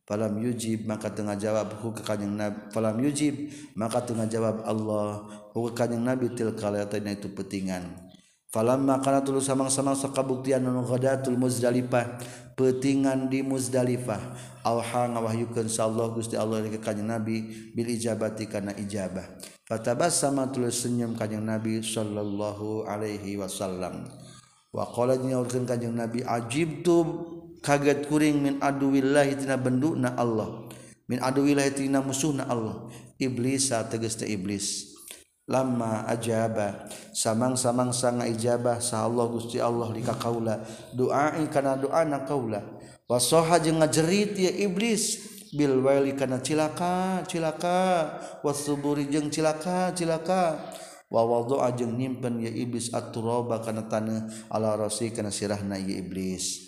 falam 0.07 0.39
yujib 0.39 0.87
maka 0.87 1.11
tengah 1.11 1.35
jawab 1.35 1.75
hu 1.83 1.91
ka 1.91 2.15
kanjing 2.15 2.39
nabi 2.39 2.71
falam 2.71 2.97
yujib 3.03 3.51
maka 3.75 4.01
tengah 4.07 4.31
jawab 4.31 4.63
Allah. 4.63 5.27
Hu 5.53 5.69
ka 5.75 5.85
kanjing 5.85 6.07
nabi 6.07 6.33
til 6.33 6.55
kalatana 6.55 7.13
itu 7.13 7.27
petingan. 7.35 8.07
Falam 8.47 8.87
makana 8.87 9.21
tulu 9.21 9.43
samang-samang 9.43 9.99
sakabuktian 9.99 10.65
nu 10.65 10.81
ghadatul 10.87 11.37
muzdalifah 11.37 12.23
petingan 12.55 13.29
di 13.29 13.43
muzdalifah. 13.43 14.23
Auha 14.65 15.11
ngawahyukeun 15.13 15.69
sallallahu 15.69 16.23
Gusti 16.23 16.39
Allah 16.39 16.63
ka 16.79 16.91
kanjing 16.91 17.11
nabi 17.11 17.43
bil 17.75 17.91
ijabati 17.91 18.49
kana 18.49 18.73
ijabah. 18.79 19.27
Fatabassama 19.67 20.47
tulu 20.55 20.71
senyum 20.71 21.19
kanjing 21.19 21.43
nabi 21.43 21.83
sallallahu 21.83 22.87
alaihi 22.87 23.37
wasallam. 23.37 24.07
Wa 24.71 24.87
qala 24.89 25.19
nya 25.19 25.43
kanjing 25.43 25.93
nabi 25.93 26.23
ajib 26.23 26.87
tu 26.87 27.03
kaget 27.63 28.09
kuring 28.09 28.43
min 28.43 28.55
aduwillahi 28.61 29.39
tina 29.41 29.57
benduna 29.61 30.17
Allah. 30.19 30.67
Min 31.07 31.23
aduwillahi 31.23 31.73
tina 31.77 32.03
musuhna 32.03 32.51
Allah. 32.51 32.91
Iblis 33.17 33.71
tegesta 33.71 34.27
iblis. 34.27 34.93
Lama 35.47 36.03
ajaba 36.11 36.91
samang-samang 37.15 37.95
sanga 37.95 38.27
ijabah 38.27 38.83
sa 38.83 39.07
Allah 39.07 39.31
Gusti 39.31 39.63
Allah 39.63 39.95
di 39.95 40.03
kaula. 40.03 40.59
Doa 40.91 41.31
kana 41.47 41.79
doa 41.79 42.03
na 42.03 42.27
kaula. 42.27 42.67
Wasoha 43.07 43.63
jeung 43.63 43.79
ngajerit 43.79 44.35
ya 44.35 44.51
iblis. 44.51 45.23
Bil 45.55 45.79
waili 45.87 46.19
kana 46.19 46.43
cilaka 46.43 47.23
cilaka. 47.31 48.11
Wasuburi 48.43 49.07
jeung 49.07 49.31
cilaka 49.31 49.95
cilaka. 49.95 50.59
Wa 51.07 51.23
wadu'a 51.23 51.71
jeung 51.79 51.95
nyimpen 51.95 52.43
ya 52.43 52.51
iblis 52.51 52.91
at-turaba 52.91 53.63
kana 53.63 53.87
tanah. 53.87 54.27
Ala 54.51 54.75
rasi 54.75 55.15
kana 55.15 55.31
sirahna 55.31 55.79
ya 55.79 55.95
iblis. 56.03 56.66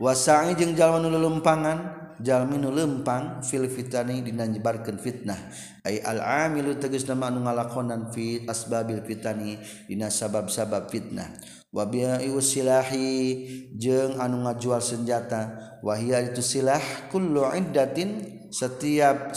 wasai 0.00 0.56
jeung 0.56 0.72
jalma 0.72 0.98
nu 1.04 1.12
lelempangan 1.12 2.00
jalmi 2.20 2.56
nu 2.56 2.72
lempang 2.72 3.44
fil 3.44 3.68
fitani 3.68 4.24
dina 4.24 4.48
nyebarkeun 4.48 4.96
fitnah. 4.96 5.36
Ai 5.84 6.00
al 6.00 6.20
amilu 6.20 6.76
tegas 6.80 7.04
nama 7.08 7.28
anu 7.28 7.44
ngalakonan 7.44 8.12
fi 8.12 8.44
asbabil 8.48 9.04
fitani 9.04 9.60
dina 9.88 10.08
sabab-sabab 10.08 10.88
fitnah. 10.88 11.28
Wa 11.70 11.86
bi'i 11.86 12.26
silahi 12.42 13.46
jeung 13.78 14.18
anu 14.18 14.42
ngajual 14.42 14.82
senjata 14.82 15.54
wahia 15.86 16.18
itu 16.18 16.42
silah 16.42 16.82
kullu 17.08 17.46
iddatin 17.54 18.42
setiap 18.50 19.32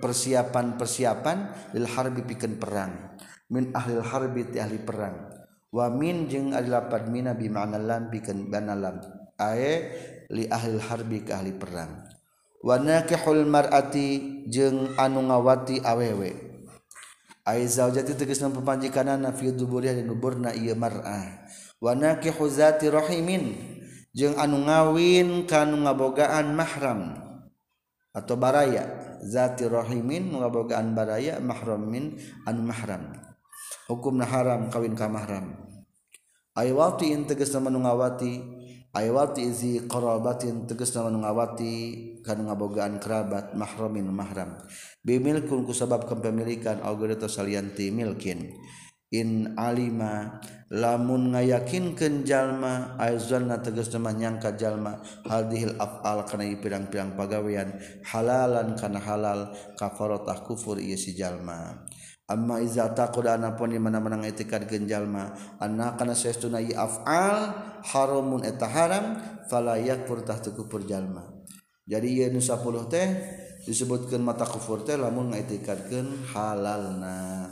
persiapan-persiapan 0.00 1.38
lil 1.76 1.86
harbi 1.86 2.22
pikeun 2.24 2.56
perang. 2.56 3.18
Min 3.52 3.76
ahli 3.76 4.00
harbi 4.00 4.50
ti 4.50 4.58
ahli 4.58 4.80
perang. 4.80 5.30
Wa 5.68 5.92
min 5.92 6.26
jeung 6.32 6.56
ari 6.56 6.72
lapad 6.72 7.12
mina 7.12 7.36
bi 7.36 7.52
ma'na 7.52 7.76
lam 7.76 8.08
pikeun 8.08 8.48
bana 8.48 8.72
lam. 8.72 9.17
ae 9.38 9.72
li 10.28 10.44
ahli 10.50 10.76
harbi 10.82 11.24
ke 11.24 11.32
ahli 11.32 11.54
perang. 11.54 12.04
Wa 12.58 12.74
nakihul 12.76 13.46
marati 13.46 14.42
jeung 14.50 14.98
anu 14.98 15.30
ngawati 15.30 15.78
awewe. 15.80 16.34
Ai 17.46 17.64
zaujati 17.64 18.12
tegas 18.12 18.44
nama 18.44 19.30
fi 19.32 19.48
duburiha 19.54 19.96
di 19.96 20.04
duburna 20.04 20.52
ieu 20.52 20.76
mar'ah 20.76 21.48
wa 21.80 21.94
nakihu 21.96 22.44
zati 22.44 22.92
rahimin 22.92 23.56
jeung 24.12 24.36
anu 24.36 24.68
ngawin 24.68 25.48
kanu 25.48 25.80
ngabogaan 25.86 26.52
mahram 26.52 27.16
atau 28.12 28.36
baraya. 28.36 29.06
Zati 29.18 29.66
rahimin 29.66 30.30
ngabogaan 30.30 30.94
baraya 30.94 31.40
mahramin 31.40 32.18
anu 32.46 32.62
mahram. 32.66 33.16
Hukumna 33.86 34.28
haram 34.28 34.68
kawin 34.68 34.92
ka 34.92 35.08
mahram. 35.08 35.56
Ay 36.58 36.74
wati 36.74 37.14
tegas 37.24 37.54
nama 37.54 37.70
ngawati 37.70 38.57
Aywati 38.98 39.46
izi 39.46 39.86
qarabatin 39.86 40.66
tegas 40.66 40.90
nama 40.90 41.14
ngawati 41.14 41.74
kana 42.26 42.50
ngabogaan 42.50 42.98
kerabat 42.98 43.54
mahramin 43.54 44.10
mahram. 44.10 44.58
Bimilkun 45.06 45.62
ku 45.62 45.70
sabab 45.70 46.10
kepemilikan 46.10 46.82
augerita 46.82 47.30
salianti 47.30 47.94
milkin. 47.94 48.58
In 49.14 49.54
alima 49.54 50.42
lamun 50.74 51.30
ngayakinkeun 51.30 52.26
jalma 52.26 52.98
aizanna 52.98 53.62
tegas 53.62 53.86
nama 53.94 54.10
nyangka 54.10 54.58
jalma 54.58 54.98
hadhil 55.30 55.78
afal 55.78 56.26
kana 56.26 56.50
pirang-pirang 56.58 57.14
pagawean 57.14 57.78
halalan 58.02 58.74
kana 58.74 58.98
halal 58.98 59.54
kafaratah 59.78 60.42
kufur 60.42 60.82
ieu 60.82 60.98
si 60.98 61.14
jalma. 61.14 61.86
amma 62.28 62.60
iza 62.60 62.92
taqada 62.92 63.40
anapun 63.40 63.72
di 63.72 63.80
mana-mana 63.80 64.20
itikad 64.28 64.68
genjalma 64.68 65.32
anna 65.56 65.96
kana 65.96 66.12
saestuna 66.12 66.60
afal 66.76 67.56
haramun 67.88 68.44
eta 68.44 68.68
haram 68.68 69.16
fala 69.48 69.80
yakfur 69.80 70.20
tahtu 70.28 70.52
kufur 70.52 70.84
jalma 70.84 71.24
jadi 71.88 72.04
ieu 72.04 72.28
nu 72.28 72.44
10 72.44 72.60
teh 72.92 73.08
disebutkeun 73.64 74.20
mata 74.20 74.44
kufur 74.44 74.84
teh 74.84 75.00
lamun 75.00 75.32
ngaitikadkeun 75.32 76.28
halalna 76.36 77.48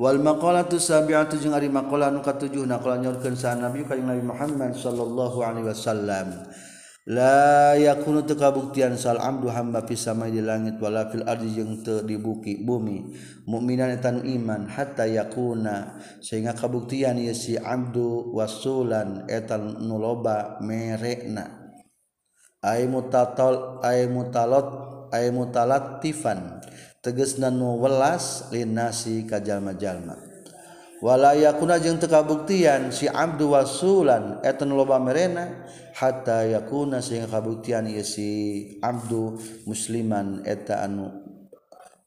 Wal 0.00 0.16
maqalatu 0.16 0.80
sabi'atu 0.80 1.36
jeung 1.36 1.52
ari 1.52 1.68
maqalah 1.68 2.08
nu 2.08 2.24
katujuh 2.24 2.64
na 2.64 2.80
qala 2.80 3.04
nyorkeun 3.04 3.36
sa 3.36 3.52
Nabi 3.52 3.84
ka 3.84 3.92
Nabi 4.00 4.24
Muhammad 4.24 4.72
sallallahu 4.72 5.44
alaihi 5.44 5.68
wasallam. 5.68 6.40
la 7.10 7.74
yakunu 7.74 8.22
teu 8.22 8.38
kabuktian 8.38 8.94
tekabuktian 8.94 9.50
hamba 9.50 9.82
fi 9.82 9.98
samai 9.98 10.30
di 10.30 10.38
langit 10.38 10.78
walafil 10.78 11.26
ardi 11.26 11.50
jeung 11.58 11.82
teu 11.82 12.06
di 12.06 12.14
buki 12.14 12.62
bumi. 12.62 13.10
Mukminan 13.50 13.90
eta 13.90 14.14
iman 14.14 14.70
hatta 14.70 15.10
yakuna. 15.10 15.98
Sehingga 16.22 16.54
kabuktian 16.54 17.18
ieu 17.18 17.34
si 17.34 17.58
abdu 17.58 18.30
wasulan 18.30 19.26
eta 19.26 19.58
nu 19.58 19.98
loba 19.98 20.62
merekna. 20.62 21.74
Ay 22.62 22.86
mutatal 22.86 23.82
ay 23.82 24.06
mutalot 24.06 25.10
ay 25.10 25.34
mutalattifan. 25.34 26.62
Tegasna 27.02 27.50
nu 27.50 27.74
welas 27.82 28.54
linasi 28.54 29.26
ka 29.26 29.42
jalma-jalma. 29.42 30.29
walayakuna 31.00 31.80
jeung 31.80 31.96
tekabuktian 31.96 32.92
si 32.92 33.08
Abdu 33.08 33.56
wasulan 33.56 34.44
etan 34.44 34.72
loba 34.72 35.00
merena 35.00 35.64
hatta 35.96 36.44
yakuna 36.44 37.00
sehingga 37.00 37.40
kabuktian 37.40 37.88
ieu 37.88 38.04
si 38.04 38.28
Abdu 38.84 39.40
musliman 39.64 40.44
eta 40.44 40.84
anu 40.84 41.08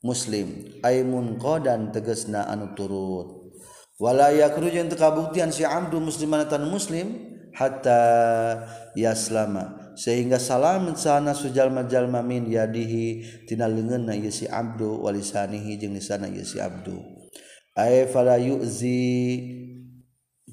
muslim. 0.05 0.77
Aimun 0.85 1.41
qadan 1.41 1.89
tegesna 1.89 2.45
anu 2.45 2.73
turut. 2.77 3.53
Walayakunu 3.97 4.69
jeung 4.69 4.89
tekabuktian 4.89 5.49
si 5.49 5.65
Abdu 5.65 5.97
musliman 6.01 6.45
etan 6.45 6.69
muslim 6.69 7.33
hatta 7.53 8.01
yaslama. 8.97 9.93
Sehingga 9.93 10.41
salam 10.41 10.97
sana 10.97 11.37
sujalma 11.37 11.85
jalma 11.85 12.25
min 12.25 12.49
yadihi 12.49 13.45
tina 13.45 13.69
leungeunna 13.69 14.17
ieu 14.17 14.33
si 14.33 14.49
Abdu 14.49 15.05
walisanihi 15.05 15.77
jeung 15.77 15.93
lisana 15.93 16.25
ieu 16.25 16.41
si 16.41 16.57
Abdu. 16.57 17.12
yuzi 18.37 19.01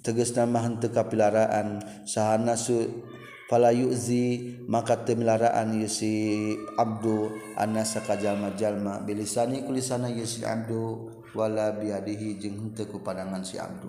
tegasna 0.00 0.48
mah 0.48 0.64
henteu 0.64 0.88
kapilaraan. 0.88 1.84
Sahana 2.08 2.56
su 2.56 3.04
fala 3.52 3.74
yuzi 3.76 4.56
maka 4.64 4.96
temilaraan 5.04 5.76
yusi 5.76 6.56
abdu. 6.80 7.28
Anasa 7.60 8.00
ka 8.00 8.16
jalma 8.16 9.04
bilisani 9.04 9.68
kulisana 9.68 10.08
yusi 10.08 10.48
abdu. 10.48 11.12
Wala 11.36 11.76
biadihi 11.76 12.40
jeung 12.40 12.56
henteu 12.72 12.88
ku 12.88 13.04
padangan 13.04 13.44
si 13.44 13.60
abdu. 13.60 13.86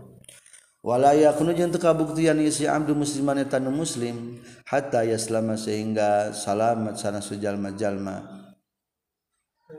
Wala 0.82 1.14
yakunu 1.14 1.54
jeung 1.54 1.70
teu 1.70 1.78
kabuktian 1.78 2.42
yusi 2.42 2.66
abdu 2.68 2.98
musliman 2.98 3.38
eta 3.38 3.62
muslim. 3.62 4.42
Hatta 4.66 5.06
yaslama 5.06 5.54
sehingga 5.56 6.34
salamat 6.34 6.98
sana 6.98 7.22
sujalma 7.22 7.78
jalma. 7.78 8.41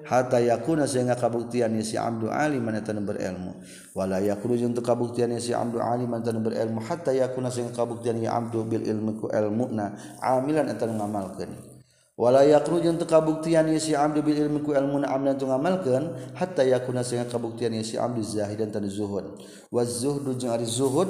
hatta 0.02 0.42
yakuna 0.42 0.88
sehingga 0.88 1.14
kabuktian 1.14 1.72
si 1.84 1.94
abdu 1.94 2.28
alim 2.28 2.64
mana 2.64 2.82
tan 2.82 3.00
berilmu. 3.04 3.58
Wala 3.94 4.18
yakunu 4.18 4.58
jeung 4.58 4.74
teu 4.74 4.82
kabuktian 4.82 5.32
si 5.38 5.54
abdu 5.54 5.78
alim 5.78 6.10
mana 6.10 6.24
tan 6.24 6.42
berilmu. 6.42 6.82
Hatta 6.82 7.14
yakuna 7.14 7.52
sehingga 7.52 7.76
kabuktian 7.76 8.18
ya 8.18 8.34
abdu 8.34 8.66
bil 8.66 8.82
ilmi 8.82 9.20
ku 9.20 9.30
ilmuna 9.30 9.94
amilan 10.20 10.68
eta 10.72 10.88
ngamalkeun 10.88 11.74
wala 12.12 12.44
yakunu 12.44 12.84
jeung 12.84 13.00
teu 13.00 13.08
kabuktian 13.08 13.66
si 13.80 13.96
abdu 13.96 14.20
bil 14.20 14.36
ilmi 14.36 14.60
ku 14.60 14.76
ilmuna 14.76 15.08
amilan 15.10 15.34
tu 15.40 15.48
ngamalkeun 15.48 16.36
hatta 16.36 16.62
yakuna 16.62 17.00
sehingga 17.00 17.30
kabuktian 17.32 17.72
si 17.80 17.96
abdu 17.96 18.20
zahidan 18.20 18.68
tan 18.68 18.84
zuhud. 18.84 19.40
Wa 19.72 19.82
zuhdu 19.82 20.36
jeung 20.36 20.52
ari 20.52 20.68
zuhud 20.68 21.08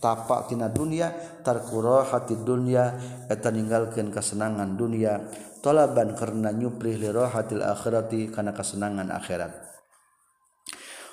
tapak 0.00 0.48
tina 0.48 0.66
dunia 0.72 1.12
tarkura 1.44 2.08
hati 2.08 2.34
dunia 2.34 2.98
eta 3.28 3.52
ninggalkeun 3.52 4.10
kasenangan 4.10 4.74
dunia. 4.74 5.22
tolaban 5.60 6.16
karena 6.16 6.50
li 6.52 7.08
rohatil 7.08 7.62
akhirati 7.62 8.32
karena 8.32 8.52
kesenangan 8.52 9.08
akhirat. 9.12 9.52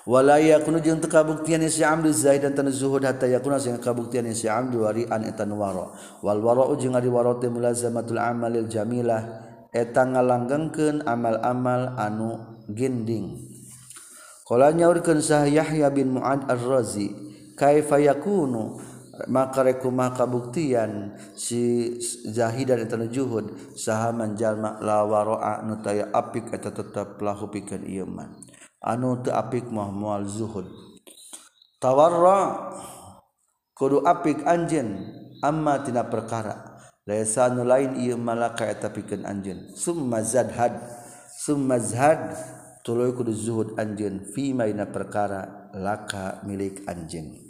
Wala 0.08 0.39
yakunu 0.39 0.80
jeung 0.80 1.04
teu 1.04 1.12
kabuktian 1.12 1.60
si 1.68 1.84
amdu 1.84 2.16
Zaid 2.16 2.39
dan 2.39 2.56
tan 2.56 2.72
zuhud 2.72 3.04
hatta 3.04 3.28
yakuna 3.28 3.60
sing 3.60 3.76
kabuktian 3.76 4.24
si 4.32 4.48
amdu 4.48 4.88
wari 4.88 5.04
an 5.12 5.28
etan 5.28 5.52
waro. 5.52 5.91
Wal 6.24 6.39
waro 6.39 6.72
jeung 6.80 6.95
ari 6.95 7.12
waro 7.12 7.36
teh 7.43 7.52
mulazamatul 7.52 8.16
amalil 8.16 8.72
jamilah 8.72 9.48
eta 9.76 10.08
ngalanggengkeun 10.08 11.04
amal-amal 11.04 12.00
anu 12.00 12.39
ginding 12.72 13.52
qala 14.48 14.72
nyaurkeun 14.72 15.20
sah 15.20 15.43
Yahya 15.43 15.91
bin 15.91 16.16
Mu'ad 16.16 16.48
ar-Razi 16.48 17.12
kaifa 17.60 18.00
yakunu 18.00 18.80
maka 19.26 19.65
rekumah 19.65 20.13
kabuktian 20.13 21.18
si 21.34 21.97
zahidan 22.30 22.86
eta 22.86 23.01
juhud 23.09 23.74
sahaman 23.74 24.38
jalma 24.38 24.78
la 24.78 25.01
waraa 25.01 25.65
nu 25.65 25.82
apik 26.13 26.53
eta 26.53 26.70
tetep 26.70 27.18
lahu 27.18 27.49
pikeun 27.49 27.82
ieu 27.89 28.05
anu 28.86 29.18
teu 29.26 29.34
apik 29.34 29.65
mah 29.74 29.89
moal 29.89 30.30
zuhud. 30.30 30.70
Tawarra 31.82 32.70
kudu 33.74 34.05
apik 34.05 34.45
anjeun 34.45 35.01
amma 35.41 35.82
tina 35.82 36.05
perkara. 36.05 36.78
Laisa 37.07 37.49
anu 37.49 37.65
lain 37.65 37.97
ieu 37.97 38.20
malaka 38.20 38.70
eta 38.70 38.93
pikeun 38.93 39.26
anjeun. 39.26 39.74
Summa 39.74 40.22
zadhad 40.22 40.78
summa 41.41 41.82
zahad 41.82 42.38
tuluy 42.86 43.13
kudu 43.18 43.34
zuhud 43.34 43.70
anjeun 43.82 44.30
fi 44.30 44.53
maina 44.53 44.86
perkara 44.86 45.72
laka 45.74 46.41
milik 46.45 46.86
anjeun 46.86 47.47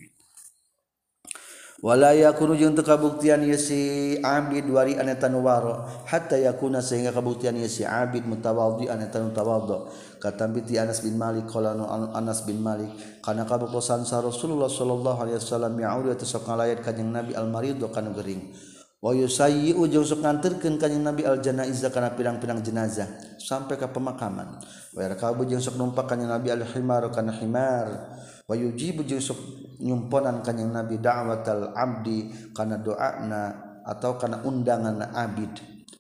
walayakunu 1.78 2.57
jeung 2.57 2.73
teu 2.73 2.82
kabuktian 2.82 3.45
ieu 3.45 3.53
si 3.53 4.17
abid 4.21 4.65
wari 4.73 4.97
ane 4.97 5.13
waro 5.38 5.86
hatta 6.09 6.38
yakuna 6.41 6.82
sehingga 6.82 7.13
kabuktian 7.13 7.53
ieu 7.53 7.69
si 7.69 7.86
abid 7.86 8.25
mutawaddi 8.25 8.89
ane 8.89 9.13
tanu 9.13 9.30
tawaddo 9.30 9.93
katam 10.17 10.57
biti 10.57 10.82
Anas 10.82 11.05
bin 11.05 11.13
Malik 11.17 11.45
qala 11.45 11.78
Anas 12.17 12.41
bin 12.41 12.57
Malik 12.61 12.89
kana 13.21 13.45
kabuktosan 13.45 14.01
sa 14.09 14.25
Rasulullah 14.25 14.65
sallallahu 14.65 15.21
alaihi 15.21 15.38
wasallam 15.38 15.78
ya'udu 15.78 16.17
tasok 16.17 16.49
ngalayat 16.49 16.82
kanjing 16.82 17.13
Nabi 17.13 17.38
al 17.38 17.45
marid 17.45 17.78
kana 17.93 18.09
gering. 18.09 18.49
Wa 18.97 19.13
yusayyi 19.13 19.78
ujung 19.78 20.01
sok 20.01 20.25
nganterkeun 20.25 20.82
kanjing 20.82 21.05
Nabi 21.05 21.21
al 21.21 21.38
janaizah 21.38 21.93
kana 21.93 22.17
pirang-pirang 22.17 22.65
jenazah 22.65 23.05
sampai 23.38 23.78
ka 23.78 23.93
pemakaman. 23.93 24.57
Wa 24.97 25.05
yarkabu 25.05 25.45
jeung 25.45 25.61
sok 25.61 25.78
numpak 25.78 26.09
kanjing 26.09 26.34
Nabi 26.34 26.49
al 26.49 26.65
himar 26.65 27.05
kana 27.13 27.30
himar. 27.38 28.17
Wa 28.49 28.57
yujibu 28.57 29.05
jeung 29.05 29.21
sok 29.21 29.38
nyumponan 29.82 30.41
kanyang 30.45 30.73
nabi 30.73 30.97
da'watal 30.97 31.73
abdi 31.78 32.51
kana 32.53 32.78
doana 32.82 33.43
atau 33.86 34.17
kana 34.19 34.41
undangan 34.43 35.13
abid. 35.15 35.53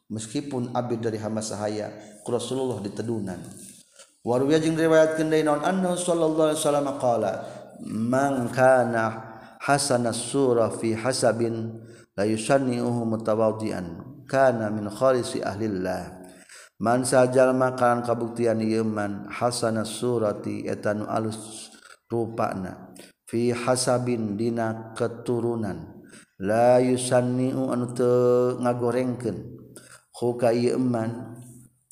Meskipun 0.07 0.71
abid 0.71 1.03
dari 1.03 1.19
hamba 1.19 1.43
sahaya 1.43 1.91
ku 2.23 2.31
Rasulullah 2.31 2.79
ditedunan 2.79 3.43
warwiya 4.23 4.63
jeung 4.63 4.79
riwayatkeun 4.79 5.27
deui 5.27 5.43
naon? 5.43 5.59
Annahu 5.59 5.99
sallallahu 5.99 6.47
alaihi 6.47 6.59
wasallam 6.63 6.87
qala 6.95 7.31
man 7.83 8.47
kana 8.55 9.03
hasana 9.59 10.15
surah 10.15 10.71
fi 10.71 10.95
hasabin 10.95 11.75
la 12.15 12.23
yusannihu 12.23 13.03
mutawaddian 13.03 14.23
kana 14.31 14.71
min 14.71 14.87
khalisi 14.87 15.43
ahlillah. 15.43 16.23
Man 16.79 17.03
sajal 17.03 17.51
makanan 17.57 18.07
kabuktian 18.07 18.63
ieu 18.63 18.87
man 18.87 19.27
hasana 19.27 19.83
surati 19.83 20.71
etanu 20.71 21.03
alus 21.09 21.67
rupana 22.07 22.95
fi 23.27 23.51
hasabin 23.51 24.39
dina 24.39 24.95
keturunan. 24.95 26.07
La 26.39 26.79
yusanniu 26.79 27.69
anu 27.69 27.91
teu 27.91 28.57
ngagorengkeun. 28.63 29.37
Huka 30.17 30.49
ieu 30.55 30.79
eman 30.79 31.37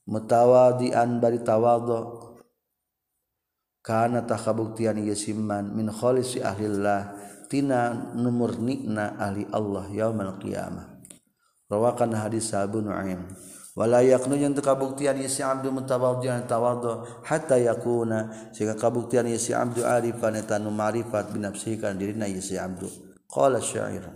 mutawadian 0.09 1.21
bari 1.21 1.43
tawadhu 1.45 2.33
kana 3.86 4.25
takabuktian 4.25 4.97
ieu 4.97 5.13
simman 5.13 5.69
min 5.77 5.93
kholisi 5.93 6.41
ahlillah 6.41 7.13
tina 7.51 7.93
numurnikna 8.17 9.13
ahli 9.21 9.45
Allah 9.53 9.86
yaumal 9.93 10.41
qiyamah. 10.41 10.97
Rawakan 11.69 12.13
hadis 12.17 12.53
Abu 12.53 12.81
Nu'aim. 12.81 13.25
Wala 13.76 13.99
yaknu 13.99 14.39
yang 14.39 14.55
kabuktian 14.55 15.19
si 15.28 15.43
abdu 15.43 15.67
mutawaddian 15.67 16.47
tawaddu 16.47 17.03
hatta 17.28 17.59
yakuna 17.59 18.47
sehingga 18.55 18.80
kabuktian 18.80 19.28
si 19.36 19.51
abdu 19.51 19.84
arifan 19.84 20.39
eta 20.39 20.55
nu 20.55 20.71
ma'rifat 20.71 21.36
binafsihi 21.36 21.84
kana 21.84 21.99
dirina 21.99 22.23
si 22.39 22.55
abdu 22.55 22.88
qala 23.28 23.59
syair 23.59 24.07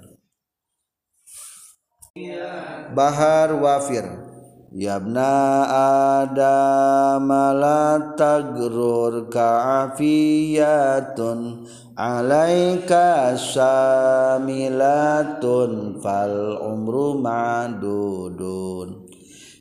bahar 2.95 3.51
wafir 3.59 4.07
yabna 4.71 5.67
adam 6.07 7.27
la 7.59 8.15
tagrur 8.15 9.27
ka'afiyatun 9.27 11.67
alaika 11.99 13.35
samilatun 13.35 14.39
fal 15.99 16.63
umru 16.63 17.19
madudun 17.19 18.98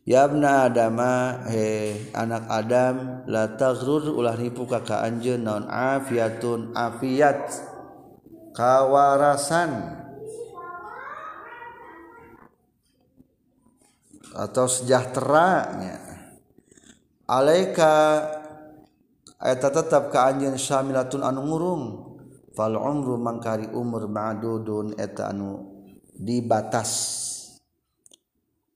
yabna 0.08 0.72
adama 0.72 1.44
he 1.52 1.92
anak 2.16 2.48
adam 2.48 3.28
la 3.28 3.52
taghrur 3.60 4.08
ulah 4.16 4.32
nipu 4.40 4.64
ka 4.64 4.80
ka 4.80 5.04
anjeun 5.04 5.44
naon? 5.44 5.68
Afiatun 5.68 6.72
afiat 6.72 7.52
kawarasan. 8.56 10.00
Atau 14.32 14.64
sejahteranya. 14.70 16.08
Alaika 17.28 18.24
eta 19.36 19.68
tetap 19.68 20.08
ka 20.08 20.32
anjeun 20.32 20.56
syamilatun 20.56 21.20
anu 21.20 21.44
ngurung. 21.44 21.84
Fal 22.56 22.74
umru 22.74 23.20
mangkari 23.20 23.70
umur 23.70 24.08
ma'dudun 24.08 24.96
eta 24.96 25.30
anu 25.30 25.68
dibatas. 26.16 27.27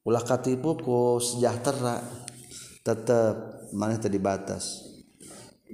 Ulah 0.03 0.27
katipu 0.27 0.75
sejahtera 1.23 2.03
tetap 2.83 3.67
mana 3.71 3.95
tadi 4.03 4.19
batas 4.19 4.83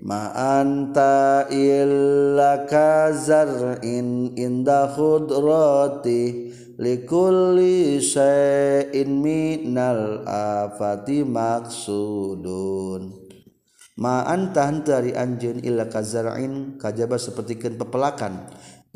ma 0.05 0.31
anta 0.37 1.49
illa 1.49 2.69
kazar'in 2.69 4.37
inda 4.37 4.93
khudrati 4.93 6.53
likulli 6.77 7.99
syai'in 7.99 9.11
minal 9.19 10.23
afati 10.29 11.25
maksudun 11.25 13.11
ma 13.97 14.29
anta 14.29 14.69
dari 14.85 15.17
anjeun 15.17 15.65
illa 15.65 15.89
kazar'in 15.89 16.79
kajaba 16.79 17.19
sapertikeun 17.19 17.75
pepelakan. 17.81 18.47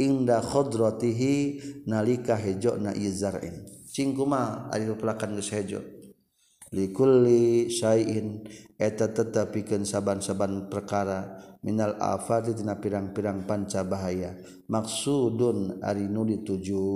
Inda 0.01 0.41
khudratihi 0.41 1.61
nalika 1.85 2.33
hejona 2.33 2.97
izar'in 2.97 3.71
cingkuma 3.93 4.72
ari 4.72 4.88
pelakan 4.88 5.36
geus 5.36 5.53
hejo. 5.53 5.84
Likulli 6.72 7.68
syai'in 7.68 8.49
eta 8.80 9.12
tetapikeun 9.12 9.84
saban-saban 9.84 10.72
perkara 10.72 11.36
minal 11.61 12.01
afati 12.01 12.57
tina 12.57 12.80
pirang-pirang 12.80 13.45
panca 13.45 13.84
bahaya 13.84 14.32
maksudun 14.72 15.84
ari 15.84 16.09
nu 16.09 16.24
dituju. 16.24 16.88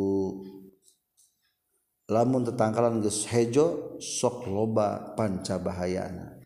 Lamun 2.09 2.49
tetangkalan 2.49 3.05
geus 3.05 3.28
hejo 3.28 4.01
sok 4.01 4.49
loba 4.49 5.12
panca 5.12 5.61
bahayana 5.61 6.36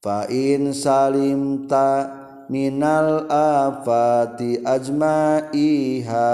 fa 0.00 0.24
in 0.32 0.72
salimta 0.72 2.08
minal 2.48 3.28
afati 3.28 4.64
ajma'iha 4.64 6.32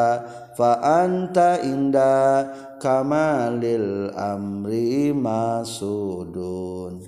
fa 0.54 0.70
anta 0.80 1.60
inda 1.60 2.46
kamalil 2.86 4.14
amri 4.14 5.10
masudun. 5.10 7.02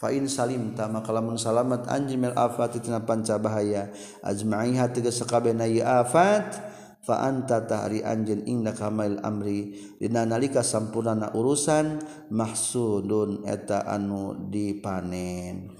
Fa'in 0.00 0.24
salim 0.24 0.72
tama 0.72 1.04
kalamun 1.04 1.36
salamat 1.36 1.84
anjimil 1.92 2.32
afat 2.32 2.80
tina 2.80 3.04
panca 3.04 3.36
bahaya. 3.36 3.92
Ajma'iha 4.24 4.88
tiga 4.88 5.12
sekabena 5.12 5.68
afat. 5.84 6.72
Fa 7.02 7.28
anta 7.28 7.66
tahri 7.66 8.00
anjin 8.00 8.48
inna 8.48 8.72
kamalil 8.72 9.20
amri. 9.20 9.76
Dina 10.00 10.24
nalika 10.24 10.64
sampurnana 10.64 11.36
urusan 11.36 12.00
mahsudun 12.32 13.44
eta 13.44 13.84
anu 13.84 14.48
dipanen. 14.48 15.76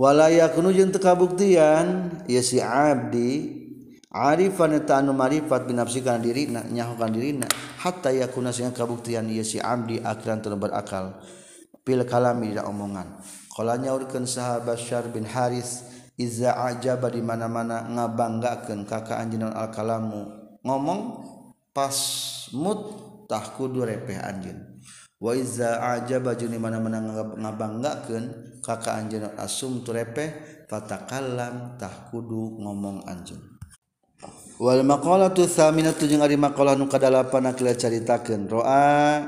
Wala 0.00 0.32
yakunu 0.32 0.72
jeung 0.72 0.90
teu 0.90 0.98
kabuktian 0.98 2.24
ya 2.24 2.40
si 2.40 2.56
abdi 2.56 3.60
Arifan 4.10 4.74
anu 4.74 5.14
marifat 5.14 5.70
binafsikan 5.70 6.18
diri 6.18 6.50
nyahukan 6.50 7.14
diri 7.14 7.38
hatta 7.78 8.10
yakuna 8.10 8.50
sehingga 8.50 8.82
kabuktian 8.82 9.30
ieu 9.30 9.46
si 9.46 9.62
abdi 9.62 10.02
akhiran 10.02 10.42
teu 10.42 10.58
berakal 10.58 11.22
pil 11.86 12.02
kalami 12.02 12.50
da 12.50 12.66
omongan. 12.66 13.22
Qala 13.54 13.78
nyaurkeun 13.78 14.26
sahabat 14.26 14.82
Syar 14.82 15.14
bin 15.14 15.22
Haris 15.22 15.86
iza 16.18 16.58
ajaba 16.58 17.06
di 17.06 17.22
mana-mana 17.22 17.86
ngabanggakeun 17.86 18.82
ka 18.82 19.06
anjeun 19.14 19.46
al 19.46 19.70
kalamu 19.70 20.26
ngomong 20.66 21.00
pas 21.70 21.94
mut 22.50 22.82
tah 23.30 23.46
kudu 23.54 23.86
repeh 23.86 24.18
anjeun. 24.18 24.58
Wa 25.22 25.38
iza 25.38 25.78
ajaba 25.86 26.34
jeung 26.34 26.50
di 26.50 26.58
mana-mana 26.58 26.98
ngabanggakeun 27.38 28.58
ka 28.58 28.74
anjeun 28.90 29.38
asum 29.38 29.86
tu 29.86 29.94
repeh 29.94 30.66
fatakallam 30.66 31.78
tah 31.78 32.10
kudu 32.10 32.58
ngomong 32.58 33.06
anjeun 33.06 33.49
Wal 34.60 34.84
maqalatu 34.84 35.48
tsaminatu 35.48 36.04
jeung 36.04 36.20
ari 36.20 36.36
maqalah 36.36 36.76
nu 36.76 36.84
kadalapan 36.84 37.48
akila 37.48 37.72
caritakeun. 37.72 38.44
Roa 38.44 39.24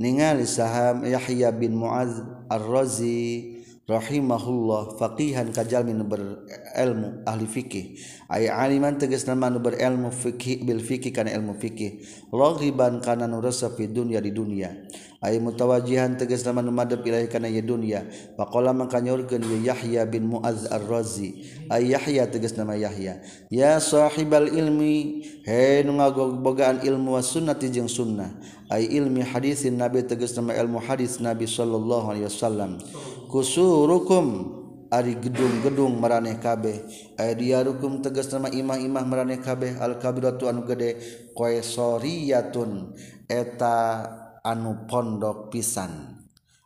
ningali 0.00 0.48
saham 0.48 1.04
Yahya 1.04 1.52
bin 1.52 1.76
Muaz 1.76 2.24
Ar-Razi 2.48 3.60
rahimahullah 3.84 4.96
faqihan 4.96 5.52
kajalmi 5.52 5.92
nu 5.92 6.08
berilmu 6.08 7.28
ahli 7.28 7.44
fikih 7.44 8.00
ay 8.32 8.48
aliman 8.48 8.96
tegas 8.96 9.28
nama 9.28 9.52
nu 9.52 9.60
berilmu 9.60 10.08
fikih 10.16 10.64
bil 10.64 10.80
fikih 10.80 11.12
kana 11.12 11.28
ilmu 11.28 11.60
fikih 11.60 12.00
raghiban 12.32 13.04
kana 13.04 13.28
nu 13.28 13.44
rasa 13.44 13.68
fi 13.76 13.84
dunya 13.84 14.16
di 14.24 14.32
dunya. 14.32 14.88
ay 15.20 15.36
mutawajihan 15.36 16.16
tegas 16.16 16.40
nama 16.48 16.64
madep 16.64 17.04
ilahi 17.04 17.28
kana 17.28 17.44
ye 17.52 17.60
dunya 17.60 18.08
faqala 18.40 18.72
maka 18.72 19.04
nyaurkeun 19.04 19.44
ye 19.44 19.68
Yahya 19.68 20.08
bin 20.08 20.32
Muaz 20.32 20.64
Ar-Razi. 20.72 21.44
Ay 21.68 21.92
Yahya 21.92 22.24
tegas 22.26 22.56
nama 22.56 22.72
Yahya. 22.72 23.20
Ya 23.52 23.76
sahibal 23.80 24.48
ilmi 24.48 25.24
he 25.44 25.84
nu 25.84 26.00
ngagobogaan 26.00 26.80
ilmu 26.80 27.20
was 27.20 27.28
sunnati 27.28 27.68
jeung 27.68 27.88
sunnah. 27.88 28.32
Ay 28.72 28.88
ilmi 28.88 29.20
hadisin 29.20 29.76
nabi 29.76 30.00
tegas 30.08 30.32
nama 30.32 30.56
ilmu 30.56 30.80
hadis 30.80 31.20
nabi 31.20 31.44
sallallahu 31.44 32.16
alaihi 32.16 32.26
wasallam. 32.26 32.80
Kusurukum 33.28 34.56
Ari 34.90 35.14
gedung-gedung 35.22 36.02
meraneh 36.02 36.42
kabeh. 36.42 36.82
Aya 37.14 37.38
dia 37.38 37.62
rukum 37.62 38.02
tegas 38.02 38.26
nama 38.34 38.50
imah-imah 38.50 39.06
meraneh 39.06 39.38
kabeh. 39.38 39.78
Al-kabiratu 39.78 40.50
anu 40.50 40.66
gede 40.66 40.98
qaisariyatun. 41.38 42.98
Eta 43.30 44.02
anu 44.44 44.86
pondok 44.88 45.52
pisan. 45.52 46.20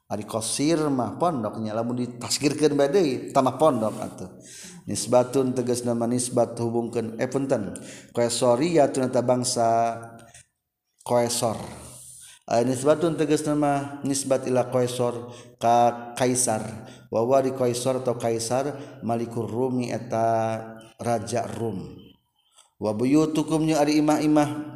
Ari 0.05 0.29
kosir 0.29 0.79
mah 0.93 1.17
pondoknya 1.17 1.73
lamun 1.73 1.99
ditasgirkeun 1.99 2.77
deui 2.93 3.33
tamah 3.33 3.57
pondok 3.57 3.95
atuh. 3.99 4.31
Nisbatun 4.85 5.57
tegas 5.57 5.83
nama 5.83 6.05
nisbat 6.05 6.55
hubungkeun 6.61 7.17
eh 7.17 7.29
punten. 7.31 7.73
Qaesoriyatun 8.13 9.09
eta 9.09 9.25
bangsa 9.25 9.97
qaesor 11.03 11.85
nisbatun 12.45 13.17
tegas 13.17 13.49
nama 13.49 14.05
nisbat 14.05 14.45
ila 14.45 14.69
qaesor 14.69 15.33
ka 15.57 16.13
kaisar. 16.13 16.61
Wa 17.09 17.41
di 17.41 17.55
qaesor 17.57 18.05
atau 18.05 18.21
kaisar 18.21 19.01
malikur 19.01 19.49
rumi 19.49 19.89
eta 19.89 20.61
raja 21.01 21.49
rum. 21.49 21.97
Wa 22.77 22.93
buyutukum 22.93 23.71
ari 23.73 24.03
imah-imah. 24.03 24.75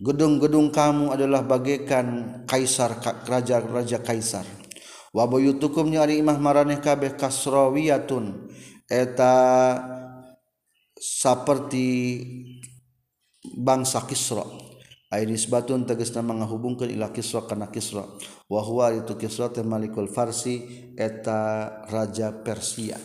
Gedung-gedung 0.00 0.72
kamu 0.72 1.12
adalah 1.12 1.44
bagaikan 1.44 2.40
kaisar 2.48 2.96
raja-raja 3.28 4.00
kaisar. 4.00 4.48
Wa 5.12 5.28
buyutukum 5.28 5.92
nya 5.92 6.08
ari 6.08 6.24
imah 6.24 6.40
maraneh 6.40 6.80
kabeh 6.80 7.20
kasrawiyatun. 7.20 8.48
Eta 8.88 9.36
seperti 10.96 11.86
bangsa 13.60 14.02
Kisra. 14.08 14.42
Nisbatun 15.10 15.90
tegas 15.90 16.14
nama 16.14 16.32
menghubungkan 16.32 16.88
ila 16.88 17.12
Kisra 17.12 17.44
kana 17.44 17.68
Kisra. 17.68 18.06
Wa 18.48 18.60
huwa 18.64 18.94
itu 18.94 19.18
Kisra 19.20 19.52
teh 19.52 19.66
Malikul 19.66 20.08
Farsi 20.08 20.64
eta 20.96 21.68
raja 21.90 22.30
Persia. 22.40 22.96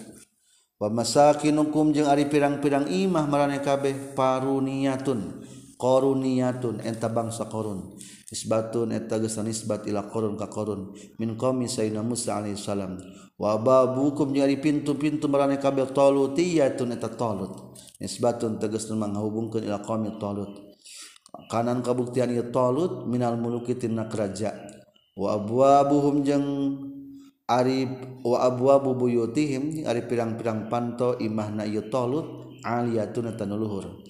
Wa 0.77 0.87
masakinukum 0.87 1.91
jeung 1.91 2.07
ari 2.07 2.29
pirang-pirang 2.29 2.87
imah 2.87 3.25
marane 3.25 3.57
kabeh 3.63 4.13
paruniyatun 4.13 5.41
qaruniyatun 5.79 6.83
eta 6.83 7.07
bangsa 7.11 7.47
korun? 7.51 7.95
Isbatun 8.31 8.91
eta 8.91 9.21
geus 9.21 9.37
nisbat 9.39 9.85
ila 9.87 10.09
qarun 10.09 10.35
ka 10.35 10.49
qarun 10.49 10.95
min 11.21 11.37
qawmi 11.37 11.69
sayyidina 11.69 12.01
Musa 12.01 12.41
alaihi 12.41 12.57
salam. 12.57 12.97
Wa 13.35 13.59
babukum 13.59 14.31
nyari 14.31 14.57
pintu-pintu 14.63 15.27
marane 15.27 15.59
kabeh 15.59 15.91
talutiyatun 15.91 16.95
eta 16.95 17.11
talut. 17.13 17.75
Isbatun 17.99 18.57
tegas 18.57 18.87
menghubungkeun 18.91 19.63
ila 19.67 19.83
qawmi 19.83 20.17
talut. 20.17 20.51
Kanan 21.51 21.83
kabuktian 21.83 22.31
ieu 22.31 22.47
talut 22.49 23.05
minal 23.05 23.35
muluki 23.35 23.75
tina 23.75 24.07
keraja. 24.07 24.55
Wa 25.15 25.39
abwabuhum 25.39 26.23
jeung 26.23 26.47
ari 27.45 27.85
wa 28.25 28.41
abwabu 28.41 28.97
buyutihim 28.97 29.85
ari 29.85 30.09
pirang-pirang 30.09 30.65
panto 30.65 31.13
imahna 31.21 31.69
ieu 31.69 31.85
talut 31.93 32.57
aliyatun 32.65 33.29
eta 33.29 33.45
nuluhur 33.45 34.01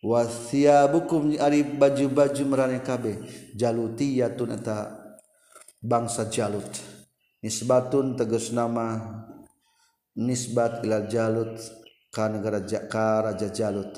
wasia 0.00 0.88
bukum 0.88 1.36
ari 1.36 1.64
baju-baju 1.64 2.42
merane 2.48 2.80
kabeh. 2.80 3.20
Jalutiyatun 3.56 4.56
eta 4.56 4.96
bangsa 5.80 6.28
jalut. 6.32 6.68
Nisbatun 7.40 8.20
tegas 8.20 8.52
nama 8.52 9.00
nisbat 10.16 10.84
ila 10.84 11.08
jalut 11.08 11.56
ka 12.12 12.28
negara 12.28 12.60
ka 12.64 13.24
raja 13.24 13.48
jalut. 13.48 13.88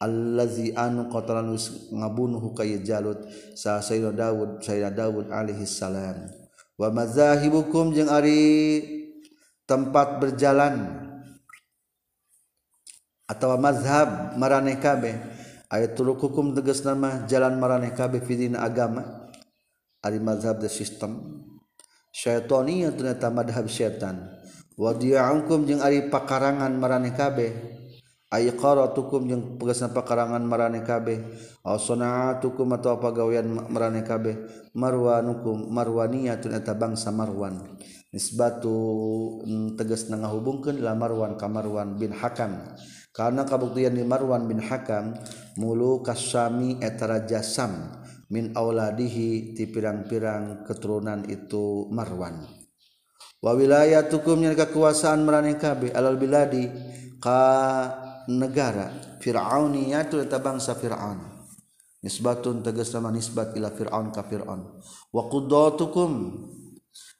Allazi 0.00 0.72
anu 0.72 1.12
qatalan 1.12 1.52
wis 1.52 1.92
ngabunuh 1.92 2.56
kaya 2.56 2.80
jalut 2.80 3.20
sa 3.52 3.84
sayyidina 3.84 4.16
daud 4.16 4.64
sayyidina 4.64 4.96
daud 4.96 5.28
alaihi 5.28 5.68
salam. 5.68 6.24
Wa 6.80 6.88
mazahibukum 6.88 7.92
jeung 7.92 8.08
ari 8.08 8.80
tempat 9.68 10.16
berjalan 10.16 11.04
atau 13.28 13.60
mazhab 13.60 14.40
maraneh 14.40 14.80
kabeh. 14.80 15.39
ayat 15.70 15.94
turuk 15.94 16.20
hukum 16.20 16.52
tegas 16.52 16.82
nama 16.82 17.24
jalan 17.30 17.56
maraneh 17.56 17.94
kabeh 17.94 18.20
fidina 18.20 18.66
agama 18.66 19.30
ari 20.02 20.18
mazhab 20.18 20.58
the 20.58 20.68
system 20.68 21.40
syaitoni 22.10 22.86
ternyata 22.90 23.30
madhab 23.30 23.66
syaitan. 23.70 24.40
Wadia'ukum 24.80 25.68
jeung 25.68 25.82
ari 25.84 26.08
pakarangan 26.08 26.72
maraneh 26.72 27.14
kabeh. 27.14 27.50
Ay 28.30 28.46
qaratukum 28.54 29.26
jeung 29.26 29.42
pegasna 29.58 29.90
pakarangan 29.90 30.40
maraneh 30.40 30.86
kabeh. 30.86 31.18
Aw 31.66 31.76
sana'atukum 31.76 32.78
atau 32.78 32.96
pagawean 32.96 33.44
maraneh 33.68 34.06
kabeh. 34.06 34.38
Marwanukum 34.72 35.68
marwaniyatun 35.68 36.54
eta 36.54 36.72
bangsa 36.78 37.10
marwan. 37.10 37.76
Nisbatu 38.10 38.78
mm, 39.44 39.68
tegas 39.76 40.06
ngahubungkeun 40.08 40.78
la 40.80 40.94
marwan 40.94 41.34
ka 41.36 41.50
marwan 41.50 41.98
bin 41.98 42.14
hakam. 42.14 42.70
Karena 43.10 43.42
kabuktian 43.42 43.98
di 43.98 44.06
marwan 44.06 44.46
bin 44.46 44.62
hakam 44.62 45.18
mulu 45.58 46.04
kasami 46.04 46.78
etara 46.78 47.26
jasam 47.26 47.98
min 48.30 48.54
auladihi 48.54 49.58
ti 49.58 49.66
pirang-pirang 49.66 50.62
keturunan 50.62 51.26
itu 51.26 51.90
Marwan. 51.90 52.46
Wa 53.40 53.56
wilayah 53.56 54.06
tukumnya 54.06 54.52
kekuasaan 54.54 55.24
meraneh 55.24 55.56
kabeh 55.56 55.90
alal 55.96 56.20
biladi 56.20 56.68
ka 57.18 57.42
negara 58.28 59.18
fir'auniyatu 59.18 60.20
eta 60.22 60.38
bangsa 60.38 60.76
fir'aun. 60.76 61.18
Nisbatun 62.00 62.64
tegas 62.64 62.92
nama 62.96 63.12
nisbat 63.12 63.56
ila 63.56 63.72
fir'aun 63.72 64.12
ka 64.12 64.24
fir'aun. 64.28 64.80
Wa 65.10 65.22
qudatukum 65.26 66.12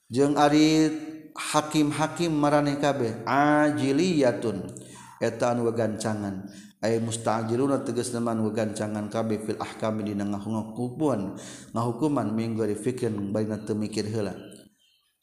jeung 0.07 0.37
ari 0.37 0.89
hakim-hakim 1.33 2.31
maraneh 2.33 2.77
kabeh 2.77 3.25
ajiliyatun 3.25 4.71
eta 5.19 5.57
anu 5.57 5.69
gancangan. 5.73 6.47
Ay 6.81 6.97
musta'jiluna 6.97 7.85
tegas 7.85 8.09
nama 8.09 8.33
anu 8.33 8.49
gancangan 8.49 9.05
kabeh 9.05 9.37
fil 9.45 9.59
ahkam 9.61 10.01
dina 10.01 10.25
ngahukuman 10.25 11.37
ngahukuman 11.77 12.27
minggu 12.33 12.65
ari 12.65 12.73
fikir 12.73 13.13
baina 13.29 13.61
teu 13.61 13.77
mikir 13.77 14.09
heula. 14.09 14.33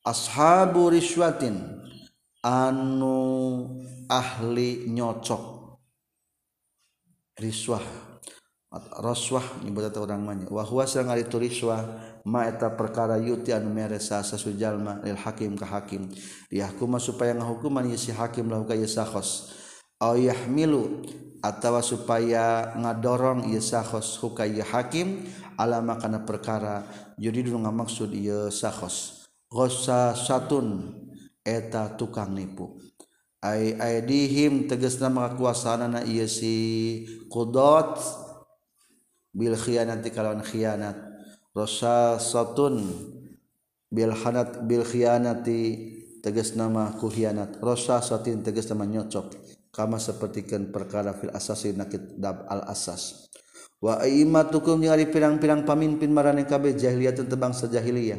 Ashabu 0.07 0.87
riswatin 0.95 1.59
anu 2.47 3.19
ahli 4.07 4.87
nyocok. 4.87 5.59
Riswah 7.39 7.83
raswah 9.03 9.63
nyebut 9.65 9.89
eta 9.89 9.99
urang 9.99 10.23
mah 10.23 10.37
wa 10.53 10.63
huwa 10.63 10.85
sareng 10.87 11.11
ari 11.11 11.27
riswah 11.27 11.83
ma 12.23 12.47
eta 12.47 12.71
perkara 12.71 13.19
yuti 13.19 13.51
anu 13.51 13.73
mere 13.73 13.99
sa 13.99 14.23
sujallma 14.23 15.03
lil 15.03 15.19
hakim 15.19 15.59
ka 15.59 15.67
hakim. 15.67 16.07
Dihakuma 16.47 17.03
supaya 17.03 17.35
ngahukuman 17.35 17.91
si 17.99 18.15
hakim 18.15 18.47
lahu 18.47 18.63
ka 18.63 18.79
sakhos 18.87 19.58
yahmilu 20.01 21.03
atau 21.43 21.79
supaya 21.83 22.75
ngadorong 22.75 23.51
ieu 23.51 23.63
sahos 23.63 24.19
hukaya 24.19 24.67
hakim 24.67 25.27
alama 25.59 25.99
kana 25.99 26.23
perkara 26.27 26.87
jadi 27.19 27.47
dulu 27.47 27.63
ngamaksud 27.67 28.11
ieu 28.15 28.51
sahos 28.51 29.27
gosa 29.51 30.15
satun 30.15 30.95
eta 31.49 31.97
tukang 31.97 32.37
nipu. 32.37 32.77
Ai 33.41 33.73
aidihim 33.79 34.69
tegasna 34.69 35.09
makakuasaanana 35.09 36.05
ieu 36.05 36.29
si 36.29 36.55
kudot 37.33 37.97
bil 39.33 39.57
kalau 39.57 40.03
kalawan 40.13 40.45
khianat. 40.45 40.99
Rosa 41.57 42.21
satun 42.21 42.83
bil 43.89 44.13
khianat 44.13 44.69
bil 44.69 44.85
khianati 44.85 45.97
tegas 46.21 46.53
nama 46.59 46.93
kuhianat 46.99 47.63
rosa 47.63 48.03
satin 48.05 48.45
tegas 48.45 48.69
nama 48.69 48.85
nyocok 48.85 49.48
kama 49.79 50.03
sepertikan 50.03 50.75
perkara 50.75 51.15
fil 51.15 51.31
asasi 51.31 51.71
nakidab 51.79 52.51
al 52.51 52.67
asas. 52.67 53.31
Wa 53.79 54.03
aimatukum 54.03 54.83
jeung 54.83 54.91
ari 54.91 55.07
pirang-pirang 55.07 55.63
pamimpin 55.63 56.11
marane 56.11 56.43
kabeh 56.43 56.75
jahiliyah 56.75 57.15
tentang 57.15 57.39
bangsa 57.39 57.71
jahiliyah 57.71 58.19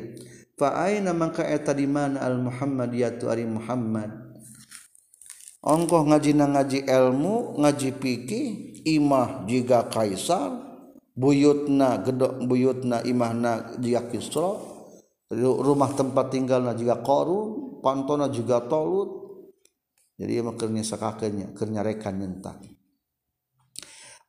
fa 0.55 0.87
aina 0.87 1.11
mangka 1.11 1.43
eta 1.43 1.75
di 1.75 1.83
mana 1.83 2.23
al 2.23 2.39
muhammadiyatu 2.39 3.27
ari 3.27 3.43
muhammad? 3.43 4.11
Ongkoh 5.59 6.07
nang 6.07 6.55
ngaji 6.55 6.87
ilmu 6.87 7.59
ngaji 7.59 7.89
fikih 7.99 8.47
imah 8.87 9.43
jiga 9.43 9.91
kaisar 9.91 10.55
buyutna 11.11 11.99
gedok 12.07 12.39
buyutna 12.47 13.03
imahna 13.03 13.75
jiga 13.75 14.07
kisra 14.07 14.55
rumah 15.35 15.91
tempat 15.91 16.31
tinggalna 16.31 16.71
jiga 16.79 17.03
qarun 17.03 17.83
pantona 17.83 18.31
jiga 18.31 18.63
tolut 18.71 19.18
jadi 20.19 20.43
emang 20.43 20.59
kernya 20.59 20.83
sakakenya 20.83 21.55
kernya 21.55 21.79
rekan 21.79 22.19
nyentak. 22.19 22.59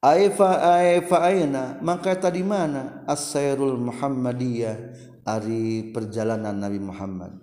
Aifa 0.01 0.79
aifa 0.81 1.19
aina 1.19 1.83
maka 1.83 2.15
tadi 2.15 2.47
mana? 2.47 3.03
As-sayrul 3.11 3.77
Muhammadiyah 3.77 4.79
ari 5.27 5.91
perjalanan 5.91 6.55
Nabi 6.55 6.79
Muhammad. 6.79 7.43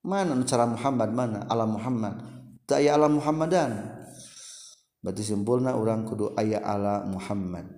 Mana 0.00 0.32
cara 0.48 0.64
Muhammad 0.64 1.12
mana? 1.12 1.44
Ala 1.44 1.68
Muhammad. 1.68 2.24
Aya 2.72 2.96
alam 2.96 3.20
Muhammaddan 3.20 3.92
berarti 5.04 5.20
simpulna 5.20 5.76
orang 5.76 6.08
kudu 6.08 6.32
ayah 6.40 6.64
ala 6.64 7.04
Muhammad. 7.04 7.68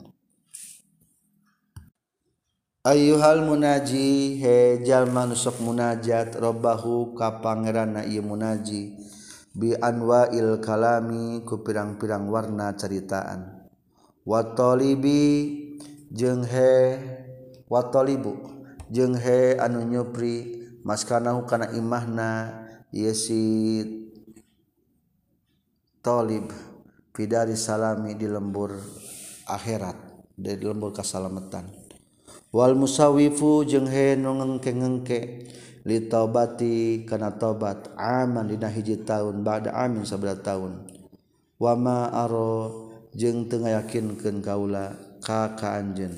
Ayu 2.87 3.19
hal 3.19 3.43
munaji 3.43 4.39
hejal 4.39 5.11
manusok 5.11 5.59
munajat 5.59 6.39
robahu 6.39 7.19
ka 7.19 7.43
pangeran 7.43 7.99
na 7.99 8.07
munaji 8.07 8.95
bianwa 9.57 10.29
il 10.37 10.61
kalami 10.61 11.41
ku 11.49 11.65
pirang-pirang 11.65 12.29
warna 12.29 12.77
ceritaan. 12.77 13.65
Watolibi 14.29 15.25
jeung 16.13 16.45
he 16.45 16.99
watolibu 17.71 18.37
jeung 18.91 19.17
he 19.17 19.57
anu 19.59 19.83
nyupri 19.83 20.63
maskanahu 20.87 21.47
kana 21.47 21.75
imahna 21.75 22.63
yesi 22.95 23.83
tolib 26.03 26.51
fidari 27.11 27.59
salami 27.59 28.15
di 28.15 28.31
lembur 28.31 28.75
akhirat 29.51 29.99
dari 30.39 30.63
lembur 30.63 30.95
keselamatan 30.95 31.86
Wal 32.55 32.79
musawifu 32.79 33.67
jeung 33.67 33.91
he 33.91 34.15
nu 34.15 34.39
ngengke-ngengke 34.39 35.21
li 35.87 35.99
taubati 36.11 37.07
kana 37.07 37.35
tobat 37.35 37.95
aman 37.95 38.51
dina 38.51 38.67
hiji 38.71 39.03
tahun 39.07 39.47
ba'da 39.47 39.75
amin 39.75 40.07
sabada 40.07 40.39
tahun. 40.39 40.87
Wa 41.59 41.75
ma 41.75 42.11
aro 42.11 42.87
jeung 43.15 43.47
teu 43.51 43.63
ngayakinkeun 43.63 44.43
kaula 44.43 44.95
ka 45.23 45.55
ka 45.59 45.79
anjeun. 45.79 46.15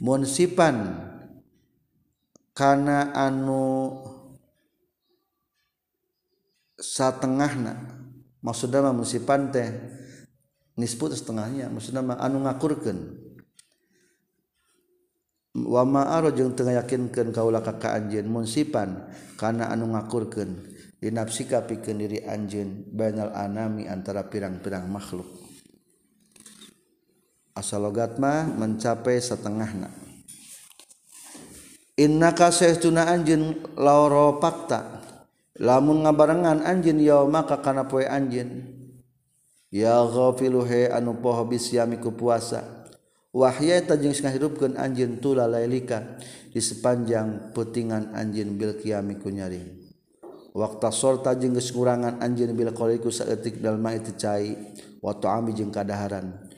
Mun 0.00 0.28
sipan 0.28 0.92
kana 2.56 3.12
anu 3.16 3.96
satengahna 6.76 7.76
maksudna 8.44 8.84
mah 8.84 8.94
musipan 8.96 9.48
teh 9.48 9.72
nisfu 10.76 11.08
setengahnya 11.08 11.72
maksudna 11.72 12.04
anu 12.20 12.44
ngakurkeun 12.44 13.25
wama 15.64 16.12
aro 16.12 16.28
jeung 16.36 16.52
teu 16.52 16.68
yakinkeun 16.68 17.32
kaula 17.32 17.64
ka 17.64 17.80
ka 17.80 17.96
anjeun 17.96 18.28
munsipan 18.28 19.08
kana 19.40 19.72
anu 19.72 19.96
ngakurkeun 19.96 20.76
dinafsika 21.00 21.64
pikeun 21.64 22.04
diri 22.04 22.20
anjeun 22.20 22.84
bainal 22.92 23.32
anami 23.32 23.88
antara 23.88 24.28
pirang-pirang 24.28 24.84
makhluk. 24.84 25.28
Asal 27.56 27.88
logat 27.88 28.20
mah 28.20 28.44
mencapai 28.44 29.16
setengahna. 29.16 29.88
Innaka 31.96 32.52
saestuna 32.52 33.08
anjeun 33.08 33.56
lauro 33.80 34.36
fakta 34.36 35.00
lamun 35.56 36.04
ngabarengan 36.04 36.60
anjeun 36.68 37.00
yauma 37.00 37.48
ka 37.48 37.64
kana 37.64 37.88
poe 37.88 38.04
anjeun. 38.04 38.76
Ya 39.72 40.04
ghafilu 40.04 40.68
he 40.68 40.92
anu 40.92 41.16
poho 41.16 41.48
bisyami 41.48 41.96
ku 41.96 42.12
puasa. 42.12 42.75
wahya 43.36 43.84
tajeng 43.84 44.16
ngahirupkeun 44.16 44.80
anjeun 44.80 45.20
tula 45.20 45.44
lailika 45.44 46.16
di 46.48 46.60
sepanjang 46.64 47.52
putingan 47.52 48.16
anjeun 48.16 48.56
bil 48.56 48.80
qiyami 48.80 49.20
ku 49.20 49.28
nyaring 49.28 49.76
waktu 50.56 50.88
sorta 50.88 51.36
jeung 51.36 51.52
geus 51.52 51.68
kurangan 51.68 52.16
anjeun 52.24 52.56
bil 52.56 52.72
qaliku 52.72 53.12
saeutik 53.12 53.60
dalma 53.60 53.92
itu 53.92 54.16
cai 54.16 54.56
wa 55.04 55.12
ta'ami 55.14 55.52
jeung 55.52 55.70
kadaharan. 55.70 56.48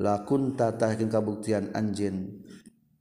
La 0.00 0.24
kunta 0.24 0.72
tahkin 0.74 1.12
kabuktian 1.12 1.70
anjeun. 1.76 2.42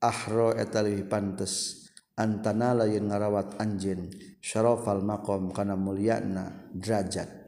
Ahro 0.03 0.51
eta 0.51 0.83
leuwih 0.83 1.07
pantes. 1.07 1.87
Antana 2.19 2.75
lain 2.75 3.07
ngarawat 3.09 3.57
anjeun. 3.57 4.11
Syarafal 4.43 5.01
maqam 5.01 5.55
kana 5.55 5.79
mulyana 5.79 6.69
derajat. 6.75 7.40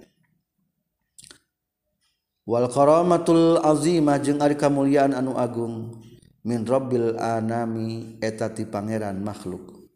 wal 2.44 2.68
karamatul 2.72 3.60
azimah 3.64 4.20
jeung 4.20 4.40
ari 4.44 4.56
kamuliaan 4.60 5.16
anu 5.16 5.36
agung. 5.36 6.04
Min 6.44 6.68
rabbil 6.68 7.16
anami 7.16 8.20
eta 8.20 8.52
ti 8.52 8.68
pangeran 8.68 9.16
makhluk. 9.24 9.88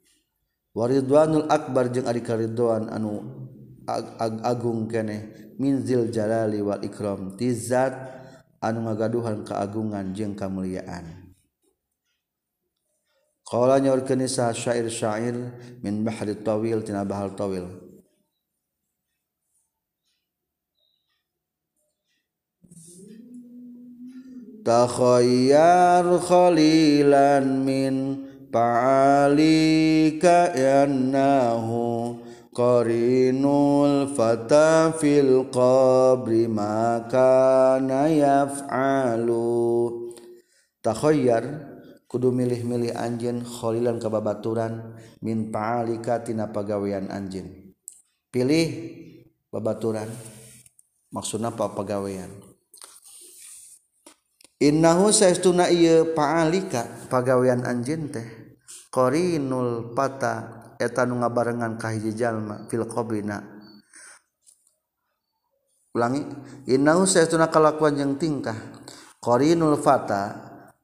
Waridwanul 0.71 1.51
akbar 1.51 1.91
jeung 1.91 2.07
ari 2.07 2.23
karidhoan 2.23 2.87
anu 2.87 3.19
ag 3.83 4.15
ag 4.15 4.33
agung 4.47 4.87
keneh 4.87 5.51
min 5.59 5.83
zil 5.83 6.07
jalali 6.07 6.63
wal 6.63 6.79
ikram 6.79 7.35
ti 7.35 7.51
zat 7.51 7.91
anu 8.63 8.87
ngagaduhan 8.87 9.43
keagungan 9.43 10.15
jeung 10.15 10.39
kamuliaan. 10.39 11.35
Qala 13.47 13.79
nyaurkeun 13.79 14.23
sa 14.27 14.51
syair-syair 14.55 15.35
min 15.83 16.03
bahri 16.03 16.35
tawil 16.35 16.83
tina 16.83 17.03
bahal 17.03 17.31
tawil. 17.35 17.86
takhayyar 24.67 26.03
khalilan 26.19 27.63
min 27.63 27.95
fa'alika 28.51 30.51
yannahu 30.51 32.19
qarinul 32.51 34.11
fata 34.11 34.91
fil 34.91 35.47
qabri 35.47 36.51
ma 36.51 37.07
kana 37.07 38.11
yaf'alu. 38.11 39.39
Takhayyar 40.83 41.43
kudu 42.11 42.35
milih-milih 42.35 42.91
anjin 42.91 43.47
khalilan 43.47 44.03
kababaturan 44.03 44.99
min 45.23 45.47
pa'alika 45.47 46.27
tina 46.27 46.51
pagawean 46.51 47.07
anjin 47.07 47.71
pilih 48.31 48.67
babaturan 49.47 50.11
maksudna 51.15 51.55
apa 51.55 51.71
pagawean. 51.71 52.46
Innahu 54.57 55.13
saestuna 55.13 55.69
ieu 55.69 56.17
paalika. 56.17 56.85
Pagawean 57.11 57.61
anjeun 57.61 58.09
teh. 58.09 58.27
Qarinul 58.89 59.93
pata 59.93 60.65
eta 60.81 61.05
nu 61.05 61.21
ngabarengan 61.21 61.77
ka 61.77 61.93
hiji 61.93 62.13
jalma 62.17 62.65
fil 62.69 62.85
qabrina 62.85 63.41
ulangi 65.97 66.21
innahu 66.69 67.09
saestuna 67.09 67.49
kalakuan 67.49 67.97
jeung 67.97 68.15
tingkah. 68.17 68.57
Qarinul 69.21 69.77
fata 69.81 70.21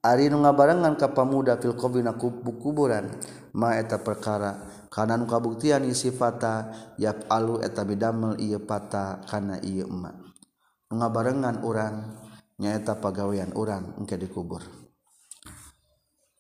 ari 0.04 0.28
nu 0.28 0.44
ngabarengan 0.44 1.00
ka 1.00 1.16
pamuda 1.16 1.58
fil 1.58 1.78
qabrina 1.80 2.14
kuburan 2.20 3.08
ma 3.56 3.78
eta 3.80 4.02
perkara 4.04 4.86
kana 4.92 5.18
nu 5.18 5.26
kabuktian 5.26 5.88
isi 5.88 6.12
fata 6.12 6.70
yap 7.00 7.26
alu 7.32 7.64
eta 7.64 7.88
bidamel 7.88 8.36
ieu 8.38 8.62
fata 8.62 9.24
kana 9.26 9.58
ieu 9.64 9.88
ema 9.88 10.12
ngabarengan 10.92 11.64
urang 11.66 11.98
nyaeta 12.62 12.99
pagawean 13.01 13.54
orang 13.58 13.97
engke 13.97 14.18
dikubur. 14.20 14.62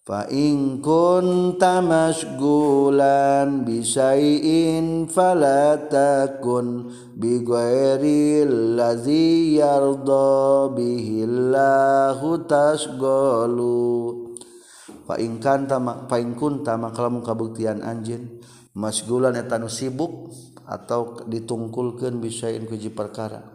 Fa 0.03 0.27
in 0.27 0.83
kunta 0.83 1.79
masgulan 1.79 3.63
bisain 3.63 5.07
falatakun 5.07 6.91
bi 7.15 7.39
ghairi 7.39 8.43
allazi 8.43 9.63
yarda 9.63 10.67
bihi 10.75 11.23
Allahu 11.23 12.43
tasgalu 12.43 13.87
fa 15.07 15.15
in 15.23 15.39
kanta 15.39 15.79
fa 15.79 16.19
in 16.19 16.35
kunta 16.35 16.75
makalam 16.75 17.23
kabuktian 17.23 17.79
anjeun 17.79 18.43
masgulan 18.75 19.39
eta 19.39 19.55
nu 19.55 19.71
sibuk 19.71 20.35
atau 20.67 21.23
ditungkulkeun 21.31 22.19
bisain 22.19 22.67
kuji 22.67 22.91
perkara. 22.91 23.52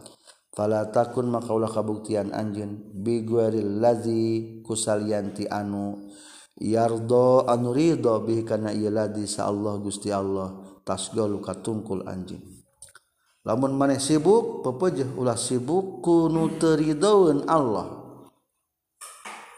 Fala 0.58 0.90
takun 0.90 1.30
maka 1.30 1.54
ulah 1.54 1.70
kabuktian 1.70 2.34
anjeun. 2.34 2.90
Bi 2.90 3.22
ghairil 3.22 3.78
ladzi 3.78 4.58
kusalyanti 4.66 5.46
anu 5.46 6.10
yardo 6.58 7.46
anu 7.46 7.70
ridho 7.70 8.26
bihi 8.26 8.42
kana 8.42 8.74
ieu 8.74 8.90
ladzi 8.90 9.30
sa 9.30 9.46
Allah 9.46 9.78
Gusti 9.78 10.10
Allah. 10.10 10.58
Tasgalu 10.82 11.38
katungkul 11.38 12.02
anjeun. 12.10 12.42
Lamun 13.46 13.78
maneh 13.78 14.02
sibuk 14.02 14.66
pepejeh 14.66 15.14
ulah 15.14 15.38
sibuk 15.38 16.02
kunu 16.02 16.58
teridoeun 16.58 17.46
Allah. 17.46 17.94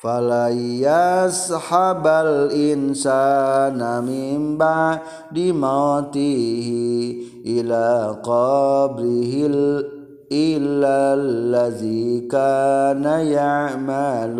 Fala 0.05 0.53
yashabal 0.53 2.53
insana 2.53 4.05
mimba 4.05 5.01
di 5.33 5.49
mautihi 5.49 6.85
ila 7.57 8.21
qabrihil 8.21 10.00
illa 10.31 11.19
الذي 11.19 12.31
كان 12.31 13.03
يعمل 13.03 14.39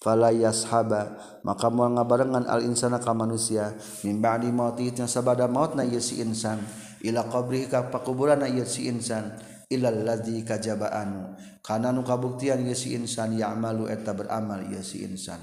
fala 0.00 0.32
yashaba 0.32 1.20
maka 1.44 1.68
moal 1.68 1.92
ngabarengan 1.92 2.48
al 2.48 2.64
insana 2.64 2.96
ka 2.96 3.12
manusia 3.12 3.76
min 4.00 4.20
ba'di 4.20 4.48
mautih 4.48 4.96
yang 4.96 5.08
sabada 5.08 5.44
mautna 5.44 5.84
ieu 5.84 6.00
si 6.00 6.24
insan. 6.24 6.60
Ila 7.00 7.28
qabri 7.28 7.68
ka 7.68 7.88
pakuburan 7.88 8.44
ieu 8.48 8.64
si 8.64 8.88
insan. 8.88 9.36
Ila 9.70 9.92
ladzi 9.92 10.42
kajaba'anu 10.42 11.36
kana 11.60 11.92
nu 11.92 12.02
kabuktian 12.04 12.64
ieu 12.64 12.76
si 12.76 12.96
insan 12.96 13.36
ya'malu 13.36 13.92
eta 13.92 14.16
beramal 14.16 14.64
ieu 14.68 14.80
si 14.80 15.04
insan. 15.04 15.40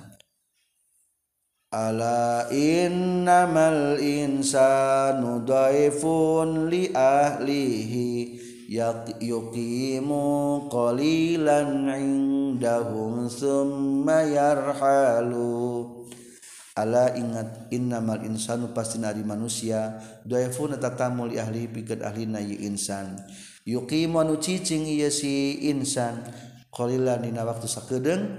Ala 1.70 2.50
innamal 2.50 4.02
insanu 4.02 5.46
dhaifun 5.46 6.70
li 6.70 6.90
ahlihi. 6.94 8.47
Yuqimu 8.68 10.24
qalilan 10.68 11.88
indahum 11.88 13.32
summa 13.32 14.28
yarhalu. 14.28 15.88
Ala 16.78 17.16
ingat 17.18 17.74
innamal 17.74 18.22
insanu 18.22 18.70
pasti 18.76 19.02
nari 19.02 19.26
manusia. 19.26 19.98
Dhaifun 20.28 20.78
tatamu 20.78 21.26
li 21.26 21.42
ahli 21.42 21.66
pikeun 21.66 22.06
ahlina 22.06 22.38
ieu 22.38 22.60
insan. 22.68 23.18
Yuqimu 23.66 24.22
anu 24.22 24.38
cicing 24.38 24.86
ieu 24.86 25.10
si 25.10 25.58
insan. 25.72 26.22
Qalilan 26.70 27.26
dina 27.26 27.42
waktu 27.42 27.66
sakedeung 27.66 28.30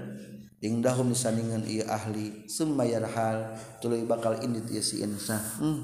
indahum 0.63 1.11
disandingan 1.11 1.67
ieu 1.67 1.83
ahli. 1.89 2.47
Summa 2.47 2.87
yarhal 2.87 3.59
tuluy 3.83 4.07
bakal 4.07 4.39
indit 4.39 4.71
ieu 4.71 4.79
si 4.85 5.03
insan. 5.03 5.41
Hmm. 5.59 5.79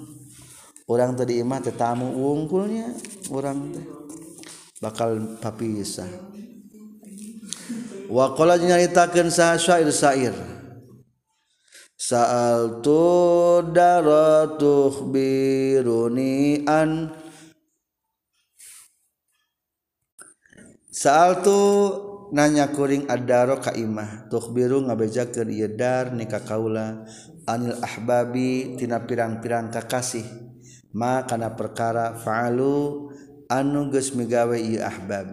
orang 0.86 1.18
tadi 1.18 1.41
imah 1.41 1.65
tetamu 1.65 2.14
wungkulnya 2.14 2.94
orang 3.34 3.74
teh 3.74 3.86
bakal 4.84 5.39
papisah. 5.39 6.11
Wa 8.11 8.38
qala 8.38 8.61
nyaritakeun 8.61 9.34
sah 9.34 9.57
syair 9.57 9.89
syair 9.89 10.35
saal 11.95 12.84
tu 12.85 13.02
daratuh 13.73 15.10
birunian 15.10 17.10
saal 20.91 21.41
tu 21.41 21.60
nanya 22.30 22.69
kuring 22.69 23.10
adaro 23.10 23.57
kaimah 23.57 24.30
tuh 24.30 24.53
biru 24.53 24.85
ngabejakeun 24.85 25.49
ieu 25.49 25.72
dar 25.72 26.14
nikah 26.14 26.45
kaula. 26.45 27.07
Anil 27.45 27.77
ahbabi 27.77 28.73
tina 28.73 29.06
pirang-pirang 29.06 29.69
kakasih 29.69 30.26
ma 30.97 31.22
kana 31.30 31.53
perkara 31.53 32.18
fa'alu 32.18 33.14
anu 33.51 33.91
geus 33.93 34.13
migawe 34.17 34.55
ieu 34.57 34.81
ahbab. 34.81 35.31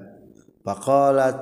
Faqalat 0.63 1.37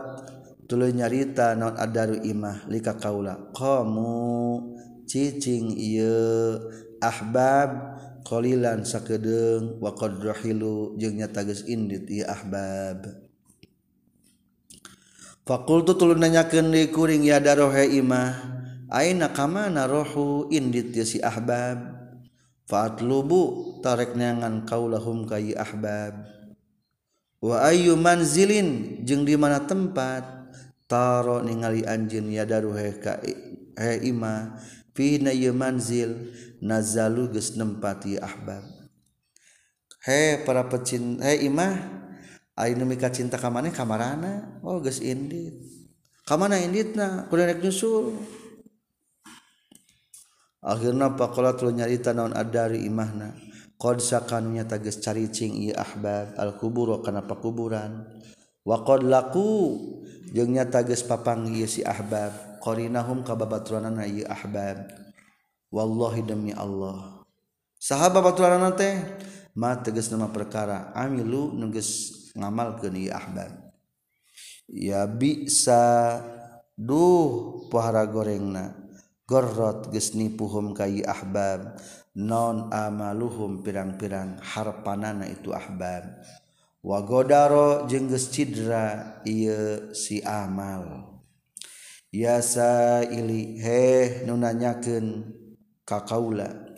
tuluy 0.65 0.97
nyarita 0.97 1.59
naon 1.59 1.77
adaru 1.77 2.23
imah 2.25 2.65
lika 2.71 2.97
kaula 2.97 3.51
qamu 3.53 4.77
cicing 5.05 5.75
ieu 5.77 6.57
ahbab 7.03 7.99
qalilan 8.23 8.87
sakedeung 8.87 9.83
wa 9.83 9.93
qad 9.93 10.23
rahilu 10.23 10.95
jeung 10.97 11.19
nyata 11.19 11.43
geus 11.45 11.67
indit 11.67 12.07
ieu 12.09 12.25
ahbab. 12.25 13.11
Fakultu 15.45 15.99
tulun 15.99 16.23
nanyakeun 16.23 16.71
di 16.71 16.87
kuring 16.95 17.27
ya 17.27 17.43
darohe 17.43 17.91
imah 17.91 18.39
aina 18.87 19.35
kamana 19.35 19.91
rohu? 19.91 20.47
Indit 20.55 20.95
ya 20.95 21.03
si 21.03 21.19
ahbab. 21.19 21.99
Fatlubu 22.71 23.83
tarek 23.83 24.15
neangan 24.15 24.63
kaulahum 24.63 25.27
kayi 25.27 25.59
ahbab. 25.59 26.40
wa 27.41 27.65
ayyu 27.65 27.97
manzilin 27.97 29.01
jeung 29.05 29.25
di 29.25 29.35
mana 29.35 29.65
tempat? 29.65 30.41
Taro 30.91 31.39
ningali 31.39 31.87
anjin 31.87 32.27
yadaru 32.35 32.75
heka 32.75 33.23
heima 33.79 34.59
fina 34.91 35.31
manzil 35.55 36.35
nazalu 36.59 37.31
geus 37.31 37.55
nempati 37.55 38.19
ahbab 38.19 38.67
he 40.03 40.43
para 40.43 40.67
pecin 40.67 41.23
he 41.23 41.47
imah 41.47 41.79
ari 42.59 42.75
nu 42.75 42.83
mika 42.91 43.07
cinta 43.15 43.39
ka 43.39 43.55
maneh 43.55 43.71
kamarana 43.71 44.61
oh 44.67 44.83
geus 44.83 44.99
indit. 44.99 45.71
Ka 46.31 46.39
mana 46.39 46.63
inditna? 46.63 47.27
Kudu 47.27 47.43
rek 47.43 47.59
nyusul. 47.59 48.15
Akhirna 50.63 51.19
pakola 51.19 51.59
tuluy 51.59 51.75
nyarita 51.75 52.15
naon 52.15 52.31
adari 52.39 52.87
imahna. 52.87 53.35
qadsakannya 53.81 54.69
tages 54.69 55.01
caricing 55.01 55.73
ahbab 55.73 56.37
al-kubur 56.37 57.01
kana 57.01 57.25
pakuburan. 57.25 58.05
Wa 58.61 58.85
qad 58.85 59.09
laku 59.09 59.81
jeung 60.37 60.53
nyata 60.53 60.85
geus 60.85 61.01
papanggi 61.01 61.65
si 61.65 61.81
ahbab. 61.81 62.61
Qarinahum 62.61 63.25
ka 63.25 63.33
babaturanana 63.33 64.05
ieu 64.05 64.29
ahbab. 64.29 64.85
Wallahi 65.73 66.21
demi 66.21 66.53
Allah. 66.53 67.25
Sahabat 67.81 68.21
babaturanana 68.21 68.77
teh? 68.77 69.01
Ma 69.57 69.81
tegas 69.81 70.13
nama 70.13 70.29
perkara 70.29 70.93
amilu 70.93 71.57
nungges 71.57 72.13
ngamalkeun 72.37 73.01
ieu 73.01 73.17
ahbab. 73.17 73.73
Ya 74.69 75.09
bisa 75.09 76.21
duh 76.77 77.65
pohara 77.73 78.05
gorengna. 78.05 78.77
Gorrot 79.25 79.89
geus 79.89 80.13
nipuhum 80.13 80.77
ka 80.77 80.85
ieu 80.85 81.09
ahbab. 81.09 81.81
non 82.17 82.73
amaluhum 82.75 83.63
pirang-pirang 83.63 84.43
harpanana 84.43 85.27
itu 85.31 85.55
ahbab. 85.55 86.23
Wa 86.81 87.05
godaro 87.05 87.85
jengges 87.87 88.33
cidra 88.33 89.21
iya 89.29 89.93
si 89.93 90.25
amal. 90.25 91.13
Yasa 92.11 93.05
ili 93.07 93.61
heh 93.61 94.25
nunanyakeun 94.27 95.29
ka 95.85 96.03
kaula. 96.09 96.73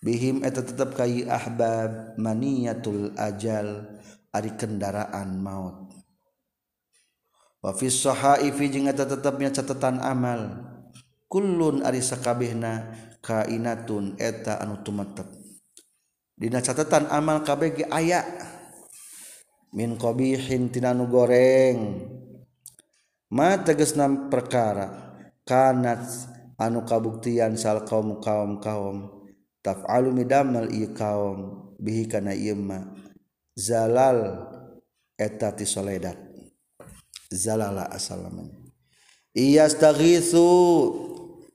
Bihim 0.00 0.40
eta 0.46 0.64
tetep 0.64 0.96
kai 0.96 1.28
ahbab 1.28 2.16
maniyatul 2.16 3.12
ajal 3.20 4.00
ari 4.32 4.56
kendaraan 4.56 5.36
maut. 5.36 5.92
Wa 7.60 7.76
fis 7.76 8.00
sahaifi 8.00 8.72
jeung 8.72 8.88
eta 8.88 9.04
tetepnya 9.04 9.52
catatan 9.52 10.00
amal. 10.00 10.64
Kullun 11.28 11.84
ari 11.84 12.00
sakabehna 12.00 12.96
kainatun 13.20 14.16
eta 14.20 14.60
anu 14.60 14.80
tumetep. 14.84 15.28
Dina 16.36 16.64
catatan 16.64 17.08
amal 17.12 17.44
KBG 17.44 17.88
aya. 17.92 18.24
Min 19.76 19.94
qabihin 19.94 20.72
tinanu 20.72 21.06
goreng. 21.06 22.10
Ma 23.30 23.60
tegesna 23.60 24.08
perkara. 24.28 25.16
Kanat 25.44 26.04
anu 26.58 26.82
kabuktian 26.88 27.54
sal 27.54 27.84
kaum 27.86 28.18
kaum 28.18 28.58
kaum. 28.58 28.96
Taf'alu 29.60 30.16
midamel 30.16 30.72
ieu 30.72 30.90
kaum. 30.96 31.70
Bihi 31.80 32.08
kana 32.08 32.32
ieu 32.32 32.56
zalal 33.56 34.48
eta 35.20 35.52
ti 35.52 35.68
soledat. 35.68 36.16
Zalala 37.30 37.86
asalamana 37.86 38.60
iyastaghitsu 39.34 40.42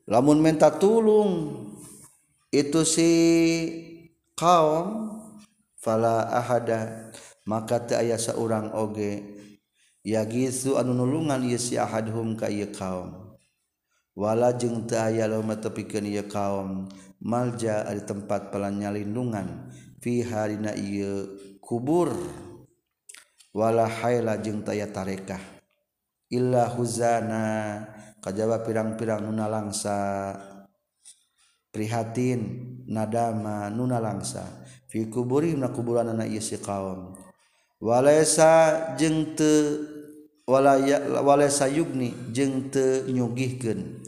lamun 0.05 0.37
minta 0.41 0.69
tulung 0.69 1.65
itu 2.53 2.81
si 2.85 3.11
kaum 4.37 5.17
fala 5.81 6.29
ahada 6.29 7.11
maka 7.45 7.77
teu 7.81 7.97
aya 8.01 8.17
saurang 8.17 8.73
oge 8.73 9.21
yagizu 10.05 10.77
anu 10.77 10.93
nulungan 10.93 11.41
ieu 11.45 11.57
si 11.57 11.77
ahadhum 11.81 12.37
ka 12.37 12.49
ieu 12.49 12.69
kaum. 12.69 13.37
Wala 14.15 14.55
jeung 14.55 14.87
teu 14.87 15.01
aya 15.01 15.27
lamun 15.27 15.59
tepikeun 15.59 16.07
ieu 16.07 16.23
kaum 16.29 16.87
malja 17.19 17.83
ari 17.83 18.05
tempat 18.05 18.53
pelanyalindungan 18.53 19.73
fi 19.99 20.23
harina 20.23 20.71
ieu 20.77 21.35
kubur. 21.59 22.13
Wala 23.51 23.89
haila 23.89 24.37
jeung 24.39 24.61
taya 24.61 24.87
tarekah. 24.87 25.41
Illa 26.29 26.69
huzana. 26.69 27.43
kajjaba 28.25 28.65
pirang-pirang 28.65 29.21
nuna 29.21 29.45
langsa 29.45 30.33
prihatin 31.69 32.41
nadama 32.89 33.69
nuna 33.69 34.01
langsa 34.01 34.65
fi 34.89 35.05
kuburi 35.05 35.53
na 35.53 35.69
kuburan 35.69 36.09
anak 36.09 36.33
si 36.41 36.57
kaum. 36.57 37.13
Walesa 37.77 38.95
jeng 38.97 39.37
te 39.37 39.77
walaya 40.49 41.05
walesa 41.21 41.69
yugni 41.69 42.09
jeng 42.33 42.73
te 42.73 43.05
nyugihkeun. 43.05 44.01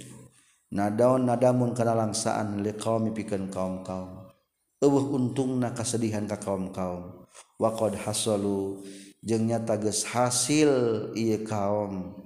Nadaon 0.73 1.29
nadamun 1.29 1.77
kana 1.77 1.93
langsaan 1.93 2.65
liqaumi 2.65 3.13
pikeun 3.13 3.53
kaum-kaum. 3.53 4.33
Eueuh 4.81 5.13
untungna 5.13 5.77
kasedihan 5.77 6.25
ka 6.25 6.41
kaum-kaum. 6.41 7.27
Wa 7.61 7.69
qad 7.77 8.01
hasalu 8.01 8.81
jeung 9.21 9.45
nyata 9.45 9.77
geus 9.77 10.07
hasil 10.09 11.13
ieu 11.13 11.45
kaum 11.45 12.17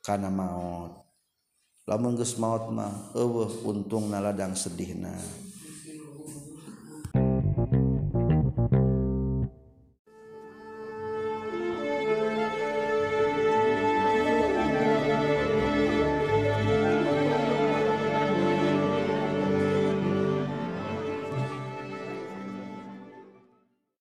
kana 0.00 0.32
maut. 0.32 1.03
lamun 1.84 2.16
geus 2.16 2.40
maot 2.40 2.72
mah 2.72 3.12
eueuh 3.12 3.60
untung 3.68 4.08
naladang 4.08 4.56
sedihna. 4.56 5.12